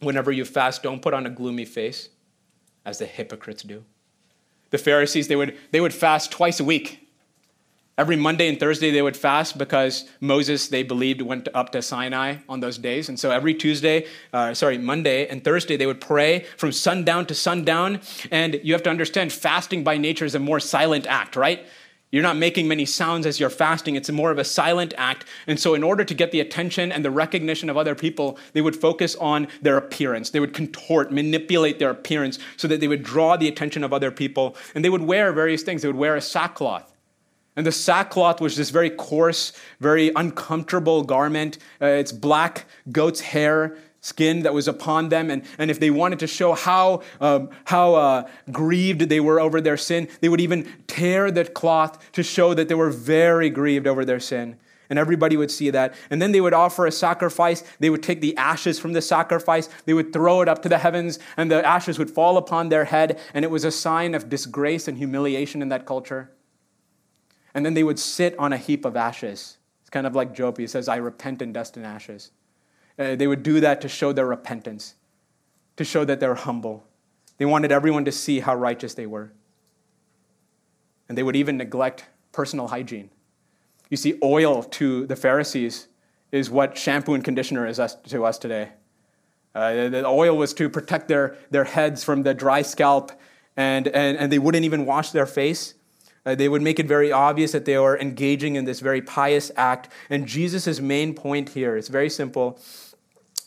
Whenever 0.00 0.32
you 0.32 0.44
fast, 0.44 0.82
don't 0.82 1.02
put 1.02 1.14
on 1.14 1.26
a 1.26 1.30
gloomy 1.30 1.64
face 1.64 2.08
as 2.88 2.98
the 2.98 3.06
hypocrites 3.06 3.62
do. 3.62 3.84
The 4.70 4.78
Pharisees, 4.78 5.28
they 5.28 5.36
would, 5.36 5.56
they 5.72 5.80
would 5.80 5.92
fast 5.92 6.32
twice 6.32 6.58
a 6.58 6.64
week. 6.64 7.06
Every 7.98 8.16
Monday 8.16 8.48
and 8.48 8.58
Thursday, 8.58 8.90
they 8.90 9.02
would 9.02 9.16
fast 9.16 9.58
because 9.58 10.08
Moses, 10.20 10.68
they 10.68 10.82
believed, 10.84 11.20
went 11.20 11.48
up 11.52 11.70
to 11.72 11.82
Sinai 11.82 12.36
on 12.48 12.60
those 12.60 12.78
days. 12.78 13.10
And 13.10 13.20
so 13.20 13.30
every 13.30 13.54
Tuesday, 13.54 14.06
uh, 14.32 14.54
sorry, 14.54 14.78
Monday 14.78 15.26
and 15.26 15.44
Thursday, 15.44 15.76
they 15.76 15.84
would 15.84 16.00
pray 16.00 16.46
from 16.56 16.72
sundown 16.72 17.26
to 17.26 17.34
sundown. 17.34 18.00
And 18.30 18.58
you 18.62 18.72
have 18.72 18.84
to 18.84 18.90
understand, 18.90 19.32
fasting 19.32 19.84
by 19.84 19.98
nature 19.98 20.24
is 20.24 20.34
a 20.34 20.38
more 20.38 20.60
silent 20.60 21.06
act, 21.06 21.36
right? 21.36 21.66
You're 22.10 22.22
not 22.22 22.36
making 22.36 22.68
many 22.68 22.86
sounds 22.86 23.26
as 23.26 23.38
you're 23.38 23.50
fasting. 23.50 23.94
It's 23.94 24.10
more 24.10 24.30
of 24.30 24.38
a 24.38 24.44
silent 24.44 24.94
act. 24.96 25.26
And 25.46 25.60
so, 25.60 25.74
in 25.74 25.82
order 25.82 26.04
to 26.04 26.14
get 26.14 26.30
the 26.30 26.40
attention 26.40 26.90
and 26.90 27.04
the 27.04 27.10
recognition 27.10 27.68
of 27.68 27.76
other 27.76 27.94
people, 27.94 28.38
they 28.54 28.62
would 28.62 28.74
focus 28.74 29.14
on 29.16 29.46
their 29.60 29.76
appearance. 29.76 30.30
They 30.30 30.40
would 30.40 30.54
contort, 30.54 31.12
manipulate 31.12 31.78
their 31.78 31.90
appearance 31.90 32.38
so 32.56 32.66
that 32.68 32.80
they 32.80 32.88
would 32.88 33.02
draw 33.02 33.36
the 33.36 33.48
attention 33.48 33.84
of 33.84 33.92
other 33.92 34.10
people. 34.10 34.56
And 34.74 34.82
they 34.82 34.88
would 34.88 35.02
wear 35.02 35.32
various 35.32 35.62
things. 35.62 35.82
They 35.82 35.88
would 35.88 35.96
wear 35.96 36.16
a 36.16 36.20
sackcloth. 36.22 36.94
And 37.56 37.66
the 37.66 37.72
sackcloth 37.72 38.40
was 38.40 38.56
this 38.56 38.70
very 38.70 38.88
coarse, 38.88 39.52
very 39.80 40.12
uncomfortable 40.14 41.02
garment. 41.02 41.58
Uh, 41.82 41.86
it's 41.86 42.12
black 42.12 42.66
goat's 42.92 43.20
hair 43.20 43.76
skin 44.08 44.42
that 44.42 44.54
was 44.54 44.66
upon 44.66 45.08
them. 45.08 45.30
And, 45.30 45.42
and 45.58 45.70
if 45.70 45.78
they 45.78 45.90
wanted 45.90 46.18
to 46.20 46.26
show 46.26 46.54
how, 46.54 47.02
um, 47.20 47.50
how 47.64 47.94
uh, 47.94 48.28
grieved 48.50 49.02
they 49.02 49.20
were 49.20 49.38
over 49.40 49.60
their 49.60 49.76
sin, 49.76 50.08
they 50.20 50.28
would 50.28 50.40
even 50.40 50.66
tear 50.86 51.30
the 51.30 51.44
cloth 51.44 52.12
to 52.12 52.22
show 52.22 52.54
that 52.54 52.68
they 52.68 52.74
were 52.74 52.90
very 52.90 53.50
grieved 53.50 53.86
over 53.86 54.04
their 54.04 54.20
sin. 54.20 54.56
And 54.90 54.98
everybody 54.98 55.36
would 55.36 55.50
see 55.50 55.68
that. 55.70 55.94
And 56.08 56.20
then 56.20 56.32
they 56.32 56.40
would 56.40 56.54
offer 56.54 56.86
a 56.86 56.92
sacrifice. 56.92 57.62
They 57.78 57.90
would 57.90 58.02
take 58.02 58.22
the 58.22 58.34
ashes 58.36 58.78
from 58.78 58.94
the 58.94 59.02
sacrifice, 59.02 59.68
they 59.84 59.92
would 59.92 60.12
throw 60.12 60.40
it 60.40 60.48
up 60.48 60.62
to 60.62 60.68
the 60.68 60.78
heavens, 60.78 61.18
and 61.36 61.50
the 61.50 61.64
ashes 61.66 61.98
would 61.98 62.10
fall 62.10 62.38
upon 62.38 62.70
their 62.70 62.86
head. 62.86 63.20
And 63.34 63.44
it 63.44 63.50
was 63.50 63.64
a 63.64 63.70
sign 63.70 64.14
of 64.14 64.30
disgrace 64.30 64.88
and 64.88 64.96
humiliation 64.96 65.60
in 65.60 65.68
that 65.68 65.84
culture. 65.84 66.30
And 67.54 67.66
then 67.66 67.74
they 67.74 67.82
would 67.82 67.98
sit 67.98 68.38
on 68.38 68.52
a 68.52 68.56
heap 68.56 68.84
of 68.84 68.96
ashes. 68.96 69.58
It's 69.82 69.90
kind 69.90 70.06
of 70.06 70.14
like 70.14 70.34
Job. 70.34 70.58
He 70.58 70.66
says, 70.66 70.88
I 70.88 70.96
repent 70.96 71.42
in 71.42 71.52
dust 71.52 71.76
and 71.76 71.84
ashes. 71.84 72.30
Uh, 72.98 73.14
they 73.14 73.26
would 73.26 73.42
do 73.42 73.60
that 73.60 73.80
to 73.80 73.88
show 73.88 74.12
their 74.12 74.26
repentance, 74.26 74.94
to 75.76 75.84
show 75.84 76.04
that 76.04 76.18
they're 76.18 76.34
humble. 76.34 76.84
They 77.36 77.44
wanted 77.44 77.70
everyone 77.70 78.04
to 78.06 78.12
see 78.12 78.40
how 78.40 78.56
righteous 78.56 78.94
they 78.94 79.06
were. 79.06 79.32
And 81.08 81.16
they 81.16 81.22
would 81.22 81.36
even 81.36 81.56
neglect 81.56 82.06
personal 82.32 82.68
hygiene. 82.68 83.10
You 83.88 83.96
see, 83.96 84.18
oil 84.22 84.62
to 84.64 85.06
the 85.06 85.16
Pharisees 85.16 85.88
is 86.32 86.50
what 86.50 86.76
shampoo 86.76 87.14
and 87.14 87.24
conditioner 87.24 87.66
is 87.66 87.80
to 88.08 88.24
us 88.24 88.38
today. 88.38 88.70
Uh, 89.54 89.88
the 89.88 90.06
oil 90.06 90.36
was 90.36 90.52
to 90.54 90.68
protect 90.68 91.08
their, 91.08 91.36
their 91.50 91.64
heads 91.64 92.04
from 92.04 92.22
the 92.22 92.34
dry 92.34 92.62
scalp, 92.62 93.12
and, 93.56 93.88
and, 93.88 94.18
and 94.18 94.30
they 94.30 94.38
wouldn't 94.38 94.64
even 94.64 94.84
wash 94.84 95.10
their 95.10 95.26
face. 95.26 95.74
Uh, 96.26 96.34
they 96.34 96.48
would 96.48 96.60
make 96.60 96.78
it 96.78 96.86
very 96.86 97.10
obvious 97.10 97.52
that 97.52 97.64
they 97.64 97.78
were 97.78 97.98
engaging 97.98 98.56
in 98.56 98.66
this 98.66 98.80
very 98.80 99.00
pious 99.00 99.50
act. 99.56 99.88
And 100.10 100.26
Jesus' 100.26 100.80
main 100.80 101.14
point 101.14 101.50
here 101.50 101.76
is 101.76 101.88
very 101.88 102.10
simple 102.10 102.60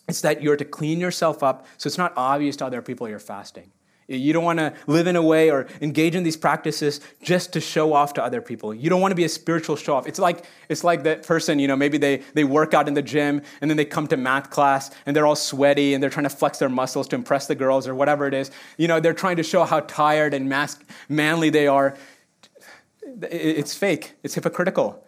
it's 0.08 0.22
that 0.22 0.42
you're 0.42 0.58
to 0.58 0.66
clean 0.66 1.00
yourself 1.00 1.44
up 1.44 1.66
so 1.78 1.88
it's 1.88 1.98
not 1.98 2.14
obvious 2.16 2.56
to 2.58 2.66
other 2.66 2.82
people 2.82 3.08
you're 3.08 3.20
fasting. 3.20 3.72
You 4.08 4.34
don't 4.34 4.44
want 4.44 4.60
to 4.60 4.74
live 4.88 5.08
in 5.08 5.16
a 5.16 5.22
way 5.22 5.50
or 5.50 5.68
engage 5.80 6.16
in 6.16 6.24
these 6.24 6.36
practices 6.36 7.00
just 7.22 7.54
to 7.54 7.62
show 7.62 7.94
off 7.94 8.14
to 8.16 8.24
other 8.24 8.42
people. 8.42 8.74
You 8.74 8.90
don't 8.90 9.00
want 9.00 9.12
to 9.12 9.16
be 9.16 9.24
a 9.24 9.30
spiritual 9.30 9.78
show 9.78 9.96
off. 9.96 10.06
It's 10.06 10.20
like 10.20 10.44
it's 10.68 10.84
like 10.84 11.04
that 11.04 11.26
person, 11.26 11.60
you 11.60 11.68
know, 11.68 11.78
maybe 11.78 11.98
they, 11.98 12.18
they 12.34 12.44
work 12.44 12.74
out 12.74 12.90
in 12.90 12.94
the 12.94 13.02
gym 13.02 13.42
and 13.62 13.70
then 13.70 13.78
they 13.78 13.86
come 13.86 14.08
to 14.08 14.18
math 14.18 14.50
class 14.50 14.92
and 15.06 15.16
they're 15.16 15.26
all 15.26 15.36
sweaty 15.36 15.94
and 15.94 16.04
they're 16.04 16.10
trying 16.10 16.26
to 16.26 16.30
flex 16.30 16.58
their 16.58 16.68
muscles 16.68 17.08
to 17.10 17.16
impress 17.16 17.48
the 17.48 17.56
girls 17.56 17.88
or 17.88 17.96
whatever 17.96 18.28
it 18.28 18.34
is. 18.34 18.52
You 18.78 18.90
know, 18.90 19.00
they're 19.00 19.14
trying 19.14 19.38
to 19.38 19.44
show 19.44 19.64
how 19.64 19.80
tired 19.82 20.34
and 20.34 20.50
mas- 20.50 20.80
manly 21.08 21.50
they 21.50 21.68
are. 21.68 21.96
It's 23.22 23.74
fake. 23.74 24.16
It's 24.24 24.36
hypocritical. 24.36 25.06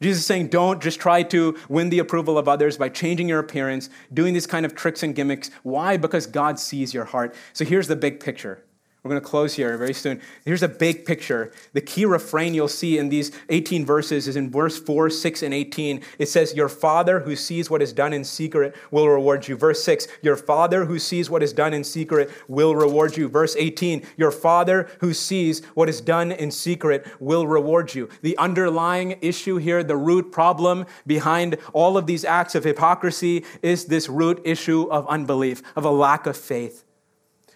Jesus 0.00 0.20
is 0.20 0.26
saying, 0.26 0.48
don't 0.48 0.82
just 0.82 1.00
try 1.00 1.22
to 1.24 1.56
win 1.68 1.88
the 1.88 1.98
approval 1.98 2.36
of 2.36 2.48
others 2.48 2.76
by 2.76 2.88
changing 2.88 3.28
your 3.28 3.38
appearance, 3.38 3.88
doing 4.12 4.34
these 4.34 4.46
kind 4.46 4.66
of 4.66 4.74
tricks 4.74 5.02
and 5.02 5.14
gimmicks. 5.14 5.50
Why? 5.62 5.96
Because 5.96 6.26
God 6.26 6.58
sees 6.58 6.92
your 6.92 7.04
heart. 7.04 7.34
So 7.52 7.64
here's 7.64 7.88
the 7.88 7.96
big 7.96 8.20
picture 8.20 8.64
we're 9.04 9.10
going 9.10 9.20
to 9.20 9.28
close 9.28 9.52
here 9.52 9.76
very 9.76 9.92
soon. 9.92 10.18
Here's 10.46 10.62
a 10.62 10.68
big 10.68 11.04
picture. 11.04 11.52
The 11.74 11.82
key 11.82 12.06
refrain 12.06 12.54
you'll 12.54 12.68
see 12.68 12.96
in 12.96 13.10
these 13.10 13.32
18 13.50 13.84
verses 13.84 14.26
is 14.26 14.34
in 14.34 14.50
verse 14.50 14.78
4, 14.78 15.10
6, 15.10 15.42
and 15.42 15.52
18. 15.52 16.00
It 16.18 16.30
says, 16.30 16.54
Your 16.54 16.70
Father 16.70 17.20
who 17.20 17.36
sees 17.36 17.68
what 17.68 17.82
is 17.82 17.92
done 17.92 18.14
in 18.14 18.24
secret 18.24 18.74
will 18.90 19.06
reward 19.06 19.46
you. 19.46 19.56
Verse 19.56 19.84
6, 19.84 20.08
Your 20.22 20.38
Father 20.38 20.86
who 20.86 20.98
sees 20.98 21.28
what 21.28 21.42
is 21.42 21.52
done 21.52 21.74
in 21.74 21.84
secret 21.84 22.30
will 22.48 22.74
reward 22.74 23.14
you. 23.14 23.28
Verse 23.28 23.54
18, 23.56 24.06
Your 24.16 24.30
Father 24.30 24.88
who 25.00 25.12
sees 25.12 25.62
what 25.74 25.90
is 25.90 26.00
done 26.00 26.32
in 26.32 26.50
secret 26.50 27.06
will 27.20 27.46
reward 27.46 27.94
you. 27.94 28.08
The 28.22 28.38
underlying 28.38 29.18
issue 29.20 29.58
here, 29.58 29.84
the 29.84 29.98
root 29.98 30.32
problem 30.32 30.86
behind 31.06 31.58
all 31.74 31.98
of 31.98 32.06
these 32.06 32.24
acts 32.24 32.54
of 32.54 32.64
hypocrisy 32.64 33.44
is 33.60 33.84
this 33.84 34.08
root 34.08 34.40
issue 34.46 34.88
of 34.90 35.06
unbelief, 35.08 35.62
of 35.76 35.84
a 35.84 35.90
lack 35.90 36.26
of 36.26 36.38
faith. 36.38 36.84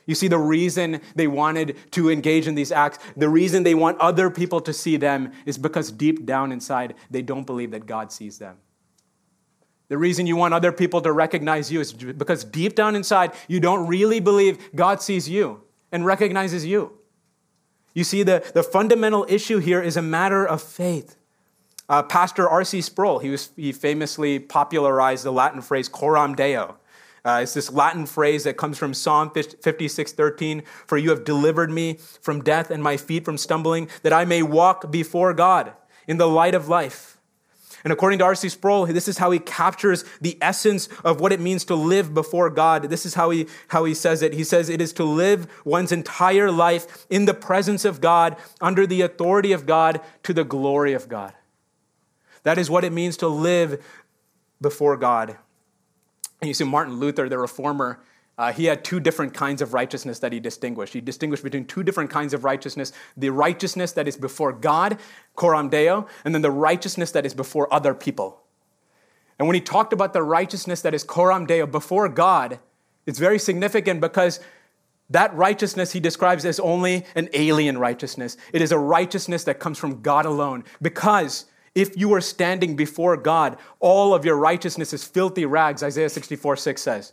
You 0.09 0.15
see, 0.15 0.27
the 0.27 0.39
reason 0.39 1.03
they 1.17 1.27
wanted 1.27 1.77
to 1.91 2.11
engage 2.11 2.49
in 2.49 2.55
these 2.55 2.73
acts, 2.73 2.99
the 3.15 3.29
reason 3.29 3.63
they 3.63 3.75
want 3.75 4.01
other 4.01 4.31
people 4.31 4.59
to 4.63 4.73
see 4.73 4.97
them 4.97 5.33
is 5.45 5.59
because 5.59 5.93
deep 5.93 6.25
down 6.25 6.51
inside, 6.51 6.95
they 7.11 7.21
don't 7.21 7.45
believe 7.45 7.73
that 7.73 7.85
God 7.85 8.11
sees 8.11 8.39
them. 8.39 8.57
The 9.89 9.99
reason 9.99 10.27
you 10.27 10.35
want 10.35 10.55
other 10.55 10.73
people 10.73 11.03
to 11.03 11.13
recognize 11.13 11.71
you 11.71 11.81
is 11.81 11.93
because 11.93 12.43
deep 12.43 12.75
down 12.75 12.97
inside, 12.97 13.33
you 13.49 13.61
don't 13.61 13.87
really 13.87 14.19
believe 14.19 14.75
God 14.75 15.03
sees 15.03 15.29
you 15.29 15.61
and 15.93 16.07
recognizes 16.07 16.65
you. 16.65 16.99
You 17.93 18.03
see, 18.03 18.23
the, 18.23 18.51
the 18.55 18.63
fundamental 18.63 19.27
issue 19.29 19.59
here 19.59 19.83
is 19.83 19.99
a 19.99 20.03
matter 20.03 20.47
of 20.47 20.63
faith. 20.63 21.17
Uh, 21.87 22.03
Pastor 22.03 22.49
R.C. 22.49 22.81
Sproul, 22.81 23.19
he, 23.19 23.29
was, 23.29 23.51
he 23.57 23.73
famously 23.73 24.39
popularized 24.39 25.25
the 25.25 25.33
Latin 25.33 25.61
phrase 25.61 25.87
coram 25.87 26.35
deo, 26.35 26.78
uh, 27.29 27.41
it's 27.43 27.53
this 27.53 27.71
Latin 27.71 28.07
phrase 28.07 28.45
that 28.45 28.57
comes 28.57 28.79
from 28.79 28.95
Psalm 28.95 29.31
56 29.31 30.13
13. 30.13 30.63
For 30.87 30.97
you 30.97 31.11
have 31.11 31.25
delivered 31.25 31.71
me 31.71 31.99
from 32.23 32.43
death 32.43 32.71
and 32.71 32.83
my 32.83 32.97
feet 32.97 33.27
from 33.27 33.37
stumbling, 33.37 33.91
that 34.03 34.15
I 34.15 34.25
may 34.25 34.43
walk 34.43 34.91
before 34.91 35.35
God 35.35 35.73
in 36.07 36.17
the 36.17 36.27
light 36.27 36.55
of 36.55 36.71
life. 36.71 37.19
And 37.85 37.93
according 37.93 38.19
to 38.21 38.25
R.C. 38.25 38.49
Sproul, 38.49 38.87
this 38.87 39.09
is 39.09 39.19
how 39.19 39.31
he 39.31 39.39
captures 39.39 40.07
the 40.23 40.39
essence 40.41 40.89
of 41.05 41.21
what 41.21 41.33
it 41.33 41.39
means 41.39 41.67
to 41.67 41.75
live 41.75 42.15
before 42.15 42.49
God. 42.49 42.85
This 42.85 43.05
is 43.05 43.13
how 43.13 43.29
he, 43.29 43.47
how 43.69 43.85
he 43.85 43.93
says 43.93 44.23
it. 44.23 44.33
He 44.33 44.43
says 44.43 44.71
it 44.71 44.81
is 44.81 44.95
to 44.95 45.05
live 45.05 45.47
one's 45.67 45.93
entire 45.93 46.51
life 46.51 47.07
in 47.11 47.27
the 47.27 47.35
presence 47.35 47.85
of 47.85 48.01
God, 48.01 48.37
under 48.61 48.87
the 48.87 49.03
authority 49.03 49.53
of 49.53 49.67
God, 49.67 50.01
to 50.23 50.33
the 50.33 50.45
glory 50.45 50.95
of 50.95 51.11
God. 51.11 51.35
That 52.43 52.57
is 52.57 52.71
what 52.71 52.85
it 52.85 52.93
means 52.93 53.19
to 53.19 53.29
live 53.29 53.85
before 54.63 54.97
God. 54.97 55.37
And 56.41 56.49
you 56.49 56.55
see, 56.55 56.65
Martin 56.65 56.95
Luther, 56.95 57.29
the 57.29 57.39
reformer, 57.39 58.01
uh, 58.39 58.53
he 58.53 58.67
had 58.67 58.85
two 58.85 59.01
different 59.01 59.35
kinds 59.35 59.61
of 59.61 59.75
righteousness 59.75 60.21
that 60.21 60.33
he 60.33 60.39
distinguished. 60.39 60.93
He 60.93 61.01
distinguished 61.01 61.43
between 61.43 61.65
two 61.65 61.83
different 61.83 62.09
kinds 62.09 62.33
of 62.33 62.45
righteousness 62.45 62.93
the 63.17 63.31
righteousness 63.31 63.93
that 63.93 64.07
is 64.07 64.17
before 64.17 64.53
God, 64.53 64.99
coram 65.35 65.69
deo, 65.69 66.07
and 66.25 66.35
then 66.35 66.43
the 66.43 66.51
righteousness 66.51 67.11
that 67.13 67.27
is 67.27 67.35
before 67.35 67.73
other 67.75 67.95
people. 67.95 68.41
And 69.39 69.49
when 69.49 69.55
he 69.55 69.61
talked 69.61 69.93
about 69.93 70.13
the 70.13 70.23
righteousness 70.23 70.83
that 70.83 70.95
is 70.95 71.03
coram 71.03 71.47
deo 71.47 71.67
before 71.67 72.09
God, 72.09 72.61
it's 73.07 73.19
very 73.19 73.39
significant 73.39 74.01
because 74.01 74.41
that 75.11 75.35
righteousness 75.35 75.93
he 75.93 76.01
describes 76.01 76.45
as 76.45 76.61
only 76.61 77.05
an 77.15 77.29
alien 77.33 77.79
righteousness. 77.79 78.37
It 78.53 78.63
is 78.63 78.73
a 78.73 78.79
righteousness 78.79 79.45
that 79.45 79.59
comes 79.59 79.79
from 79.79 80.03
God 80.03 80.27
alone 80.27 80.65
because 80.83 81.47
if 81.79 81.97
you 81.97 82.13
are 82.15 82.21
standing 82.21 82.75
before 82.75 83.17
God, 83.17 83.57
all 83.79 84.13
of 84.13 84.25
your 84.25 84.37
righteousness 84.37 84.93
is 84.93 85.05
filthy 85.05 85.47
rags, 85.47 85.83
Isaiah 85.83 86.09
64 86.09 86.57
6 86.57 86.83
says. 86.83 87.13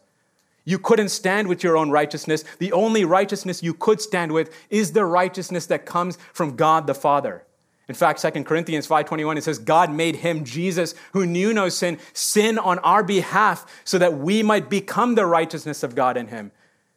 You 0.63 0.79
couldn't 0.79 1.09
stand 1.09 1.47
with 1.47 1.63
your 1.63 1.77
own 1.77 1.91
righteousness. 1.91 2.43
The 2.57 2.71
only 2.71 3.05
righteousness 3.05 3.61
you 3.61 3.75
could 3.75 4.01
stand 4.01 4.31
with 4.31 4.51
is 4.71 4.93
the 4.93 5.05
righteousness 5.05 5.67
that 5.67 5.85
comes 5.85 6.17
from 6.33 6.55
God 6.55 6.87
the 6.87 6.95
Father. 6.95 7.43
In 7.87 7.93
fact, 7.93 8.19
2 8.19 8.43
Corinthians 8.45 8.87
5:21 8.87 9.37
it 9.37 9.43
says 9.43 9.59
God 9.59 9.91
made 9.91 10.15
him 10.17 10.43
Jesus 10.43 10.95
who 11.13 11.27
knew 11.27 11.53
no 11.53 11.69
sin 11.69 11.99
sin 12.13 12.57
on 12.57 12.79
our 12.79 13.03
behalf 13.03 13.67
so 13.83 13.99
that 13.99 14.17
we 14.17 14.41
might 14.41 14.67
become 14.67 15.13
the 15.13 15.27
righteousness 15.27 15.83
of 15.83 15.93
God 15.93 16.17
in 16.17 16.29
him. 16.29 16.51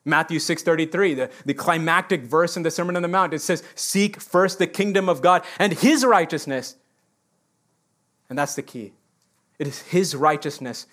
Matthew 0.07 0.39
6:33, 0.39 1.15
the, 1.15 1.31
the 1.45 1.53
climactic 1.53 2.23
verse 2.23 2.57
in 2.57 2.63
the 2.63 2.71
Sermon 2.71 2.97
on 2.97 3.03
the 3.03 3.09
Mount, 3.09 3.35
it 3.35 3.43
says, 3.43 3.63
Seek 3.75 4.19
first 4.19 4.59
the 4.59 4.67
kingdom 4.67 5.07
of 5.11 5.21
God 5.21 5.45
and 5.59 5.75
his 5.75 6.07
righteousness, 6.07 6.77
and 8.29 8.39
that's 8.39 8.55
the 8.55 8.63
key. 8.63 8.93
It 9.59 9.67
is 9.67 9.81
His 9.83 10.15
righteousness 10.15 10.87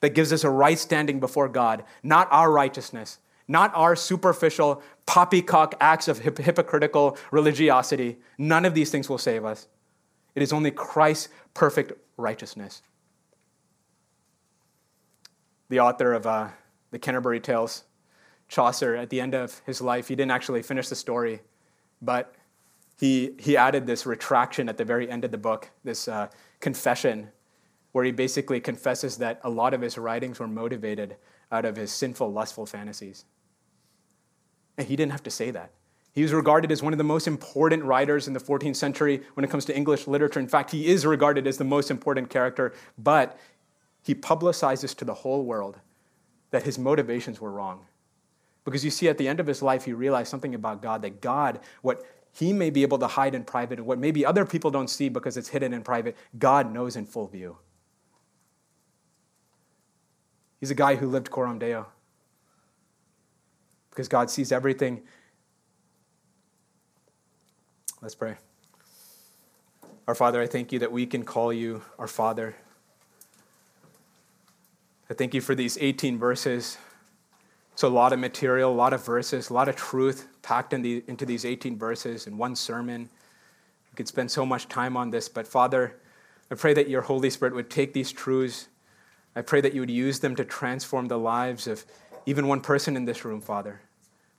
that 0.00 0.14
gives 0.14 0.32
us 0.32 0.44
a 0.44 0.50
right 0.50 0.78
standing 0.78 1.20
before 1.20 1.48
God, 1.48 1.84
not 2.02 2.28
our 2.30 2.50
righteousness, 2.50 3.18
not 3.48 3.72
our 3.74 3.96
superficial 3.96 4.82
poppycock 5.06 5.74
acts 5.80 6.08
of 6.08 6.18
hypocritical 6.18 7.18
religiosity. 7.30 8.18
None 8.38 8.64
of 8.64 8.74
these 8.74 8.90
things 8.90 9.08
will 9.08 9.18
save 9.18 9.44
us. 9.44 9.68
It 10.34 10.42
is 10.42 10.52
only 10.52 10.70
Christ's 10.70 11.28
perfect 11.52 11.92
righteousness. 12.16 12.82
The 15.68 15.80
author 15.80 16.12
of 16.12 16.26
uh, 16.26 16.48
the 16.90 16.98
Canterbury 16.98 17.40
Tales, 17.40 17.84
Chaucer, 18.48 18.94
at 18.96 19.10
the 19.10 19.20
end 19.20 19.34
of 19.34 19.62
his 19.66 19.80
life, 19.80 20.08
he 20.08 20.16
didn't 20.16 20.32
actually 20.32 20.62
finish 20.62 20.88
the 20.88 20.96
story, 20.96 21.40
but 22.02 22.34
he, 22.98 23.32
he 23.38 23.56
added 23.56 23.86
this 23.86 24.06
retraction 24.06 24.68
at 24.68 24.76
the 24.76 24.84
very 24.84 25.10
end 25.10 25.24
of 25.24 25.30
the 25.30 25.38
book, 25.38 25.70
this 25.82 26.08
uh, 26.08 26.28
confession, 26.64 27.28
where 27.92 28.06
he 28.06 28.10
basically 28.10 28.58
confesses 28.58 29.18
that 29.18 29.38
a 29.44 29.50
lot 29.50 29.74
of 29.74 29.82
his 29.82 29.98
writings 29.98 30.40
were 30.40 30.48
motivated 30.48 31.16
out 31.52 31.66
of 31.66 31.76
his 31.76 31.92
sinful, 31.92 32.32
lustful 32.32 32.64
fantasies. 32.64 33.26
And 34.78 34.88
he 34.88 34.96
didn't 34.96 35.12
have 35.12 35.22
to 35.24 35.30
say 35.30 35.50
that. 35.50 35.72
He 36.12 36.22
was 36.22 36.32
regarded 36.32 36.72
as 36.72 36.82
one 36.82 36.94
of 36.94 36.98
the 36.98 37.04
most 37.04 37.26
important 37.26 37.84
writers 37.84 38.26
in 38.26 38.32
the 38.32 38.40
14th 38.40 38.76
century 38.76 39.20
when 39.34 39.44
it 39.44 39.50
comes 39.50 39.66
to 39.66 39.76
English 39.76 40.06
literature. 40.06 40.40
In 40.40 40.48
fact, 40.48 40.70
he 40.70 40.86
is 40.86 41.04
regarded 41.04 41.46
as 41.46 41.58
the 41.58 41.64
most 41.64 41.90
important 41.90 42.30
character, 42.30 42.72
but 42.96 43.38
he 44.02 44.14
publicizes 44.14 44.96
to 44.96 45.04
the 45.04 45.14
whole 45.14 45.44
world 45.44 45.78
that 46.50 46.62
his 46.62 46.78
motivations 46.78 47.42
were 47.42 47.52
wrong. 47.52 47.84
Because 48.64 48.82
you 48.86 48.90
see, 48.90 49.08
at 49.10 49.18
the 49.18 49.28
end 49.28 49.38
of 49.38 49.46
his 49.46 49.60
life, 49.60 49.84
he 49.84 49.92
realized 49.92 50.30
something 50.30 50.54
about 50.54 50.80
God 50.80 51.02
that 51.02 51.20
God, 51.20 51.60
what 51.82 52.06
he 52.34 52.52
may 52.52 52.68
be 52.70 52.82
able 52.82 52.98
to 52.98 53.06
hide 53.06 53.34
in 53.34 53.44
private, 53.44 53.78
and 53.78 53.86
what 53.86 53.98
maybe 53.98 54.26
other 54.26 54.44
people 54.44 54.70
don't 54.70 54.88
see 54.88 55.08
because 55.08 55.36
it's 55.36 55.48
hidden 55.48 55.72
in 55.72 55.82
private, 55.82 56.16
God 56.38 56.72
knows 56.72 56.96
in 56.96 57.06
full 57.06 57.28
view. 57.28 57.58
He's 60.58 60.70
a 60.70 60.74
guy 60.74 60.96
who 60.96 61.08
lived 61.08 61.30
coram 61.30 61.58
deo 61.58 61.86
because 63.90 64.08
God 64.08 64.30
sees 64.30 64.50
everything. 64.50 65.02
Let's 68.02 68.14
pray. 68.14 68.36
Our 70.08 70.14
Father, 70.14 70.42
I 70.42 70.46
thank 70.46 70.72
you 70.72 70.80
that 70.80 70.90
we 70.90 71.06
can 71.06 71.24
call 71.24 71.52
you 71.52 71.82
our 71.98 72.08
Father. 72.08 72.56
I 75.08 75.14
thank 75.14 75.34
you 75.34 75.40
for 75.40 75.54
these 75.54 75.78
18 75.80 76.18
verses 76.18 76.78
it's 77.74 77.82
a 77.82 77.88
lot 77.88 78.12
of 78.12 78.20
material, 78.20 78.70
a 78.70 78.72
lot 78.72 78.92
of 78.92 79.04
verses, 79.04 79.50
a 79.50 79.52
lot 79.52 79.68
of 79.68 79.74
truth 79.74 80.28
packed 80.44 80.72
in 80.72 80.82
the, 80.82 81.02
into 81.08 81.26
these 81.26 81.44
18 81.44 81.76
verses 81.76 82.28
in 82.28 82.38
one 82.38 82.54
sermon. 82.54 83.08
We 83.90 83.96
could 83.96 84.06
spend 84.06 84.30
so 84.30 84.46
much 84.46 84.68
time 84.68 84.96
on 84.96 85.10
this, 85.10 85.28
but 85.28 85.48
Father, 85.48 85.96
I 86.50 86.54
pray 86.54 86.74
that 86.74 86.88
your 86.88 87.02
Holy 87.02 87.30
Spirit 87.30 87.54
would 87.54 87.70
take 87.70 87.94
these 87.94 88.12
truths. 88.12 88.68
I 89.34 89.40
pray 89.40 89.60
that 89.62 89.74
you 89.74 89.80
would 89.80 89.90
use 89.90 90.20
them 90.20 90.36
to 90.36 90.44
transform 90.44 91.08
the 91.08 91.18
lives 91.18 91.66
of 91.66 91.84
even 92.26 92.46
one 92.46 92.60
person 92.60 92.96
in 92.96 93.06
this 93.06 93.24
room, 93.24 93.40
Father. 93.40 93.80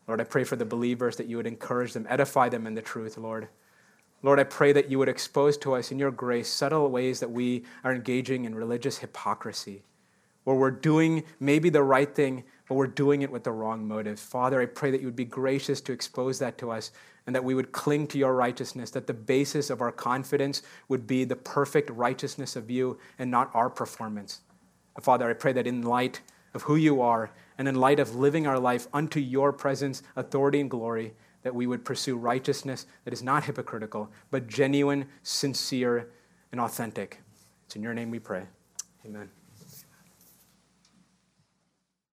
Lord, 0.07 0.21
I 0.21 0.23
pray 0.23 0.43
for 0.43 0.55
the 0.55 0.65
believers 0.65 1.17
that 1.17 1.27
you 1.27 1.37
would 1.37 1.47
encourage 1.47 1.93
them, 1.93 2.05
edify 2.07 2.49
them 2.49 2.67
in 2.67 2.75
the 2.75 2.81
truth, 2.81 3.17
Lord. 3.17 3.47
Lord, 4.21 4.39
I 4.39 4.43
pray 4.43 4.71
that 4.73 4.89
you 4.89 4.99
would 4.99 5.09
expose 5.09 5.57
to 5.57 5.73
us 5.75 5.91
in 5.91 5.99
your 5.99 6.11
grace 6.11 6.47
subtle 6.47 6.89
ways 6.89 7.19
that 7.19 7.31
we 7.31 7.63
are 7.83 7.93
engaging 7.93 8.45
in 8.45 8.55
religious 8.55 8.99
hypocrisy, 8.99 9.83
where 10.43 10.55
we're 10.55 10.71
doing 10.71 11.23
maybe 11.39 11.69
the 11.69 11.83
right 11.83 12.13
thing, 12.13 12.43
but 12.67 12.75
we're 12.75 12.87
doing 12.87 13.21
it 13.21 13.31
with 13.31 13.43
the 13.43 13.51
wrong 13.51 13.87
motive. 13.87 14.19
Father, 14.19 14.61
I 14.61 14.65
pray 14.65 14.91
that 14.91 15.01
you 15.01 15.07
would 15.07 15.15
be 15.15 15.25
gracious 15.25 15.81
to 15.81 15.93
expose 15.93 16.39
that 16.39 16.57
to 16.59 16.71
us 16.71 16.91
and 17.27 17.35
that 17.35 17.43
we 17.43 17.55
would 17.55 17.71
cling 17.71 18.07
to 18.07 18.17
your 18.17 18.35
righteousness, 18.35 18.91
that 18.91 19.07
the 19.07 19.13
basis 19.13 19.69
of 19.69 19.81
our 19.81 19.91
confidence 19.91 20.61
would 20.87 21.07
be 21.07 21.23
the 21.23 21.35
perfect 21.35 21.89
righteousness 21.89 22.55
of 22.55 22.69
you 22.69 22.99
and 23.17 23.29
not 23.29 23.49
our 23.53 23.69
performance. 23.69 24.41
Father, 25.01 25.29
I 25.29 25.33
pray 25.33 25.53
that 25.53 25.67
in 25.67 25.81
light 25.81 26.21
of 26.53 26.63
who 26.63 26.75
you 26.75 27.01
are 27.01 27.31
and 27.57 27.67
in 27.67 27.75
light 27.75 27.99
of 27.99 28.15
living 28.15 28.47
our 28.47 28.59
life 28.59 28.87
unto 28.93 29.19
your 29.19 29.51
presence, 29.51 30.03
authority, 30.15 30.61
and 30.61 30.69
glory, 30.69 31.13
that 31.43 31.53
we 31.53 31.67
would 31.67 31.85
pursue 31.85 32.17
righteousness 32.17 32.85
that 33.03 33.13
is 33.13 33.21
not 33.21 33.43
hypocritical, 33.43 34.09
but 34.31 34.47
genuine, 34.47 35.05
sincere, 35.21 36.09
and 36.51 36.59
authentic. 36.59 37.21
It's 37.65 37.75
in 37.75 37.83
your 37.83 37.93
name 37.93 38.09
we 38.09 38.19
pray. 38.19 38.45
Amen. 39.05 39.29